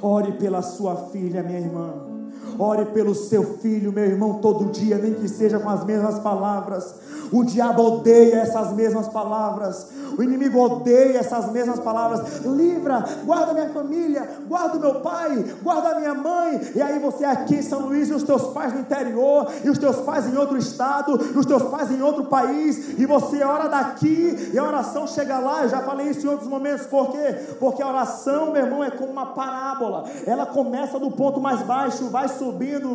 Ore 0.02 0.34
pela 0.34 0.62
sua 0.62 0.96
filha, 0.96 1.44
minha 1.44 1.60
irmã. 1.60 2.15
Ore 2.58 2.86
pelo 2.86 3.14
seu 3.14 3.58
filho, 3.58 3.92
meu 3.92 4.06
irmão, 4.06 4.36
todo 4.36 4.72
dia, 4.72 4.98
nem 4.98 5.14
que 5.14 5.28
seja 5.28 5.60
com 5.60 5.70
as 5.70 5.84
mesmas 5.84 6.20
palavras. 6.20 6.96
O 7.32 7.44
diabo 7.44 7.84
odeia 7.84 8.38
essas 8.38 8.72
mesmas 8.74 9.08
palavras. 9.08 9.88
O 10.18 10.24
inimigo 10.24 10.60
odeia 10.60 11.20
essas 11.20 11.52
mesmas 11.52 11.80
palavras. 11.80 12.46
Livra, 12.46 13.04
guarda 13.26 13.54
minha 13.54 13.70
família, 13.70 14.30
guarda 14.48 14.80
meu 14.80 15.02
pai, 15.02 15.44
guarda 15.62 16.00
minha 16.00 16.14
mãe. 16.14 16.62
E 16.76 16.82
aí 16.82 17.00
você 17.00 17.26
aqui 17.26 17.56
em 17.56 17.62
São 17.62 17.82
Luís, 17.82 18.10
e 18.10 18.14
os 18.14 18.24
teus 18.24 18.44
pais 18.54 18.74
no 18.74 18.80
interior, 18.80 19.52
e 19.64 19.70
os 19.70 19.78
teus 19.78 19.98
pais 19.98 20.28
em 20.28 20.38
outro 20.38 20.58
estado, 20.58 21.20
e 21.34 21.38
os 21.38 21.46
teus 21.46 21.64
pais 21.64 21.92
em 21.92 22.02
outro 22.02 22.26
país, 22.26 22.98
e 22.98 23.06
você 23.06 23.44
ora 23.44 23.68
daqui, 23.68 24.52
e 24.54 24.58
a 24.58 24.64
oração 24.64 25.08
chega 25.08 25.40
lá. 25.40 25.64
Eu 25.64 25.70
já 25.70 25.82
falei 25.82 26.08
isso 26.10 26.26
em 26.26 26.30
outros 26.30 26.48
momentos, 26.48 26.86
por 26.86 27.12
quê? 27.12 27.36
Porque 27.60 27.82
a 27.82 27.88
oração, 27.88 28.52
meu 28.52 28.64
irmão, 28.64 28.84
é 28.84 28.92
como 28.92 29.12
uma 29.12 29.28
parábola. 29.28 30.06
Ela 30.26 30.46
começa 30.46 31.00
do 31.00 31.12
ponto 31.12 31.42
mais 31.42 31.62
baixo, 31.64 32.06
vai 32.10 32.28
subindo, 32.28 32.45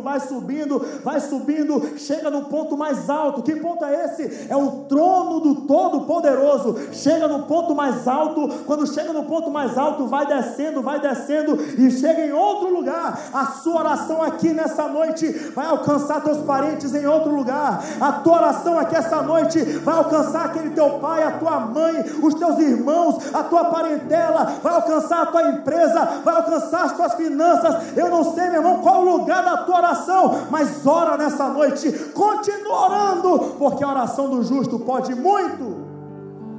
vai 0.01 0.19
subindo, 0.19 0.85
vai 1.03 1.19
subindo, 1.19 1.97
chega 1.97 2.29
no 2.29 2.45
ponto 2.45 2.77
mais 2.77 3.09
alto. 3.09 3.41
Que 3.41 3.55
ponto 3.55 3.83
é 3.85 4.05
esse? 4.05 4.47
É 4.49 4.55
o 4.55 4.85
trono 4.87 5.39
do 5.39 5.55
Todo-Poderoso. 5.61 6.77
Chega 6.91 7.27
no 7.27 7.43
ponto 7.43 7.75
mais 7.75 8.07
alto, 8.07 8.49
quando 8.65 8.91
chega 8.91 9.13
no 9.13 9.23
ponto 9.23 9.49
mais 9.49 9.77
alto, 9.77 10.07
vai 10.07 10.25
descendo, 10.25 10.81
vai 10.81 10.99
descendo 10.99 11.55
e 11.77 11.91
chega 11.91 12.25
em 12.25 12.31
outro 12.31 12.73
lugar. 12.73 13.19
A 13.33 13.45
sua 13.47 13.79
oração 13.79 14.21
aqui 14.21 14.53
nessa 14.53 14.87
noite 14.87 15.27
vai 15.55 15.65
alcançar 15.65 16.21
teus 16.21 16.39
parentes 16.39 16.93
em 16.93 17.05
outro 17.05 17.33
lugar. 17.33 17.83
A 17.99 18.11
tua 18.13 18.37
oração 18.37 18.79
aqui 18.79 18.95
essa 18.95 19.21
noite 19.21 19.61
vai 19.79 19.95
alcançar 19.95 20.45
aquele 20.45 20.71
teu 20.71 20.99
pai, 20.99 21.23
a 21.23 21.31
tua 21.31 21.59
mãe, 21.59 22.03
os 22.21 22.33
teus 22.33 22.59
irmãos, 22.59 23.33
a 23.33 23.43
tua 23.43 23.65
parentela, 23.65 24.53
vai 24.61 24.73
alcançar 24.73 25.23
a 25.23 25.25
tua 25.27 25.49
empresa, 25.49 26.21
vai 26.23 26.35
alcançar 26.35 26.85
as 26.85 26.91
tuas 26.93 27.13
finanças. 27.15 27.97
Eu 27.97 28.09
não 28.09 28.33
sei, 28.33 28.49
meu 28.49 28.61
irmão, 28.61 28.79
qual 28.79 29.03
lugar 29.03 29.40
da 29.41 29.57
tua 29.57 29.77
oração, 29.77 30.47
mas 30.49 30.85
ora 30.85 31.17
nessa 31.17 31.49
noite, 31.49 31.91
continua 32.13 32.85
orando, 32.85 33.39
porque 33.57 33.83
a 33.83 33.89
oração 33.89 34.29
do 34.29 34.43
justo 34.43 34.79
pode 34.79 35.15
muito 35.15 35.85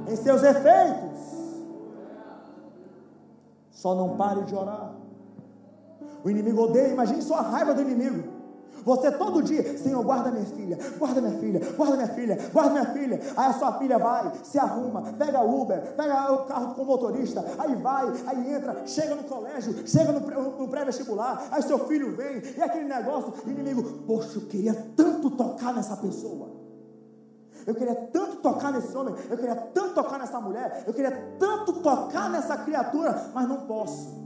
em 0.07 0.15
seus 0.15 0.43
efeitos. 0.43 1.19
Só 3.71 3.93
não 3.95 4.15
pare 4.15 4.43
de 4.43 4.55
orar. 4.55 4.93
O 6.23 6.29
inimigo 6.29 6.63
odeia, 6.63 6.87
imagine 6.87 7.21
só 7.21 7.35
a 7.35 7.41
raiva 7.41 7.73
do 7.73 7.81
inimigo. 7.81 8.32
Você 8.85 9.11
todo 9.11 9.41
dia, 9.41 9.77
Senhor, 9.77 10.03
guarda 10.03 10.31
minha 10.31 10.45
filha, 10.45 10.77
guarda 10.97 11.21
minha 11.21 11.39
filha, 11.39 11.61
guarda 11.75 11.95
minha 11.95 12.07
filha, 12.07 12.37
guarda 12.51 12.71
minha 12.71 12.85
filha. 12.93 13.21
Aí 13.37 13.49
a 13.49 13.53
sua 13.53 13.73
filha 13.79 13.97
vai, 13.97 14.31
se 14.43 14.59
arruma, 14.59 15.01
pega 15.17 15.41
Uber, 15.41 15.93
pega 15.95 16.33
o 16.33 16.45
carro 16.45 16.75
com 16.75 16.81
o 16.81 16.85
motorista, 16.85 17.43
aí 17.57 17.75
vai, 17.75 18.11
aí 18.27 18.53
entra, 18.53 18.85
chega 18.85 19.15
no 19.15 19.23
colégio, 19.23 19.87
chega 19.87 20.11
no, 20.11 20.67
pré-vestibular, 20.67 21.47
aí 21.51 21.61
seu 21.61 21.79
filho 21.87 22.15
vem, 22.15 22.41
e 22.57 22.61
aquele 22.61 22.85
negócio, 22.85 23.33
inimigo, 23.45 23.83
poxa, 24.05 24.37
eu 24.37 24.47
queria 24.47 24.73
tanto 24.95 25.29
tocar 25.31 25.73
nessa 25.73 25.95
pessoa. 25.97 26.63
Eu 27.65 27.75
queria 27.75 27.95
tanto 27.95 28.37
tocar 28.37 28.73
nesse 28.73 28.95
homem, 28.97 29.15
eu 29.29 29.37
queria 29.37 29.55
tanto 29.55 29.93
tocar 29.93 30.19
nessa 30.19 30.41
mulher, 30.41 30.83
eu 30.85 30.93
queria 30.93 31.11
tanto 31.39 31.73
tocar 31.73 32.29
nessa 32.29 32.57
criatura, 32.57 33.31
mas 33.33 33.47
não 33.47 33.61
posso. 33.61 34.22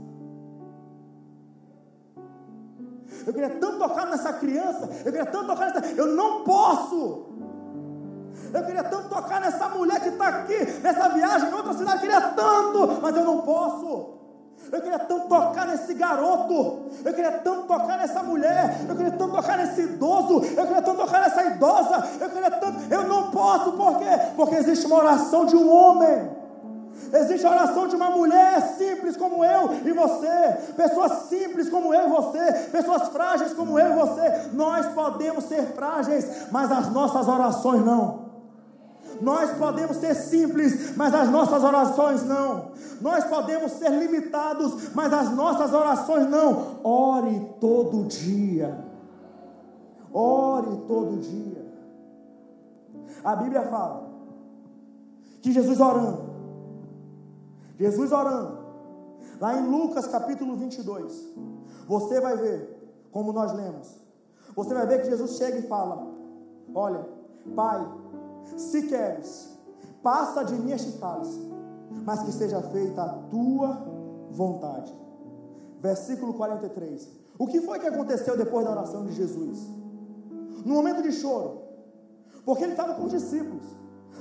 Eu 3.26 3.32
queria 3.32 3.50
tanto 3.50 3.78
tocar 3.78 4.06
nessa 4.06 4.32
criança, 4.34 4.88
eu 5.04 5.12
queria 5.12 5.26
tanto 5.26 5.46
tocar 5.46 5.66
nessa. 5.66 5.86
Eu 5.92 6.06
não 6.08 6.44
posso. 6.44 7.26
Eu 8.52 8.64
queria 8.64 8.84
tanto 8.84 9.08
tocar 9.08 9.40
nessa 9.40 9.68
mulher 9.68 10.00
que 10.00 10.08
está 10.08 10.28
aqui, 10.28 10.64
nessa 10.82 11.08
viagem 11.08 11.50
em 11.50 11.54
outra 11.54 11.72
cidade, 11.74 11.96
eu 11.96 12.00
queria 12.00 12.20
tanto, 12.20 12.98
mas 13.02 13.16
eu 13.16 13.24
não 13.24 13.42
posso. 13.42 14.18
Eu 14.70 14.82
queria 14.82 14.98
tanto 14.98 15.28
tocar 15.28 15.66
nesse 15.66 15.94
garoto, 15.94 16.90
eu 17.04 17.14
queria 17.14 17.32
tanto 17.32 17.62
tocar 17.62 17.96
nessa 17.96 18.22
mulher, 18.22 18.84
eu 18.88 18.96
queria 18.96 19.12
tanto 19.12 19.34
tocar 19.34 19.56
nesse 19.56 19.82
idoso, 19.82 20.42
eu 20.44 20.66
queria 20.66 20.82
tanto 20.82 20.96
tocar 20.98 21.20
nessa 21.20 21.44
idosa, 21.44 22.04
eu 22.20 22.28
queria 22.28 22.50
tanto. 22.50 22.92
Eu 22.92 23.04
não 23.04 23.30
posso, 23.30 23.72
por 23.72 23.98
quê? 23.98 24.10
Porque 24.36 24.56
existe 24.56 24.86
uma 24.86 24.96
oração 24.96 25.46
de 25.46 25.56
um 25.56 25.70
homem. 25.72 26.30
Existe 27.12 27.46
a 27.46 27.50
oração 27.50 27.86
de 27.88 27.96
uma 27.96 28.10
mulher 28.10 28.60
simples 28.76 29.16
como 29.16 29.44
eu 29.44 29.72
e 29.84 29.92
você, 29.92 30.72
pessoas 30.76 31.12
simples 31.28 31.68
como 31.68 31.94
eu 31.94 32.06
e 32.06 32.10
você, 32.10 32.52
pessoas 32.70 33.08
frágeis 33.08 33.52
como 33.52 33.78
eu 33.78 33.92
e 33.92 33.96
você. 33.96 34.50
Nós 34.52 34.86
podemos 34.86 35.44
ser 35.44 35.62
frágeis, 35.74 36.48
mas 36.50 36.70
as 36.70 36.92
nossas 36.92 37.26
orações 37.26 37.84
não. 37.84 38.28
Nós 39.20 39.50
podemos 39.58 39.96
ser 39.96 40.14
simples, 40.14 40.96
mas 40.96 41.12
as 41.14 41.28
nossas 41.28 41.64
orações 41.64 42.22
não. 42.24 42.72
Nós 43.00 43.24
podemos 43.24 43.72
ser 43.72 43.90
limitados, 43.90 44.94
mas 44.94 45.12
as 45.12 45.30
nossas 45.34 45.72
orações 45.72 46.28
não. 46.28 46.78
Ore 46.84 47.48
todo 47.60 48.04
dia. 48.04 48.78
Ore 50.12 50.82
todo 50.86 51.18
dia. 51.18 51.66
A 53.24 53.34
Bíblia 53.36 53.62
fala 53.62 54.08
que 55.40 55.52
Jesus 55.52 55.80
orando, 55.80 56.27
Jesus 57.78 58.10
orando, 58.10 58.58
lá 59.40 59.58
em 59.58 59.66
Lucas 59.68 60.06
capítulo 60.08 60.56
22, 60.56 61.32
você 61.86 62.20
vai 62.20 62.36
ver, 62.36 63.08
como 63.12 63.32
nós 63.32 63.52
lemos, 63.52 63.96
você 64.54 64.74
vai 64.74 64.86
ver 64.86 65.02
que 65.02 65.10
Jesus 65.10 65.36
chega 65.36 65.58
e 65.58 65.68
fala: 65.68 66.06
Olha, 66.74 67.06
Pai, 67.54 67.86
se 68.56 68.82
queres, 68.88 69.56
passa 70.02 70.44
de 70.44 70.54
mim 70.54 70.72
este 70.72 70.98
cálice, 70.98 71.40
mas 72.04 72.22
que 72.22 72.32
seja 72.32 72.60
feita 72.62 73.02
a 73.02 73.08
tua 73.30 73.86
vontade. 74.30 74.92
Versículo 75.80 76.34
43. 76.34 77.08
O 77.38 77.46
que 77.46 77.60
foi 77.60 77.78
que 77.78 77.86
aconteceu 77.86 78.36
depois 78.36 78.64
da 78.64 78.72
oração 78.72 79.04
de 79.04 79.12
Jesus? 79.12 79.58
No 80.64 80.74
momento 80.74 81.02
de 81.02 81.12
choro, 81.12 81.62
porque 82.44 82.64
ele 82.64 82.72
estava 82.72 82.94
com 82.94 83.04
os 83.04 83.12
discípulos. 83.12 83.64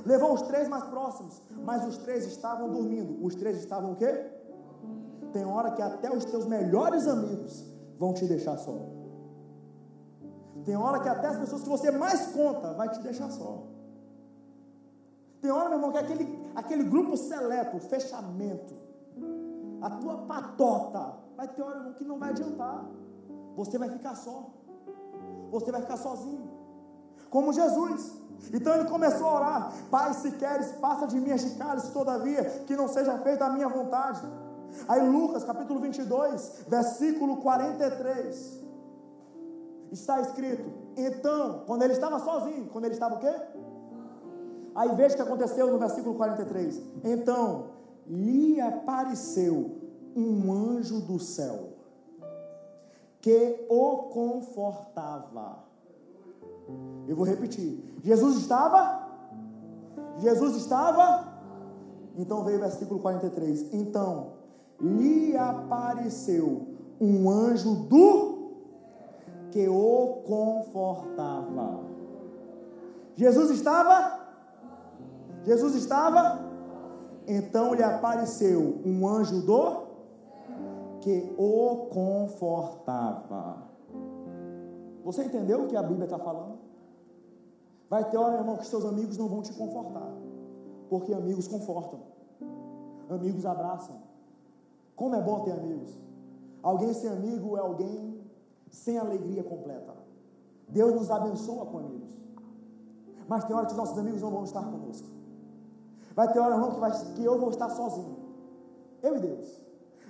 Levou 0.06 0.34
os 0.34 0.42
três 0.44 0.68
mais 0.68 0.84
próximos, 0.86 1.42
mas 1.64 1.86
os 1.86 1.98
três 1.98 2.26
estavam 2.26 2.70
dormindo. 2.70 3.26
Os 3.26 3.36
três 3.36 3.58
estavam 3.58 3.94
o 3.94 3.96
quê? 3.96 4.26
Tem 5.32 5.46
hora 5.46 5.72
que 5.72 5.82
até 5.82 6.16
os 6.16 6.26
teus 6.26 6.46
melhores 6.46 7.08
amigos 7.08 7.66
vão 7.98 8.14
te 8.14 8.26
deixar 8.26 8.58
só. 8.58 8.78
Tem 10.64 10.76
hora 10.76 11.00
que 11.00 11.10
até 11.10 11.28
as 11.28 11.40
pessoas 11.40 11.64
que 11.64 11.70
você 11.70 11.92
mais 11.92 12.28
conta 12.28 12.74
vai 12.74 12.90
te 12.90 13.00
deixar 13.00 13.30
só. 13.32 13.64
Tem 15.42 15.52
hora, 15.52 15.70
meu 15.70 15.78
irmão, 15.78 15.92
que 15.92 15.98
aquele, 15.98 16.52
aquele 16.56 16.84
grupo 16.84 17.16
seleto, 17.16 17.80
fechamento, 17.80 18.74
a 19.82 19.90
tua 19.92 20.18
patota, 20.20 21.14
vai 21.36 21.48
ter 21.48 21.62
hora, 21.62 21.78
irmão, 21.78 21.94
que 21.94 22.04
não 22.04 22.18
vai 22.18 22.32
adiantar. 22.32 22.86
Você 23.56 23.78
vai 23.78 23.90
ficar 23.90 24.16
só. 24.16 24.50
Você 25.52 25.72
vai 25.72 25.82
ficar 25.82 25.98
sozinho. 25.98 26.50
Como 27.30 27.54
Jesus. 27.54 28.27
Então 28.54 28.76
ele 28.76 28.90
começou 28.90 29.28
a 29.28 29.36
orar: 29.36 29.74
Pai, 29.90 30.14
se 30.14 30.32
queres, 30.32 30.72
passa 30.74 31.08
de 31.08 31.20
mim 31.20 31.32
este 31.32 31.58
cálice, 31.58 31.92
todavia, 31.92 32.44
que 32.66 32.76
não 32.76 32.88
seja 32.88 33.18
feita 33.20 33.46
a 33.46 33.50
minha 33.50 33.68
vontade. 33.68 34.22
Aí 34.88 35.08
Lucas 35.08 35.44
capítulo 35.44 35.80
22, 35.80 36.66
versículo 36.68 37.38
43, 37.38 38.64
está 39.92 40.22
escrito: 40.22 40.70
Então, 40.96 41.64
quando 41.66 41.84
ele 41.84 41.94
estava 41.94 42.20
sozinho, 42.20 42.68
quando 42.68 42.86
ele 42.86 42.94
estava 42.94 43.16
o 43.16 43.20
quê? 43.20 43.34
Aí 44.76 44.96
veja 44.96 45.16
o 45.16 45.18
que 45.18 45.24
aconteceu 45.24 45.72
no 45.72 45.80
versículo 45.80 46.16
43. 46.16 46.82
Então 47.04 47.72
lhe 48.06 48.62
apareceu 48.62 49.82
um 50.16 50.52
anjo 50.52 51.02
do 51.02 51.20
céu 51.20 51.70
que 53.20 53.66
o 53.70 54.10
confortava 54.10 55.67
eu 57.08 57.16
vou 57.16 57.26
repetir. 57.26 57.84
Jesus 58.04 58.38
estava? 58.38 59.08
Jesus 60.18 60.56
estava? 60.56 61.26
Então 62.18 62.44
veio 62.44 62.58
o 62.58 62.62
versículo 62.62 63.00
43. 63.00 63.74
Então 63.74 64.34
lhe 64.80 65.36
apareceu 65.38 66.68
um 67.00 67.30
anjo 67.30 67.76
do 67.88 68.38
que 69.52 69.68
o 69.68 70.22
confortava. 70.26 71.80
Jesus 73.16 73.52
estava? 73.52 74.20
Jesus 75.44 75.76
estava? 75.76 76.46
Então 77.26 77.74
lhe 77.74 77.84
apareceu 77.84 78.82
um 78.86 79.08
anjo 79.08 79.42
do 79.42 79.88
que 81.02 81.34
o 81.38 81.88
confortava. 81.92 83.68
Você 85.08 85.24
entendeu 85.24 85.64
o 85.64 85.68
que 85.68 85.78
a 85.78 85.82
Bíblia 85.82 86.04
está 86.04 86.20
falando? 86.20 86.58
Vai 87.90 88.04
ter 88.10 88.18
hora, 88.18 88.40
irmão, 88.40 88.58
que 88.58 88.68
seus 88.68 88.84
amigos 88.84 89.18
não 89.18 89.30
vão 89.30 89.42
te 89.42 89.54
confortar, 89.54 90.12
porque 90.90 91.14
amigos 91.14 91.48
confortam, 91.48 92.02
amigos 93.10 93.46
abraçam. 93.46 94.02
Como 94.98 95.16
é 95.16 95.22
bom 95.22 95.46
ter 95.46 95.54
amigos. 95.54 95.98
Alguém 96.62 96.94
sem 96.94 97.10
amigo 97.10 97.56
é 97.56 97.62
alguém 97.62 98.22
sem 98.70 98.98
alegria 98.98 99.46
completa. 99.46 99.96
Deus 100.68 100.94
nos 100.94 101.10
abençoa 101.10 101.66
com 101.68 101.78
amigos. 101.78 102.10
Mas 103.30 103.46
tem 103.46 103.56
hora 103.56 103.66
que 103.66 103.72
os 103.72 103.78
nossos 103.78 103.98
amigos 103.98 104.22
não 104.22 104.32
vão 104.32 104.44
estar 104.44 104.62
conosco. 104.62 105.08
Vai 106.14 106.34
ter 106.34 106.40
hora, 106.40 106.56
irmão, 106.56 106.72
que, 106.72 106.82
vai, 106.82 106.92
que 107.14 107.24
eu 107.24 107.40
vou 107.40 107.50
estar 107.50 107.70
sozinho. 107.70 108.18
Eu 109.02 109.16
e 109.16 109.20
Deus. 109.22 109.62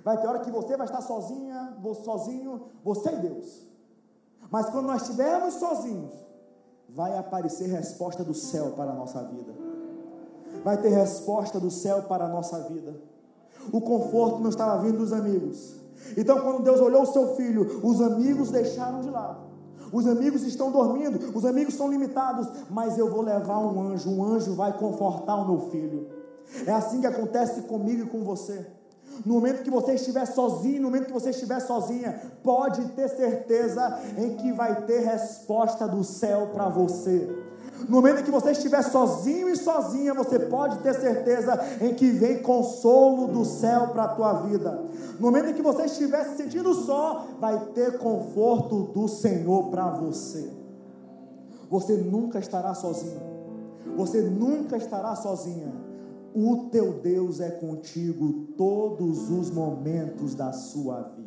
Vai 0.02 0.20
ter 0.20 0.26
hora 0.26 0.40
que 0.40 0.50
você 0.50 0.76
vai 0.76 0.86
estar 0.86 1.02
sozinha, 1.02 1.76
sozinho, 2.02 2.62
você 2.82 3.10
e 3.10 3.20
Deus. 3.20 3.67
Mas 4.50 4.70
quando 4.70 4.86
nós 4.86 5.02
estivermos 5.02 5.54
sozinhos, 5.54 6.12
vai 6.88 7.16
aparecer 7.16 7.68
resposta 7.68 8.24
do 8.24 8.34
céu 8.34 8.72
para 8.72 8.92
a 8.92 8.94
nossa 8.94 9.22
vida. 9.24 9.52
Vai 10.64 10.76
ter 10.78 10.88
resposta 10.88 11.60
do 11.60 11.70
céu 11.70 12.02
para 12.04 12.24
a 12.24 12.28
nossa 12.28 12.60
vida. 12.68 12.94
O 13.72 13.80
conforto 13.80 14.40
não 14.40 14.48
estava 14.48 14.82
vindo 14.82 14.98
dos 14.98 15.12
amigos. 15.12 15.76
Então, 16.16 16.40
quando 16.40 16.62
Deus 16.62 16.80
olhou 16.80 17.02
o 17.02 17.06
seu 17.06 17.34
filho, 17.36 17.80
os 17.84 18.00
amigos 18.00 18.50
deixaram 18.50 19.00
de 19.00 19.10
lado. 19.10 19.48
Os 19.92 20.06
amigos 20.06 20.42
estão 20.42 20.70
dormindo, 20.70 21.36
os 21.36 21.44
amigos 21.44 21.74
são 21.74 21.90
limitados, 21.90 22.46
mas 22.70 22.98
eu 22.98 23.10
vou 23.10 23.22
levar 23.22 23.58
um 23.58 23.80
anjo, 23.80 24.10
um 24.10 24.22
anjo 24.22 24.54
vai 24.54 24.76
confortar 24.76 25.36
o 25.36 25.46
meu 25.48 25.70
filho. 25.70 26.08
É 26.66 26.72
assim 26.72 27.00
que 27.00 27.06
acontece 27.06 27.62
comigo 27.62 28.02
e 28.02 28.06
com 28.06 28.22
você. 28.22 28.66
No 29.24 29.34
momento 29.34 29.62
que 29.62 29.70
você 29.70 29.94
estiver 29.94 30.26
sozinho, 30.26 30.82
no 30.82 30.88
momento 30.88 31.06
que 31.06 31.12
você 31.12 31.30
estiver 31.30 31.60
sozinha, 31.60 32.20
pode 32.42 32.84
ter 32.92 33.08
certeza 33.08 33.98
em 34.16 34.36
que 34.36 34.52
vai 34.52 34.82
ter 34.82 35.00
resposta 35.00 35.86
do 35.88 36.04
céu 36.04 36.50
para 36.52 36.68
você. 36.68 37.28
No 37.86 37.96
momento 37.96 38.24
que 38.24 38.30
você 38.30 38.52
estiver 38.52 38.82
sozinho 38.82 39.48
e 39.48 39.56
sozinha, 39.56 40.14
você 40.14 40.38
pode 40.38 40.78
ter 40.78 40.94
certeza 40.94 41.58
em 41.80 41.94
que 41.94 42.10
vem 42.10 42.42
consolo 42.42 43.28
do 43.28 43.44
céu 43.44 43.88
para 43.88 44.04
a 44.04 44.08
tua 44.08 44.32
vida. 44.42 44.84
No 45.18 45.26
momento 45.26 45.50
em 45.50 45.54
que 45.54 45.62
você 45.62 45.84
estiver 45.84 46.24
se 46.24 46.36
sentindo 46.36 46.74
só, 46.74 47.26
vai 47.38 47.58
ter 47.74 47.98
conforto 47.98 48.84
do 48.92 49.06
Senhor 49.06 49.70
para 49.70 49.90
você. 49.90 50.50
Você 51.70 51.94
nunca 51.96 52.38
estará 52.38 52.74
sozinho. 52.74 53.20
Você 53.96 54.22
nunca 54.22 54.76
estará 54.76 55.14
sozinha. 55.14 55.87
O 56.34 56.68
teu 56.70 57.00
Deus 57.00 57.40
é 57.40 57.50
contigo 57.50 58.48
todos 58.56 59.30
os 59.30 59.50
momentos 59.50 60.34
da 60.34 60.52
sua 60.52 61.02
vida. 61.02 61.17